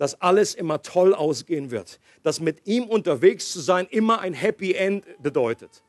dass 0.00 0.18
alles 0.22 0.54
immer 0.54 0.80
toll 0.80 1.12
ausgehen 1.12 1.70
wird, 1.70 2.00
dass 2.22 2.40
mit 2.40 2.66
ihm 2.66 2.84
unterwegs 2.84 3.52
zu 3.52 3.60
sein 3.60 3.86
immer 3.90 4.20
ein 4.20 4.32
Happy 4.32 4.72
End 4.72 5.04
bedeutet. 5.22 5.82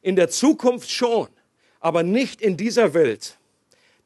In 0.00 0.14
der 0.14 0.28
Zukunft 0.30 0.88
schon, 0.88 1.26
aber 1.80 2.04
nicht 2.04 2.40
in 2.40 2.56
dieser 2.56 2.94
Welt. 2.94 3.36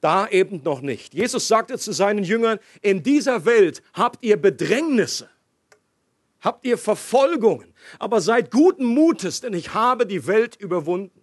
Da 0.00 0.26
eben 0.28 0.62
noch 0.62 0.80
nicht. 0.80 1.12
Jesus 1.12 1.48
sagte 1.48 1.76
zu 1.76 1.92
seinen 1.92 2.24
Jüngern, 2.24 2.60
in 2.80 3.02
dieser 3.02 3.44
Welt 3.44 3.82
habt 3.92 4.24
ihr 4.24 4.38
Bedrängnisse 4.38 5.28
habt 6.40 6.64
ihr 6.64 6.78
Verfolgungen, 6.78 7.74
aber 7.98 8.22
seid 8.22 8.50
guten 8.50 8.84
Mutes, 8.84 9.42
denn 9.42 9.52
ich 9.52 9.74
habe 9.74 10.06
die 10.06 10.26
Welt 10.26 10.56
überwunden. 10.56 11.20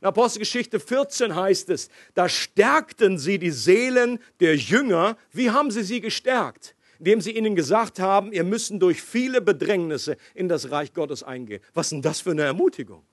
In 0.00 0.08
Apostelgeschichte 0.08 0.80
14 0.80 1.36
heißt 1.36 1.68
es, 1.68 1.90
da 2.14 2.28
stärkten 2.28 3.18
sie 3.18 3.38
die 3.38 3.52
Seelen 3.52 4.18
der 4.40 4.56
Jünger. 4.56 5.16
Wie 5.32 5.50
haben 5.50 5.70
sie 5.70 5.84
sie 5.84 6.00
gestärkt? 6.00 6.73
Indem 6.98 7.20
sie 7.20 7.36
ihnen 7.36 7.54
gesagt 7.54 7.98
haben, 7.98 8.32
ihr 8.32 8.44
müssen 8.44 8.80
durch 8.80 9.02
viele 9.02 9.40
Bedrängnisse 9.40 10.16
in 10.34 10.48
das 10.48 10.70
Reich 10.70 10.92
Gottes 10.92 11.22
eingehen. 11.22 11.62
Was 11.74 11.86
ist 11.86 11.92
denn 11.92 12.02
das 12.02 12.20
für 12.20 12.30
eine 12.30 12.42
Ermutigung? 12.42 13.04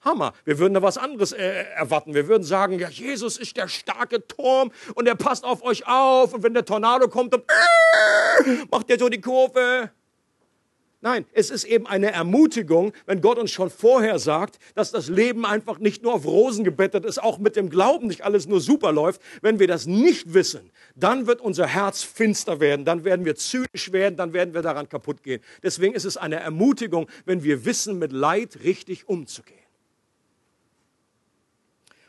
Hammer. 0.00 0.32
Wir 0.44 0.58
würden 0.58 0.74
da 0.74 0.82
was 0.82 0.96
anderes 0.96 1.32
äh, 1.32 1.64
erwarten. 1.74 2.14
Wir 2.14 2.28
würden 2.28 2.44
sagen, 2.44 2.78
ja, 2.78 2.88
Jesus 2.88 3.36
ist 3.36 3.56
der 3.56 3.68
starke 3.68 4.26
Turm 4.26 4.70
und 4.94 5.08
er 5.08 5.16
passt 5.16 5.44
auf 5.44 5.62
euch 5.62 5.86
auf. 5.86 6.34
Und 6.34 6.42
wenn 6.42 6.54
der 6.54 6.64
Tornado 6.64 7.08
kommt, 7.08 7.32
dann 7.32 7.42
äh, 7.42 8.64
macht 8.70 8.88
er 8.90 8.98
so 8.98 9.08
die 9.08 9.20
Kurve. 9.20 9.90
Nein, 11.00 11.26
es 11.32 11.50
ist 11.50 11.62
eben 11.62 11.86
eine 11.86 12.10
Ermutigung, 12.10 12.92
wenn 13.06 13.20
Gott 13.20 13.38
uns 13.38 13.52
schon 13.52 13.70
vorher 13.70 14.18
sagt, 14.18 14.58
dass 14.74 14.90
das 14.90 15.08
Leben 15.08 15.46
einfach 15.46 15.78
nicht 15.78 16.02
nur 16.02 16.12
auf 16.12 16.26
Rosen 16.26 16.64
gebettet 16.64 17.04
ist, 17.04 17.22
auch 17.22 17.38
mit 17.38 17.54
dem 17.54 17.70
Glauben 17.70 18.08
nicht 18.08 18.22
alles 18.22 18.48
nur 18.48 18.60
super 18.60 18.90
läuft. 18.90 19.22
Wenn 19.40 19.60
wir 19.60 19.68
das 19.68 19.86
nicht 19.86 20.34
wissen, 20.34 20.72
dann 20.96 21.28
wird 21.28 21.40
unser 21.40 21.68
Herz 21.68 22.02
finster 22.02 22.58
werden, 22.58 22.84
dann 22.84 23.04
werden 23.04 23.24
wir 23.24 23.36
zynisch 23.36 23.92
werden, 23.92 24.16
dann 24.16 24.32
werden 24.32 24.54
wir 24.54 24.62
daran 24.62 24.88
kaputt 24.88 25.22
gehen. 25.22 25.40
Deswegen 25.62 25.94
ist 25.94 26.04
es 26.04 26.16
eine 26.16 26.40
Ermutigung, 26.40 27.08
wenn 27.26 27.44
wir 27.44 27.64
wissen, 27.64 28.00
mit 28.00 28.10
Leid 28.10 28.64
richtig 28.64 29.08
umzugehen. 29.08 29.56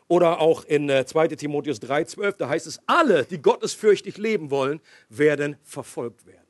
Oder 0.07 0.41
auch 0.41 0.65
in 0.65 0.89
2 0.89 1.25
äh, 1.25 1.35
Timotheus 1.35 1.79
3,12, 1.79 2.37
da 2.37 2.49
heißt 2.49 2.65
es, 2.65 2.79
alle, 2.87 3.25
die 3.25 3.39
gottesfürchtig 3.39 4.17
leben 4.17 4.49
wollen, 4.49 4.81
werden 5.09 5.57
verfolgt 5.61 6.25
werden. 6.25 6.48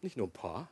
Nicht 0.00 0.16
nur 0.16 0.28
ein 0.28 0.32
paar. 0.32 0.68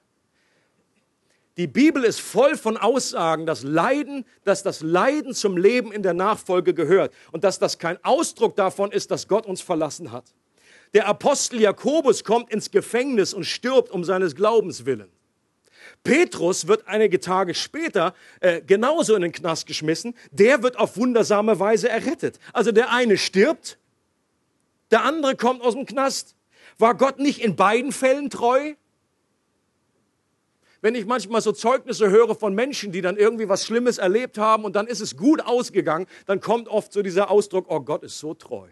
Die 1.57 1.67
Bibel 1.67 2.05
ist 2.05 2.21
voll 2.21 2.57
von 2.57 2.77
Aussagen, 2.77 3.47
dass 3.47 3.63
Leiden, 3.63 4.27
dass 4.45 4.63
das 4.63 4.83
Leiden 4.83 5.33
zum 5.35 5.57
Leben 5.57 5.91
in 5.91 6.03
der 6.03 6.13
Nachfolge 6.13 6.75
gehört 6.75 7.15
und 7.33 7.45
dass 7.45 7.59
das 7.59 7.79
kein 7.79 8.03
Ausdruck 8.05 8.57
davon 8.57 8.93
ist, 8.93 9.11
dass 9.11 9.27
Gott 9.27 9.47
uns 9.47 9.63
verlassen 9.63 10.13
hat. 10.13 10.25
Der 10.93 11.07
Apostel 11.09 11.61
Jakobus 11.61 12.25
kommt 12.25 12.51
ins 12.53 12.71
Gefängnis 12.71 13.33
und 13.33 13.45
stirbt 13.45 13.91
um 13.91 14.05
seines 14.05 14.35
Glaubens 14.37 14.85
willen. 14.85 15.11
Petrus 16.05 16.69
wird 16.69 16.87
einige 16.87 17.21
Tage 17.21 17.55
später 17.55 18.15
äh, 18.41 18.61
genauso 18.61 19.15
in 19.15 19.23
den 19.23 19.33
Knast 19.33 19.67
geschmissen. 19.67 20.15
Der 20.31 20.63
wird 20.63 20.79
auf 20.79 20.97
wundersame 20.97 21.59
Weise 21.59 21.89
errettet. 21.89 22.39
Also 22.53 22.71
der 22.71 22.93
eine 22.93 23.17
stirbt, 23.17 23.79
der 24.91 25.05
andere 25.05 25.37
kommt 25.37 25.63
aus 25.63 25.75
dem 25.75 25.87
Knast. 25.87 26.37
War 26.79 26.95
Gott 26.95 27.19
nicht 27.19 27.41
in 27.43 27.57
beiden 27.57 27.93
Fällen 27.93 28.31
treu? 28.31 28.75
Wenn 30.87 30.95
ich 30.95 31.05
manchmal 31.05 31.41
so 31.41 31.51
Zeugnisse 31.51 32.11
höre 32.11 32.37
von 32.37 32.55
Menschen, 32.55 32.93
die 32.93 33.01
dann 33.01 33.17
irgendwie 33.17 33.49
was 33.49 33.67
Schlimmes 33.67 33.99
erlebt 33.99 34.39
haben 34.39 34.65
und 34.65 34.77
dann 34.77 34.87
ist 34.87 35.01
es 35.01 35.17
gut 35.17 35.41
ausgegangen, 35.41 36.07
dann 36.27 36.41
kommt 36.41 36.69
oft 36.69 36.93
so 36.93 37.03
dieser 37.03 37.29
Ausdruck, 37.29 37.67
oh 37.69 37.81
Gott 37.81 38.05
ist 38.05 38.21
so 38.21 38.35
treu. 38.35 38.69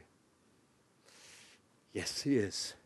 Yes, 1.92 2.22
he 2.22 2.36
is. 2.36 2.76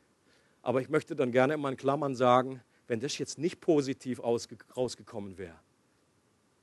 Aber 0.62 0.80
ich 0.80 0.88
möchte 0.88 1.14
dann 1.14 1.30
gerne 1.30 1.52
immer 1.52 1.68
in 1.68 1.76
Klammern 1.76 2.16
sagen, 2.16 2.62
wenn 2.86 3.00
das 3.00 3.18
jetzt 3.18 3.36
nicht 3.36 3.60
positiv 3.60 4.22
rausgekommen 4.24 5.36
wäre, 5.36 5.58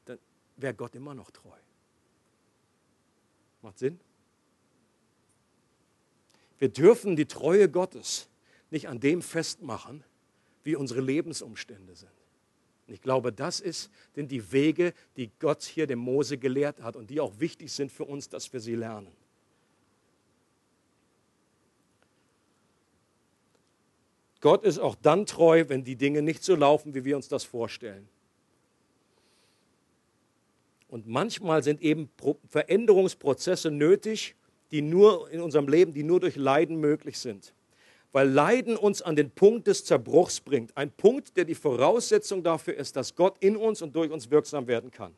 dann 0.05 0.17
wäre 0.57 0.73
Gott 0.73 0.95
immer 0.95 1.13
noch 1.13 1.29
treu. 1.29 1.57
Macht 3.61 3.77
Sinn? 3.77 3.99
Wir 6.57 6.69
dürfen 6.69 7.15
die 7.15 7.27
Treue 7.27 7.69
Gottes 7.69 8.27
nicht 8.71 8.87
an 8.87 8.99
dem 8.99 9.21
festmachen, 9.21 10.03
wie 10.63 10.75
unsere 10.75 11.01
Lebensumstände 11.01 11.95
sind. 11.95 12.24
Und 12.87 12.93
ich 12.93 13.01
glaube, 13.01 13.31
das 13.31 13.59
ist, 13.59 13.89
sind 14.13 14.31
die 14.31 14.51
Wege, 14.51 14.93
die 15.17 15.31
Gott 15.39 15.63
hier 15.63 15.87
dem 15.87 15.99
Mose 15.99 16.37
gelehrt 16.37 16.81
hat 16.81 16.95
und 16.95 17.09
die 17.09 17.19
auch 17.19 17.39
wichtig 17.39 17.71
sind 17.71 17.91
für 17.91 18.05
uns, 18.05 18.29
dass 18.29 18.51
wir 18.53 18.59
sie 18.59 18.75
lernen. 18.75 19.11
Gott 24.41 24.63
ist 24.63 24.77
auch 24.77 24.93
dann 24.95 25.25
treu, 25.25 25.65
wenn 25.67 25.83
die 25.83 25.95
Dinge 25.95 26.21
nicht 26.21 26.43
so 26.43 26.55
laufen, 26.55 26.93
wie 26.93 27.03
wir 27.03 27.15
uns 27.15 27.27
das 27.27 27.43
vorstellen. 27.43 28.07
Und 30.87 31.07
manchmal 31.07 31.63
sind 31.63 31.81
eben 31.81 32.11
Veränderungsprozesse 32.49 33.71
nötig, 33.71 34.35
die 34.69 34.83
nur 34.83 35.31
in 35.31 35.41
unserem 35.41 35.67
Leben, 35.67 35.93
die 35.93 36.03
nur 36.03 36.19
durch 36.19 36.35
Leiden 36.35 36.79
möglich 36.79 37.17
sind 37.17 37.55
weil 38.15 38.29
Leiden 38.29 38.77
uns 38.77 39.01
an 39.01 39.17
den 39.17 39.29
Punkt 39.29 39.67
des 39.67 39.83
Zerbruchs 39.83 40.39
bringt. 40.39 40.77
Ein 40.77 40.89
Punkt, 40.89 41.35
der 41.35 41.43
die 41.43 41.53
Voraussetzung 41.53 42.43
dafür 42.43 42.75
ist, 42.75 42.95
dass 42.95 43.13
Gott 43.13 43.35
in 43.41 43.57
uns 43.57 43.81
und 43.81 43.93
durch 43.93 44.09
uns 44.09 44.31
wirksam 44.31 44.67
werden 44.67 44.89
kann. 44.89 45.13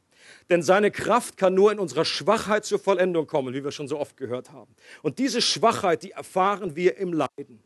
Denn 0.49 0.63
seine 0.63 0.89
Kraft 0.89 1.37
kann 1.37 1.53
nur 1.53 1.71
in 1.71 1.77
unserer 1.77 2.05
Schwachheit 2.05 2.65
zur 2.65 2.79
Vollendung 2.79 3.27
kommen, 3.27 3.53
wie 3.53 3.63
wir 3.63 3.69
schon 3.69 3.87
so 3.87 3.99
oft 3.99 4.17
gehört 4.17 4.51
haben. 4.51 4.73
Und 5.03 5.19
diese 5.19 5.43
Schwachheit, 5.43 6.01
die 6.01 6.09
erfahren 6.09 6.75
wir 6.75 6.97
im 6.97 7.13
Leiden. 7.13 7.61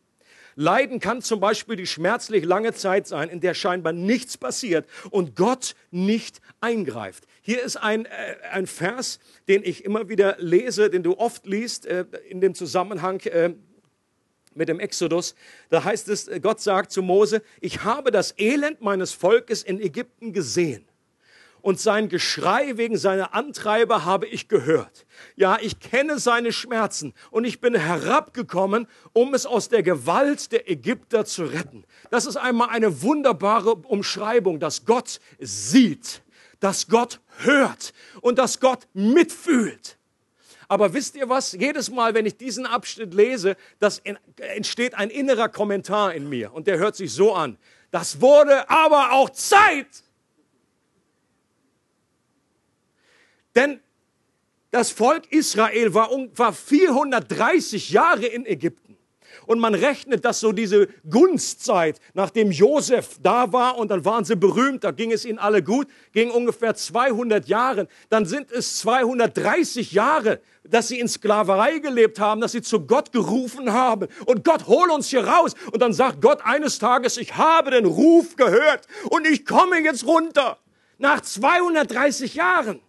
Leiden 0.56 1.00
kann 1.00 1.22
zum 1.22 1.40
Beispiel 1.40 1.78
die 1.78 1.88
schmerzlich 1.88 2.44
lange 2.44 2.74
Zeit 2.74 3.08
sein, 3.08 3.30
in 3.30 3.40
der 3.40 3.54
scheinbar 3.54 3.94
nichts 3.94 4.38
passiert 4.38 4.86
und 5.12 5.38
Gott 5.38 5.76
nicht 5.92 6.42
eingreift. 6.60 7.24
Hier 7.42 7.64
ist 7.64 7.78
ein, 7.78 8.04
äh, 8.04 8.10
ein 8.52 8.68
Vers, 8.68 9.20
den 9.48 9.64
ich 9.64 9.86
immer 9.86 10.10
wieder 10.10 10.36
lese, 10.40 10.90
den 10.90 11.04
du 11.04 11.18
oft 11.18 11.46
liest 11.46 11.86
äh, 11.86 12.04
in 12.28 12.42
dem 12.42 12.54
Zusammenhang 12.54 13.22
äh, 13.22 13.54
mit 14.54 14.70
dem 14.70 14.80
Exodus, 14.80 15.36
da 15.70 15.84
heißt 15.84 16.10
es, 16.10 16.30
Gott 16.42 16.60
sagt 16.60 16.92
zu 16.92 17.02
Mose, 17.02 17.42
ich 17.60 17.84
habe 17.84 18.12
das 18.12 18.34
Elend 18.38 18.82
meines 18.82 19.14
Volkes 19.14 19.64
in 19.64 19.80
Ägypten 19.80 20.34
gesehen 20.34 20.86
und 21.62 21.80
sein 21.80 22.10
Geschrei 22.10 22.78
wegen 22.78 22.98
seiner 22.98 23.34
Antreiber 23.34 24.06
habe 24.06 24.28
ich 24.28 24.48
gehört. 24.48 25.06
Ja, 25.36 25.58
ich 25.62 25.80
kenne 25.80 26.20
seine 26.20 26.52
Schmerzen 26.52 27.14
und 27.30 27.46
ich 27.46 27.62
bin 27.62 27.76
herabgekommen, 27.76 28.88
um 29.14 29.34
es 29.34 29.46
aus 29.46 29.70
der 29.70 29.84
Gewalt 29.84 30.52
der 30.52 30.70
Ägypter 30.70 31.26
zu 31.26 31.44
retten. 31.44 31.86
Das 32.10 32.26
ist 32.26 32.38
einmal 32.38 32.70
eine 32.70 33.02
wunderbare 33.02 33.76
Umschreibung, 33.76 34.60
dass 34.60 34.86
Gott 34.86 35.20
sieht, 35.40 36.24
dass 36.60 36.88
Gott 36.88 37.20
hört 37.40 37.94
und 38.22 38.38
dass 38.38 38.60
Gott 38.60 38.88
mitfühlt. 38.94 39.98
Aber 40.72 40.94
wisst 40.94 41.18
ihr 41.18 41.28
was? 41.28 41.52
Jedes 41.52 41.92
Mal, 41.92 42.14
wenn 42.14 42.26
ich 42.26 42.38
diesen 42.38 42.66
Abschnitt 42.66 43.14
lese, 43.14 43.58
das 43.82 44.02
entsteht 44.38 44.94
ein 44.94 45.10
innerer 45.10 45.50
Kommentar 45.50 46.14
in 46.14 46.30
mir 46.30 46.54
und 46.54 46.66
der 46.66 46.78
hört 46.78 46.96
sich 46.96 47.12
so 47.12 47.34
an. 47.34 47.58
Das 47.92 48.22
wurde 48.22 48.70
aber 48.70 49.12
auch 49.12 49.30
Zeit. 49.32 49.86
Denn 53.54 53.82
das 54.70 54.92
Volk 54.92 55.30
Israel 55.34 55.94
war, 55.94 56.10
war 56.36 56.54
430 56.54 57.90
Jahre 57.90 58.28
in 58.28 58.46
Ägypten. 58.46 58.91
Und 59.46 59.60
man 59.60 59.76
rechnet, 59.76 60.26
dass 60.26 60.40
so 60.40 60.52
diese 60.52 60.88
Gunstzeit, 61.10 62.00
nachdem 62.14 62.52
Josef 62.52 63.18
da 63.22 63.52
war 63.54 63.78
und 63.78 63.90
dann 63.92 64.06
waren 64.06 64.26
sie 64.26 64.36
berühmt, 64.36 64.84
da 64.84 64.92
ging 64.92 65.12
es 65.12 65.26
ihnen 65.26 65.40
alle 65.40 65.64
gut, 65.64 65.88
ging 66.12 66.32
ungefähr 66.32 66.76
200 66.76 67.48
Jahre. 67.48 67.88
Dann 68.10 68.26
sind 68.26 68.52
es 68.52 68.80
230 68.80 69.92
Jahre, 69.92 70.40
dass 70.64 70.88
sie 70.88 71.00
in 71.00 71.08
Sklaverei 71.08 71.80
gelebt 71.80 72.20
haben, 72.20 72.42
dass 72.42 72.52
sie 72.52 72.62
zu 72.62 72.86
Gott 72.86 73.12
gerufen 73.12 73.74
haben. 73.74 74.08
Und 74.26 74.44
Gott, 74.44 74.68
hol 74.68 74.90
uns 74.92 75.10
hier 75.10 75.26
raus. 75.26 75.54
Und 75.72 75.82
dann 75.82 75.94
sagt 75.94 76.22
Gott 76.22 76.40
eines 76.44 76.80
Tages, 76.80 77.18
ich 77.18 77.36
habe 77.36 77.72
den 77.72 77.86
Ruf 77.86 78.36
gehört 78.36 78.88
und 79.10 79.26
ich 79.28 79.46
komme 79.46 79.80
jetzt 79.80 80.06
runter. 80.06 80.58
Nach 80.98 81.22
230 81.22 82.36
Jahren. 82.36 82.80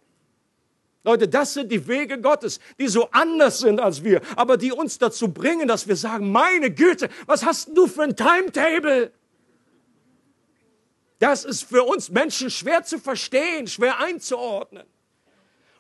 Leute, 1.04 1.26
das 1.26 1.54
sind 1.54 1.72
die 1.72 1.88
Wege 1.88 2.20
Gottes, 2.20 2.60
die 2.78 2.86
so 2.86 3.08
anders 3.10 3.58
sind 3.58 3.80
als 3.80 4.04
wir, 4.04 4.20
aber 4.36 4.56
die 4.56 4.70
uns 4.70 4.98
dazu 4.98 5.28
bringen, 5.28 5.66
dass 5.66 5.88
wir 5.88 5.96
sagen, 5.96 6.30
meine 6.30 6.70
Güte, 6.70 7.08
was 7.26 7.44
hast 7.44 7.76
du 7.76 7.88
für 7.88 8.02
ein 8.02 8.16
Timetable? 8.16 9.10
Das 11.18 11.44
ist 11.44 11.64
für 11.64 11.82
uns 11.82 12.10
Menschen 12.10 12.50
schwer 12.50 12.84
zu 12.84 12.98
verstehen, 12.98 13.66
schwer 13.66 13.98
einzuordnen. 13.98 14.84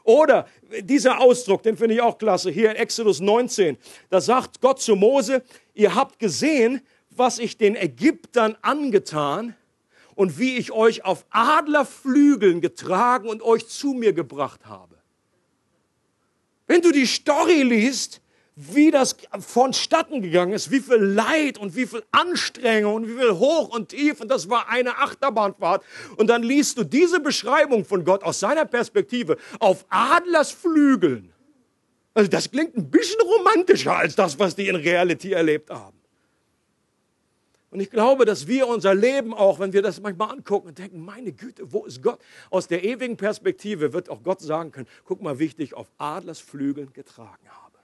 Oder 0.04 0.48
dieser 0.80 1.20
Ausdruck, 1.20 1.62
den 1.62 1.76
finde 1.76 1.94
ich 1.94 2.00
auch 2.00 2.18
klasse, 2.18 2.50
hier 2.50 2.70
in 2.70 2.76
Exodus 2.76 3.20
19, 3.20 3.78
da 4.10 4.20
sagt 4.20 4.60
Gott 4.60 4.80
zu 4.80 4.96
Mose, 4.96 5.42
ihr 5.74 5.94
habt 5.94 6.18
gesehen, 6.18 6.80
was 7.10 7.38
ich 7.38 7.58
den 7.58 7.76
Ägyptern 7.76 8.56
angetan 8.62 9.54
und 10.16 10.38
wie 10.38 10.56
ich 10.56 10.72
euch 10.72 11.04
auf 11.04 11.24
Adlerflügeln 11.30 12.60
getragen 12.60 13.28
und 13.28 13.42
euch 13.42 13.68
zu 13.68 13.92
mir 13.92 14.12
gebracht 14.12 14.66
habe. 14.66 14.91
Wenn 16.72 16.80
du 16.80 16.90
die 16.90 17.04
Story 17.04 17.64
liest, 17.64 18.22
wie 18.56 18.90
das 18.90 19.14
vonstatten 19.40 20.22
gegangen 20.22 20.54
ist, 20.54 20.70
wie 20.70 20.80
viel 20.80 20.96
Leid 20.96 21.58
und 21.58 21.76
wie 21.76 21.86
viel 21.86 22.02
Anstrengung 22.12 22.94
und 22.94 23.08
wie 23.08 23.12
viel 23.12 23.32
Hoch 23.32 23.68
und 23.68 23.90
Tief 23.90 24.22
und 24.22 24.30
das 24.30 24.48
war 24.48 24.70
eine 24.70 24.96
Achterbahnfahrt. 24.96 25.84
Und 26.16 26.28
dann 26.28 26.42
liest 26.42 26.78
du 26.78 26.84
diese 26.84 27.20
Beschreibung 27.20 27.84
von 27.84 28.06
Gott 28.06 28.22
aus 28.22 28.40
seiner 28.40 28.64
Perspektive 28.64 29.36
auf 29.58 29.84
Adlersflügeln. 29.90 31.34
Also 32.14 32.30
das 32.30 32.50
klingt 32.50 32.74
ein 32.74 32.90
bisschen 32.90 33.20
romantischer 33.20 33.94
als 33.94 34.16
das, 34.16 34.38
was 34.38 34.56
die 34.56 34.68
in 34.68 34.76
Reality 34.76 35.32
erlebt 35.32 35.68
haben. 35.68 36.01
Und 37.72 37.80
ich 37.80 37.90
glaube, 37.90 38.26
dass 38.26 38.46
wir 38.46 38.68
unser 38.68 38.94
Leben 38.94 39.32
auch, 39.32 39.58
wenn 39.58 39.72
wir 39.72 39.80
das 39.80 39.98
manchmal 39.98 40.30
angucken 40.30 40.68
und 40.68 40.78
denken, 40.78 41.00
meine 41.00 41.32
Güte, 41.32 41.72
wo 41.72 41.86
ist 41.86 42.02
Gott? 42.02 42.20
Aus 42.50 42.68
der 42.68 42.84
ewigen 42.84 43.16
Perspektive 43.16 43.94
wird 43.94 44.10
auch 44.10 44.22
Gott 44.22 44.42
sagen 44.42 44.72
können, 44.72 44.86
guck 45.06 45.22
mal, 45.22 45.38
wie 45.38 45.46
ich 45.46 45.56
dich 45.56 45.72
auf 45.72 45.90
Adlersflügeln 45.96 46.92
getragen 46.92 47.48
habe. 47.48 47.78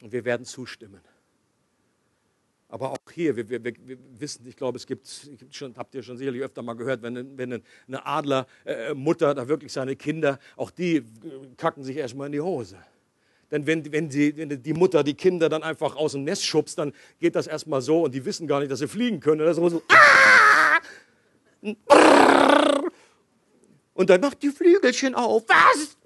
Und 0.00 0.12
wir 0.12 0.24
werden 0.24 0.46
zustimmen. 0.46 1.02
Aber 2.68 2.92
auch 2.92 3.12
hier, 3.12 3.36
wir, 3.36 3.50
wir, 3.50 3.62
wir, 3.62 3.98
wissen, 4.18 4.46
ich 4.46 4.56
glaube, 4.56 4.78
es 4.78 4.86
gibt, 4.86 5.06
schon, 5.50 5.76
habt 5.76 5.94
ihr 5.94 6.02
schon 6.02 6.16
sicherlich 6.16 6.40
öfter 6.40 6.62
mal 6.62 6.72
gehört, 6.72 7.02
wenn, 7.02 7.36
wenn 7.36 7.62
eine 7.86 8.06
Adlermutter 8.06 9.32
äh, 9.32 9.34
da 9.34 9.46
wirklich 9.46 9.70
seine 9.70 9.94
Kinder, 9.94 10.38
auch 10.56 10.70
die 10.70 11.04
kacken 11.58 11.84
sich 11.84 11.98
erstmal 11.98 12.28
in 12.28 12.32
die 12.32 12.40
Hose. 12.40 12.78
Denn 13.50 13.66
wenn, 13.66 13.92
wenn, 13.92 14.08
die, 14.08 14.36
wenn 14.36 14.62
die 14.62 14.72
Mutter 14.72 15.04
die 15.04 15.14
Kinder 15.14 15.48
dann 15.48 15.62
einfach 15.62 15.96
aus 15.96 16.12
dem 16.12 16.24
Nest 16.24 16.44
schubst, 16.44 16.78
dann 16.78 16.92
geht 17.20 17.36
das 17.36 17.46
erstmal 17.46 17.82
so 17.82 18.02
und 18.02 18.14
die 18.14 18.24
wissen 18.24 18.46
gar 18.46 18.60
nicht, 18.60 18.70
dass 18.70 18.78
sie 18.80 18.88
fliegen 18.88 19.20
können. 19.20 19.40
Das 19.40 19.58
ist 19.58 19.70
so, 19.70 19.82
und 23.94 24.10
dann 24.10 24.20
macht 24.20 24.42
die 24.42 24.50
Flügelchen 24.50 25.14
auf. 25.14 25.44
Was? 25.48 25.96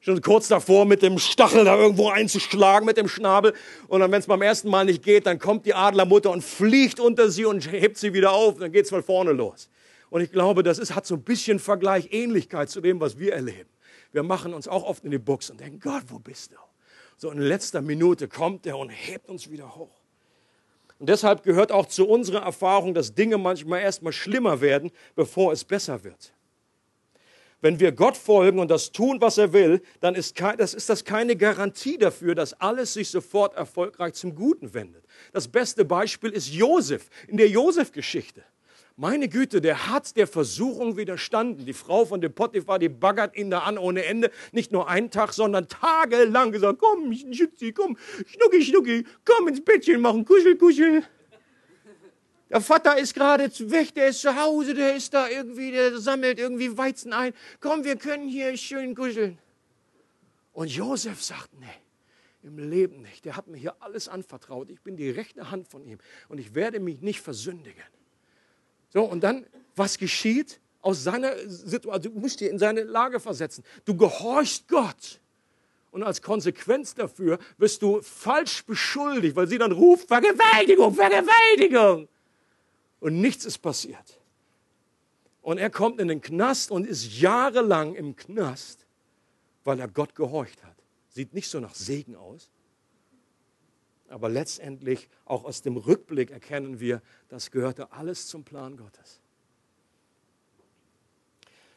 Schon 0.00 0.20
kurz 0.20 0.48
davor, 0.48 0.84
mit 0.84 1.00
dem 1.02 1.18
Stachel 1.18 1.64
da 1.64 1.76
irgendwo 1.76 2.08
einzuschlagen, 2.08 2.84
mit 2.84 2.96
dem 2.96 3.08
Schnabel. 3.08 3.54
Und 3.88 4.00
dann, 4.00 4.10
wenn 4.12 4.20
es 4.20 4.26
beim 4.26 4.42
ersten 4.42 4.68
Mal 4.68 4.84
nicht 4.84 5.02
geht, 5.02 5.26
dann 5.26 5.38
kommt 5.38 5.64
die 5.64 5.74
Adlermutter 5.74 6.30
und 6.30 6.42
fliegt 6.42 7.00
unter 7.00 7.30
sie 7.30 7.46
und 7.46 7.70
hebt 7.70 7.96
sie 7.96 8.12
wieder 8.12 8.32
auf. 8.32 8.58
Dann 8.58 8.72
geht 8.72 8.84
es 8.84 8.90
von 8.90 9.02
vorne 9.02 9.32
los. 9.32 9.70
Und 10.10 10.20
ich 10.20 10.30
glaube, 10.30 10.62
das 10.62 10.78
ist, 10.78 10.94
hat 10.94 11.06
so 11.06 11.14
ein 11.14 11.22
bisschen 11.22 11.58
Vergleich, 11.58 12.08
Ähnlichkeit 12.10 12.68
zu 12.68 12.80
dem, 12.80 13.00
was 13.00 13.18
wir 13.18 13.32
erleben. 13.32 13.73
Wir 14.14 14.22
machen 14.22 14.54
uns 14.54 14.68
auch 14.68 14.84
oft 14.84 15.04
in 15.04 15.10
die 15.10 15.18
Box 15.18 15.50
und 15.50 15.58
denken, 15.58 15.80
Gott, 15.80 16.04
wo 16.06 16.20
bist 16.20 16.52
du? 16.52 16.56
So 17.16 17.32
in 17.32 17.38
letzter 17.38 17.82
Minute 17.82 18.28
kommt 18.28 18.64
er 18.64 18.78
und 18.78 18.88
hebt 18.88 19.28
uns 19.28 19.50
wieder 19.50 19.74
hoch. 19.74 19.90
Und 21.00 21.08
deshalb 21.08 21.42
gehört 21.42 21.72
auch 21.72 21.86
zu 21.86 22.08
unserer 22.08 22.42
Erfahrung, 22.42 22.94
dass 22.94 23.16
Dinge 23.16 23.38
manchmal 23.38 23.80
erstmal 23.80 24.12
schlimmer 24.12 24.60
werden, 24.60 24.92
bevor 25.16 25.52
es 25.52 25.64
besser 25.64 26.04
wird. 26.04 26.32
Wenn 27.60 27.80
wir 27.80 27.90
Gott 27.90 28.16
folgen 28.16 28.60
und 28.60 28.70
das 28.70 28.92
tun, 28.92 29.20
was 29.20 29.36
er 29.36 29.52
will, 29.52 29.82
dann 30.00 30.14
ist 30.14 30.40
das, 30.40 30.74
ist 30.74 30.88
das 30.88 31.04
keine 31.04 31.34
Garantie 31.34 31.98
dafür, 31.98 32.36
dass 32.36 32.52
alles 32.60 32.94
sich 32.94 33.10
sofort 33.10 33.56
erfolgreich 33.56 34.14
zum 34.14 34.36
Guten 34.36 34.74
wendet. 34.74 35.04
Das 35.32 35.48
beste 35.48 35.84
Beispiel 35.84 36.30
ist 36.30 36.52
Josef 36.52 37.10
in 37.26 37.36
der 37.36 37.48
Josef-Geschichte. 37.48 38.44
Meine 38.96 39.28
Güte, 39.28 39.60
der 39.60 39.88
hat 39.88 40.16
der 40.16 40.28
Versuchung 40.28 40.96
widerstanden. 40.96 41.66
Die 41.66 41.72
Frau 41.72 42.04
von 42.04 42.20
dem 42.20 42.32
Potiphar, 42.32 42.78
die 42.78 42.88
baggert 42.88 43.36
ihn 43.36 43.50
da 43.50 43.60
an 43.60 43.76
ohne 43.76 44.04
Ende. 44.04 44.30
Nicht 44.52 44.70
nur 44.70 44.88
einen 44.88 45.10
Tag, 45.10 45.32
sondern 45.32 45.66
tagelang 45.66 46.52
gesagt, 46.52 46.78
komm, 46.78 47.12
Schützi, 47.12 47.72
komm, 47.72 47.96
Schnucki, 48.24 48.62
Schnucki, 48.62 49.04
komm 49.24 49.48
ins 49.48 49.64
Bettchen 49.64 50.00
machen, 50.00 50.24
kuschel, 50.24 50.56
kuschel. 50.56 51.02
Der 52.50 52.60
Vater 52.60 52.96
ist 52.96 53.14
gerade 53.14 53.50
weg, 53.68 53.94
der 53.96 54.08
ist 54.08 54.20
zu 54.20 54.40
Hause, 54.40 54.74
der 54.74 54.94
ist 54.94 55.12
da 55.12 55.28
irgendwie, 55.28 55.72
der 55.72 55.98
sammelt 55.98 56.38
irgendwie 56.38 56.78
Weizen 56.78 57.12
ein. 57.12 57.32
Komm, 57.58 57.82
wir 57.82 57.96
können 57.96 58.28
hier 58.28 58.56
schön 58.56 58.94
kuscheln. 58.94 59.38
Und 60.52 60.68
Josef 60.68 61.20
sagt, 61.20 61.50
nee, 61.58 61.66
im 62.44 62.58
Leben 62.58 63.02
nicht. 63.02 63.24
Der 63.24 63.36
hat 63.36 63.48
mir 63.48 63.56
hier 63.56 63.74
alles 63.80 64.08
anvertraut. 64.08 64.70
Ich 64.70 64.82
bin 64.82 64.96
die 64.96 65.10
rechte 65.10 65.50
Hand 65.50 65.66
von 65.66 65.84
ihm 65.84 65.98
und 66.28 66.38
ich 66.38 66.54
werde 66.54 66.78
mich 66.78 67.00
nicht 67.00 67.20
versündigen. 67.20 67.82
So, 68.94 69.02
und 69.04 69.22
dann, 69.22 69.44
was 69.76 69.98
geschieht? 69.98 70.60
Aus 70.80 71.02
seiner 71.02 71.36
Situation, 71.48 72.14
du 72.14 72.20
musst 72.20 72.40
dir 72.40 72.50
in 72.50 72.58
seine 72.58 72.82
Lage 72.84 73.18
versetzen. 73.18 73.64
Du 73.84 73.96
gehorchst 73.96 74.68
Gott. 74.68 75.20
Und 75.90 76.02
als 76.02 76.22
Konsequenz 76.22 76.94
dafür 76.94 77.38
wirst 77.58 77.82
du 77.82 78.00
falsch 78.02 78.64
beschuldigt, 78.64 79.36
weil 79.36 79.48
sie 79.48 79.58
dann 79.58 79.72
ruft, 79.72 80.08
Vergewaltigung, 80.08 80.94
Vergewaltigung. 80.94 82.08
Und 83.00 83.20
nichts 83.20 83.44
ist 83.44 83.58
passiert. 83.58 84.20
Und 85.42 85.58
er 85.58 85.70
kommt 85.70 86.00
in 86.00 86.08
den 86.08 86.20
Knast 86.20 86.70
und 86.70 86.86
ist 86.86 87.20
jahrelang 87.20 87.94
im 87.94 88.16
Knast, 88.16 88.86
weil 89.62 89.78
er 89.80 89.88
Gott 89.88 90.14
gehorcht 90.14 90.62
hat. 90.64 90.76
Sieht 91.08 91.34
nicht 91.34 91.48
so 91.48 91.60
nach 91.60 91.74
Segen 91.74 92.16
aus. 92.16 92.50
Aber 94.14 94.28
letztendlich, 94.28 95.08
auch 95.24 95.44
aus 95.44 95.62
dem 95.62 95.76
Rückblick 95.76 96.30
erkennen 96.30 96.78
wir, 96.78 97.02
das 97.28 97.50
gehörte 97.50 97.90
alles 97.90 98.28
zum 98.28 98.44
Plan 98.44 98.76
Gottes. 98.76 99.18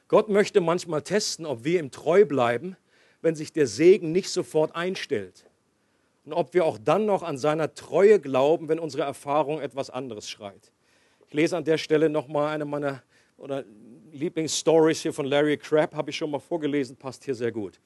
Gott 0.07 0.29
möchte 0.29 0.61
manchmal 0.61 1.01
testen, 1.01 1.47
ob 1.47 1.63
wir 1.63 1.79
ihm 1.79 1.89
treu 1.89 2.25
bleiben, 2.25 2.77
wenn 3.23 3.35
sich 3.35 3.53
der 3.53 3.65
Segen 3.65 4.11
nicht 4.11 4.29
sofort 4.29 4.75
einstellt. 4.75 5.45
Und 6.25 6.33
ob 6.33 6.53
wir 6.53 6.63
auch 6.63 6.77
dann 6.77 7.07
noch 7.07 7.23
an 7.23 7.39
seiner 7.39 7.73
Treue 7.73 8.19
glauben, 8.19 8.69
wenn 8.69 8.77
unsere 8.77 9.01
Erfahrung 9.01 9.59
etwas 9.59 9.89
anderes 9.89 10.29
schreit. 10.29 10.71
Ich 11.29 11.33
lese 11.33 11.57
an 11.57 11.63
der 11.63 11.79
Stelle 11.79 12.07
nochmal 12.07 12.53
eine 12.53 12.65
meiner 12.65 13.01
oder 13.38 13.63
Lieblingsstories 14.11 15.01
hier 15.01 15.11
von 15.11 15.25
Larry 15.25 15.57
Crabb, 15.57 15.95
habe 15.95 16.11
ich 16.11 16.17
schon 16.17 16.29
mal 16.29 16.38
vorgelesen, 16.38 16.97
passt 16.97 17.23
hier 17.23 17.33
sehr 17.33 17.51
gut. 17.51 17.79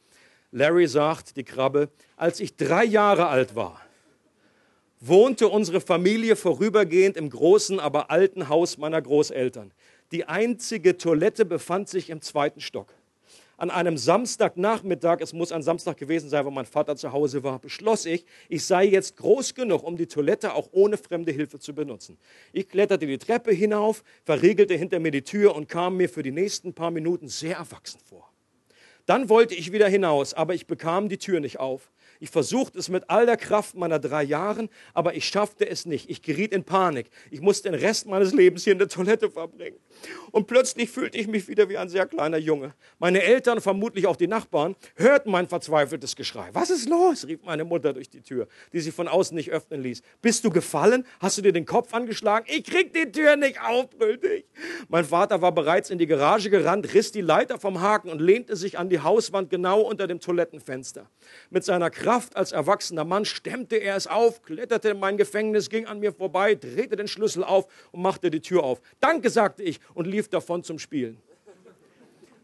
Larry 0.51 0.87
sagt, 0.87 1.37
die 1.37 1.45
Krabbe, 1.45 1.87
als 2.17 2.41
ich 2.41 2.57
drei 2.57 2.83
Jahre 2.83 3.27
alt 3.27 3.55
war, 3.55 3.79
wohnte 5.01 5.49
unsere 5.49 5.81
Familie 5.81 6.35
vorübergehend 6.35 7.17
im 7.17 7.29
großen, 7.29 7.79
aber 7.79 8.11
alten 8.11 8.47
Haus 8.47 8.77
meiner 8.77 9.01
Großeltern. 9.01 9.73
Die 10.11 10.25
einzige 10.25 10.97
Toilette 10.97 11.43
befand 11.43 11.89
sich 11.89 12.09
im 12.09 12.21
zweiten 12.21 12.61
Stock. 12.61 12.93
An 13.57 13.69
einem 13.69 13.97
Samstagnachmittag, 13.97 15.19
es 15.21 15.33
muss 15.33 15.51
ein 15.51 15.61
Samstag 15.61 15.97
gewesen 15.97 16.29
sein, 16.29 16.45
wo 16.45 16.51
mein 16.51 16.65
Vater 16.65 16.95
zu 16.95 17.11
Hause 17.11 17.43
war, 17.43 17.59
beschloss 17.59 18.05
ich, 18.05 18.25
ich 18.49 18.65
sei 18.65 18.85
jetzt 18.85 19.17
groß 19.17 19.53
genug, 19.53 19.83
um 19.83 19.97
die 19.97 20.07
Toilette 20.07 20.53
auch 20.55 20.69
ohne 20.71 20.97
fremde 20.97 21.31
Hilfe 21.31 21.59
zu 21.59 21.73
benutzen. 21.73 22.17
Ich 22.53 22.69
kletterte 22.69 23.05
die 23.05 23.19
Treppe 23.19 23.51
hinauf, 23.51 24.03
verriegelte 24.23 24.73
hinter 24.75 24.99
mir 24.99 25.11
die 25.11 25.23
Tür 25.23 25.55
und 25.55 25.67
kam 25.67 25.97
mir 25.97 26.09
für 26.09 26.23
die 26.23 26.31
nächsten 26.31 26.73
paar 26.73 26.91
Minuten 26.91 27.27
sehr 27.27 27.57
erwachsen 27.57 27.99
vor. 28.07 28.31
Dann 29.05 29.29
wollte 29.29 29.55
ich 29.55 29.71
wieder 29.71 29.87
hinaus, 29.87 30.33
aber 30.33 30.53
ich 30.53 30.67
bekam 30.67 31.09
die 31.09 31.17
Tür 31.17 31.39
nicht 31.39 31.59
auf. 31.59 31.91
Ich 32.21 32.29
versuchte 32.29 32.77
es 32.77 32.87
mit 32.87 33.09
all 33.09 33.25
der 33.25 33.35
Kraft 33.35 33.75
meiner 33.75 33.97
drei 33.97 34.21
Jahren, 34.21 34.69
aber 34.93 35.15
ich 35.15 35.25
schaffte 35.25 35.67
es 35.67 35.87
nicht. 35.87 36.07
Ich 36.07 36.21
geriet 36.21 36.53
in 36.53 36.63
Panik. 36.63 37.09
Ich 37.31 37.41
musste 37.41 37.71
den 37.71 37.79
Rest 37.79 38.05
meines 38.05 38.31
Lebens 38.31 38.63
hier 38.63 38.73
in 38.73 38.79
der 38.79 38.89
Toilette 38.89 39.31
verbringen. 39.31 39.77
Und 40.31 40.47
plötzlich 40.47 40.89
fühlte 40.89 41.17
ich 41.17 41.27
mich 41.27 41.47
wieder 41.47 41.69
wie 41.69 41.77
ein 41.77 41.89
sehr 41.89 42.05
kleiner 42.05 42.37
Junge. 42.37 42.73
Meine 42.99 43.21
Eltern, 43.21 43.61
vermutlich 43.61 44.07
auch 44.07 44.15
die 44.15 44.27
Nachbarn, 44.27 44.75
hörten 44.95 45.31
mein 45.31 45.47
verzweifeltes 45.47 46.15
Geschrei. 46.15 46.49
Was 46.53 46.69
ist 46.69 46.89
los? 46.89 47.27
rief 47.27 47.43
meine 47.43 47.63
Mutter 47.63 47.93
durch 47.93 48.09
die 48.09 48.21
Tür, 48.21 48.47
die 48.73 48.79
sie 48.79 48.91
von 48.91 49.07
außen 49.07 49.35
nicht 49.35 49.51
öffnen 49.51 49.81
ließ. 49.81 50.01
Bist 50.21 50.43
du 50.45 50.49
gefallen? 50.49 51.05
Hast 51.19 51.37
du 51.37 51.41
dir 51.41 51.51
den 51.51 51.65
Kopf 51.65 51.93
angeschlagen? 51.93 52.45
Ich 52.49 52.63
krieg 52.63 52.93
die 52.93 53.11
Tür 53.11 53.35
nicht 53.35 53.61
auf, 53.61 53.89
brüllte 53.89 54.27
ich. 54.27 54.45
Mein 54.87 55.05
Vater 55.05 55.41
war 55.41 55.51
bereits 55.51 55.89
in 55.89 55.97
die 55.97 56.07
Garage 56.07 56.49
gerannt, 56.49 56.93
riss 56.93 57.11
die 57.11 57.21
Leiter 57.21 57.59
vom 57.59 57.81
Haken 57.81 58.09
und 58.09 58.19
lehnte 58.19 58.55
sich 58.55 58.77
an 58.77 58.89
die 58.89 58.99
Hauswand 58.99 59.49
genau 59.49 59.81
unter 59.81 60.07
dem 60.07 60.19
Toilettenfenster. 60.19 61.09
Mit 61.49 61.63
seiner 61.63 61.89
Kraft 61.89 62.35
als 62.35 62.51
erwachsener 62.51 63.03
Mann 63.03 63.25
stemmte 63.25 63.77
er 63.77 63.95
es 63.95 64.07
auf, 64.07 64.41
kletterte 64.41 64.89
in 64.89 64.99
mein 64.99 65.17
Gefängnis, 65.17 65.69
ging 65.69 65.85
an 65.85 65.99
mir 65.99 66.13
vorbei, 66.13 66.55
drehte 66.55 66.95
den 66.95 67.07
Schlüssel 67.07 67.43
auf 67.43 67.67
und 67.91 68.01
machte 68.01 68.31
die 68.31 68.41
Tür 68.41 68.63
auf. 68.63 68.81
Danke, 68.99 69.29
sagte 69.29 69.63
ich 69.63 69.79
und 69.93 70.07
lief 70.07 70.29
davon 70.29 70.63
zum 70.63 70.79
Spielen. 70.79 71.17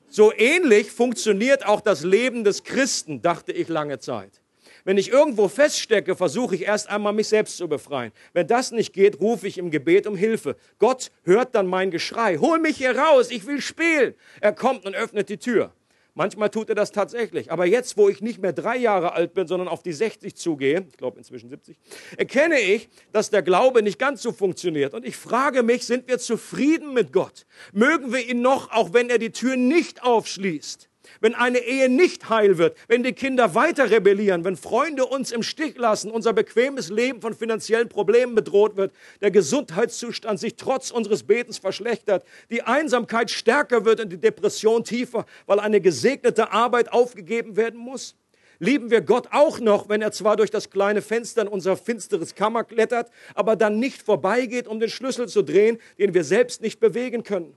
So 0.09 0.33
ähnlich 0.33 0.91
funktioniert 0.91 1.65
auch 1.65 1.81
das 1.81 2.03
Leben 2.03 2.43
des 2.43 2.63
Christen, 2.63 3.21
dachte 3.21 3.51
ich 3.51 3.67
lange 3.67 3.99
Zeit. 3.99 4.41
Wenn 4.85 4.97
ich 4.97 5.09
irgendwo 5.09 5.49
feststecke, 5.49 6.15
versuche 6.15 6.55
ich 6.55 6.61
erst 6.61 6.89
einmal 6.89 7.11
mich 7.11 7.27
selbst 7.27 7.57
zu 7.57 7.67
befreien. 7.67 8.13
Wenn 8.31 8.47
das 8.47 8.71
nicht 8.71 8.93
geht, 8.93 9.19
rufe 9.19 9.45
ich 9.45 9.57
im 9.57 9.69
Gebet 9.69 10.07
um 10.07 10.15
Hilfe. 10.15 10.55
Gott 10.79 11.11
hört 11.23 11.55
dann 11.55 11.67
mein 11.67 11.91
Geschrei. 11.91 12.37
Hol 12.37 12.59
mich 12.59 12.77
hier 12.77 12.97
raus, 12.97 13.29
ich 13.29 13.45
will 13.45 13.59
spielen. 13.59 14.15
Er 14.39 14.53
kommt 14.53 14.85
und 14.85 14.95
öffnet 14.95 15.27
die 15.27 15.39
Tür. 15.39 15.73
Manchmal 16.17 16.49
tut 16.49 16.69
er 16.69 16.73
das 16.73 16.91
tatsächlich. 16.91 17.51
Aber 17.51 17.67
jetzt, 17.67 17.95
wo 17.95 18.09
ich 18.09 18.21
nicht 18.21 18.41
mehr 18.41 18.51
drei 18.51 18.75
Jahre 18.75 19.13
alt 19.13 19.35
bin, 19.35 19.47
sondern 19.47 19.67
auf 19.67 19.83
die 19.83 19.93
60 19.93 20.35
zugehe, 20.35 20.87
ich 20.89 20.97
glaube 20.97 21.19
inzwischen 21.19 21.47
70, 21.47 21.77
erkenne 22.17 22.59
ich, 22.59 22.89
dass 23.11 23.29
der 23.29 23.43
Glaube 23.43 23.83
nicht 23.83 23.99
ganz 23.99 24.23
so 24.23 24.31
funktioniert. 24.31 24.95
Und 24.95 25.05
ich 25.05 25.15
frage 25.15 25.61
mich, 25.61 25.85
sind 25.85 26.07
wir 26.07 26.17
zufrieden 26.17 26.95
mit 26.95 27.13
Gott? 27.13 27.45
Mögen 27.71 28.11
wir 28.11 28.27
ihn 28.27 28.41
noch, 28.41 28.71
auch 28.71 28.93
wenn 28.93 29.11
er 29.11 29.19
die 29.19 29.29
Tür 29.29 29.57
nicht 29.57 30.01
aufschließt? 30.01 30.89
Wenn 31.21 31.35
eine 31.35 31.59
Ehe 31.59 31.89
nicht 31.89 32.29
heil 32.29 32.57
wird, 32.57 32.77
wenn 32.87 33.03
die 33.03 33.13
Kinder 33.13 33.55
weiter 33.55 33.89
rebellieren, 33.89 34.43
wenn 34.43 34.55
Freunde 34.55 35.05
uns 35.05 35.31
im 35.31 35.43
Stich 35.43 35.77
lassen, 35.77 36.11
unser 36.11 36.33
bequemes 36.33 36.89
Leben 36.89 37.21
von 37.21 37.33
finanziellen 37.33 37.89
Problemen 37.89 38.35
bedroht 38.35 38.77
wird, 38.77 38.93
der 39.21 39.31
Gesundheitszustand 39.31 40.39
sich 40.39 40.55
trotz 40.55 40.91
unseres 40.91 41.23
Betens 41.23 41.57
verschlechtert, 41.57 42.25
die 42.49 42.61
Einsamkeit 42.61 43.31
stärker 43.31 43.85
wird 43.85 43.99
und 43.99 44.09
die 44.09 44.19
Depression 44.19 44.83
tiefer, 44.83 45.25
weil 45.45 45.59
eine 45.59 45.81
gesegnete 45.81 46.51
Arbeit 46.51 46.91
aufgegeben 46.91 47.55
werden 47.55 47.79
muss? 47.79 48.15
Lieben 48.59 48.89
wir 48.89 49.01
Gott 49.01 49.27
auch 49.31 49.59
noch, 49.59 49.87
wenn 49.87 50.01
er 50.01 50.11
zwar 50.11 50.35
durch 50.35 50.49
das 50.49 50.69
kleine 50.69 51.01
Fenster 51.01 51.43
in 51.43 51.47
unser 51.47 51.77
finsteres 51.77 52.33
Kammer 52.33 52.63
klettert, 52.63 53.11
aber 53.35 53.55
dann 53.55 53.79
nicht 53.79 54.01
vorbeigeht, 54.01 54.67
um 54.67 54.79
den 54.79 54.89
Schlüssel 54.89 55.27
zu 55.27 55.43
drehen, 55.43 55.77
den 55.99 56.13
wir 56.13 56.23
selbst 56.23 56.61
nicht 56.61 56.79
bewegen 56.79 57.23
können? 57.23 57.55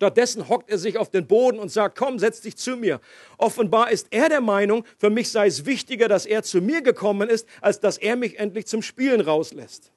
Stattdessen 0.00 0.48
hockt 0.48 0.70
er 0.70 0.78
sich 0.78 0.96
auf 0.96 1.10
den 1.10 1.26
Boden 1.26 1.58
und 1.58 1.68
sagt, 1.68 1.98
komm, 1.98 2.18
setz 2.18 2.40
dich 2.40 2.56
zu 2.56 2.74
mir. 2.74 3.02
Offenbar 3.36 3.90
ist 3.90 4.06
er 4.08 4.30
der 4.30 4.40
Meinung, 4.40 4.86
für 4.96 5.10
mich 5.10 5.30
sei 5.30 5.46
es 5.46 5.66
wichtiger, 5.66 6.08
dass 6.08 6.24
er 6.24 6.42
zu 6.42 6.62
mir 6.62 6.80
gekommen 6.80 7.28
ist, 7.28 7.46
als 7.60 7.80
dass 7.80 7.98
er 7.98 8.16
mich 8.16 8.38
endlich 8.38 8.66
zum 8.66 8.80
Spielen 8.80 9.20
rauslässt. 9.20 9.92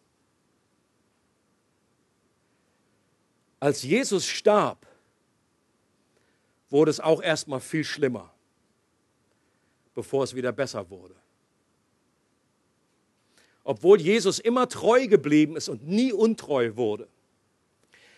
Als 3.62 3.82
Jesus 3.84 4.28
starb, 4.28 4.86
wurde 6.70 6.92
es 6.92 7.00
auch 7.00 7.22
erstmal 7.22 7.62
viel 7.62 7.86
schlimmer, 7.86 8.30
bevor 9.96 10.26
es 10.26 10.36
wieder 10.36 10.52
besser 10.52 10.90
wurde. 10.90 11.16
Obwohl 13.64 14.02
Jesus 14.02 14.40
immer 14.40 14.68
treu 14.68 15.08
geblieben 15.08 15.56
ist 15.56 15.70
und 15.70 15.88
nie 15.88 16.12
untreu 16.12 16.76
wurde. 16.76 17.08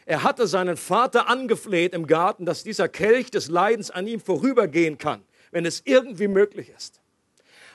Er 0.06 0.24
hatte 0.24 0.45
seinen 0.45 0.78
Vater 0.78 1.28
angefleht 1.28 1.93
im 1.93 2.06
Garten, 2.06 2.45
dass 2.45 2.64
dieser 2.64 2.88
Kelch 2.88 3.32
des 3.32 3.49
Leidens 3.49 3.89
an 3.89 4.06
ihm 4.06 4.20
vorübergehen 4.20 4.97
kann, 4.97 5.24
wenn 5.51 5.66
es 5.66 5.82
irgendwie 5.86 6.28
möglich 6.28 6.72
ist. 6.76 7.01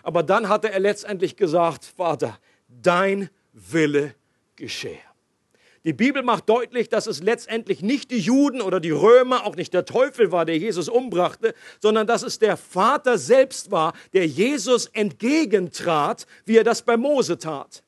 Aber 0.02 0.22
dann 0.22 0.48
hatte 0.48 0.70
er 0.70 0.80
letztendlich 0.80 1.36
gesagt, 1.36 1.84
Vater, 1.84 2.38
dein 2.68 3.30
Wille 3.52 4.14
geschehe. 4.56 5.00
Die 5.84 5.94
Bibel 5.94 6.22
macht 6.22 6.48
deutlich, 6.48 6.90
dass 6.90 7.06
es 7.06 7.22
letztendlich 7.22 7.80
nicht 7.80 8.10
die 8.10 8.18
Juden 8.18 8.60
oder 8.60 8.80
die 8.80 8.90
Römer, 8.90 9.46
auch 9.46 9.56
nicht 9.56 9.72
der 9.72 9.86
Teufel 9.86 10.30
war, 10.30 10.44
der 10.44 10.58
Jesus 10.58 10.90
umbrachte, 10.90 11.54
sondern 11.80 12.06
dass 12.06 12.22
es 12.22 12.38
der 12.38 12.58
Vater 12.58 13.16
selbst 13.16 13.70
war, 13.70 13.94
der 14.12 14.26
Jesus 14.26 14.86
entgegentrat, 14.86 16.26
wie 16.44 16.58
er 16.58 16.64
das 16.64 16.82
bei 16.82 16.98
Mose 16.98 17.38
tat. 17.38 17.82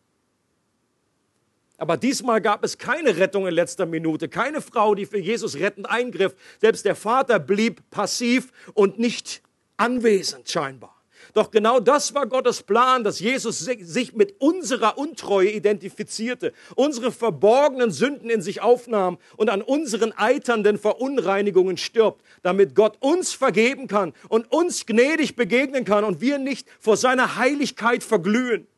Aber 1.83 1.97
diesmal 1.97 2.41
gab 2.41 2.63
es 2.63 2.79
keine 2.79 3.17
Rettung 3.17 3.45
in 3.49 3.55
letzter 3.55 3.87
Minute, 3.87 4.29
keine 4.29 4.61
Frau, 4.61 4.95
die 4.95 5.05
für 5.05 5.19
Jesus 5.19 5.57
rettend 5.57 5.91
eingriff. 5.91 6.37
Selbst 6.61 6.85
der 6.85 6.95
Vater 6.95 7.41
blieb 7.41 7.83
passiv 7.91 8.53
und 8.75 9.01
nicht 9.01 9.43
anwesend 9.79 10.49
scheinbar. 10.49 10.95
Doch 11.35 11.51
genau 11.51 11.81
das 11.81 12.15
war 12.15 12.29
Gottes 12.29 12.63
Plan, 12.63 13.03
dass 13.03 13.19
Jesus 13.19 13.59
sich 13.59 14.13
mit 14.13 14.41
unserer 14.41 14.97
Untreue 14.97 15.51
identifizierte, 15.51 16.53
unsere 16.77 17.11
verborgenen 17.11 17.91
Sünden 17.91 18.31
in 18.31 18.43
sich 18.43 18.61
aufnahm 18.61 19.19
und 19.37 19.51
an 19.51 19.61
unseren 19.61 20.13
eiternden 20.13 20.79
Verunreinigungen 20.79 21.79
stirbt, 21.79 22.23
damit 22.43 22.77
Gott 22.77 22.97
uns 23.01 23.33
vergeben 23.33 23.89
kann 23.89 24.13
und 24.29 24.53
uns 24.53 24.87
gnädig 24.87 25.35
begegnen 25.35 25.85
kann 25.85 26.05
und 26.05 26.21
wir 26.21 26.39
nicht 26.39 26.69
vor 26.79 26.97
seiner 26.97 27.35
Heiligkeit 27.39 28.05
verglühen. 28.05 28.69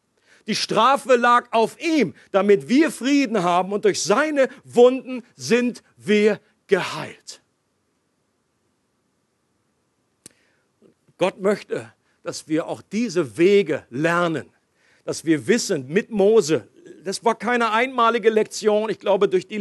Die 0.46 0.54
Strafe 0.54 1.16
lag 1.16 1.50
auf 1.52 1.80
ihm, 1.80 2.14
damit 2.30 2.68
wir 2.68 2.90
Frieden 2.90 3.42
haben 3.42 3.72
und 3.72 3.84
durch 3.84 4.02
seine 4.02 4.48
Wunden 4.64 5.22
sind 5.36 5.82
wir 5.96 6.40
geheilt. 6.66 7.40
Gott 11.16 11.40
möchte, 11.40 11.92
dass 12.22 12.48
wir 12.48 12.66
auch 12.66 12.82
diese 12.82 13.36
Wege 13.38 13.86
lernen, 13.90 14.50
dass 15.04 15.24
wir 15.24 15.46
wissen, 15.46 15.88
mit 15.88 16.10
Mose 16.10 16.68
das 17.04 17.24
war 17.24 17.34
keine 17.34 17.72
einmalige 17.72 18.30
Lektion. 18.30 18.90
Ich 18.90 18.98
glaube, 18.98 19.28
durch 19.28 19.46
die 19.46 19.60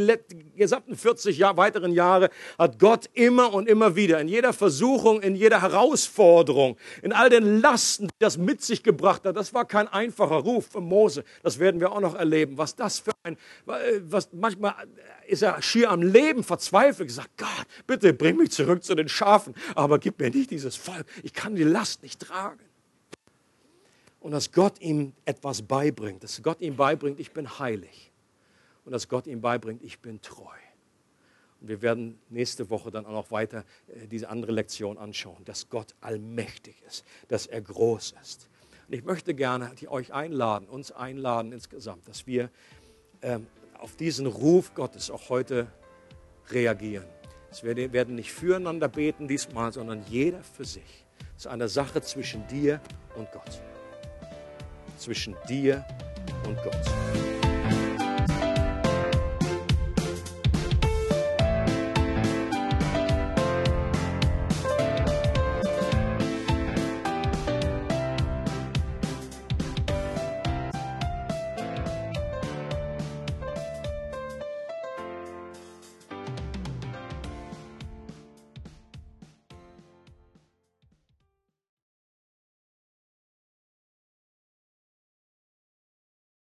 gesamten 0.56 0.96
40 0.96 1.38
Jahr, 1.38 1.58
weiteren 1.58 1.92
Jahre 1.92 2.30
hat 2.58 2.80
Gott 2.80 3.10
immer 3.14 3.54
und 3.54 3.68
immer 3.68 3.96
wieder 3.96 4.20
in 4.20 4.28
jeder 4.28 4.54
Versuchung, 4.54 5.22
in 5.22 5.36
jeder 5.36 5.62
Herausforderung, 5.62 6.78
in 7.02 7.14
all 7.14 7.30
den 7.30 7.62
Lasten, 7.62 8.08
die 8.08 8.14
das 8.20 8.38
mit 8.38 8.62
sich 8.62 8.84
gebracht 8.84 9.26
hat, 9.26 9.36
das 9.36 9.54
war 9.54 9.66
kein 9.66 9.88
einfacher 9.88 10.38
Ruf 10.38 10.68
für 10.72 10.82
Mose. 10.82 11.24
Das 11.44 11.60
werden 11.60 11.80
wir 11.82 11.92
auch 11.92 12.02
noch 12.02 12.16
erleben. 12.16 12.58
Was 12.58 12.76
das 12.76 13.00
für 13.00 13.12
ein, 13.24 13.38
was 13.66 14.30
manchmal 14.32 14.76
ist 15.28 15.42
er 15.42 15.62
schier 15.62 15.92
am 15.92 16.02
Leben 16.02 16.44
verzweifelt, 16.44 17.10
gesagt, 17.10 17.30
Gott, 17.38 17.66
bitte 17.88 18.14
bring 18.14 18.38
mich 18.38 18.52
zurück 18.52 18.84
zu 18.84 18.96
den 18.96 19.10
Schafen, 19.10 19.54
aber 19.76 20.00
gib 20.00 20.20
mir 20.20 20.30
nicht 20.30 20.52
dieses 20.52 20.76
Volk. 20.76 21.06
Ich 21.24 21.34
kann 21.34 21.56
die 21.56 21.64
Last 21.64 22.04
nicht 22.04 22.20
tragen 22.20 22.60
und 24.24 24.32
dass 24.32 24.54
Gott 24.54 24.80
ihm 24.80 25.14
etwas 25.26 25.62
beibringt, 25.62 26.24
dass 26.24 26.42
Gott 26.42 26.62
ihm 26.62 26.78
beibringt, 26.78 27.20
ich 27.20 27.34
bin 27.34 27.60
heilig 27.60 28.12
und 28.86 28.94
dass 28.94 29.10
Gott 29.10 29.28
ihm 29.28 29.42
beibringt, 29.42 29.84
ich 29.84 30.00
bin 30.00 30.22
treu. 30.22 30.56
Und 31.60 31.68
wir 31.68 31.82
werden 31.82 32.18
nächste 32.30 32.70
Woche 32.70 32.90
dann 32.90 33.06
auch 33.06 33.12
noch 33.12 33.32
weiter 33.32 33.66
äh, 33.88 34.08
diese 34.08 34.30
andere 34.30 34.54
Lektion 34.54 34.98
anschauen, 34.98 35.44
dass 35.44 35.70
Gott 35.70 35.94
allmächtig 36.00 36.82
ist, 36.88 37.04
dass 37.28 37.48
er 37.48 37.62
groß 37.62 38.16
ist. 38.22 38.50
Und 38.88 38.94
ich 38.94 39.04
möchte 39.04 39.34
gerne 39.34 39.70
euch 39.90 40.14
einladen, 40.14 40.70
uns 40.70 40.94
einladen 40.94 41.52
insgesamt, 41.52 42.08
dass 42.08 42.26
wir 42.26 42.50
ähm, 43.22 43.46
auf 43.78 43.98
diesen 43.98 44.26
Ruf 44.26 44.74
Gottes 44.74 45.12
auch 45.12 45.28
heute 45.28 45.68
reagieren. 46.50 47.06
Wir 47.62 47.92
werden 47.92 48.16
nicht 48.16 48.32
füreinander 48.32 48.88
beten 48.88 49.28
diesmal, 49.28 49.74
sondern 49.74 50.02
jeder 50.08 50.44
für 50.44 50.66
sich. 50.66 51.06
Es 51.36 51.42
ist 51.42 51.48
eine 51.48 51.68
Sache 51.68 52.02
zwischen 52.02 52.48
dir 52.48 52.80
und 53.16 53.30
Gott 53.34 53.62
zwischen 54.98 55.36
dir 55.48 55.84
und 56.46 56.58
Gott. 56.64 57.23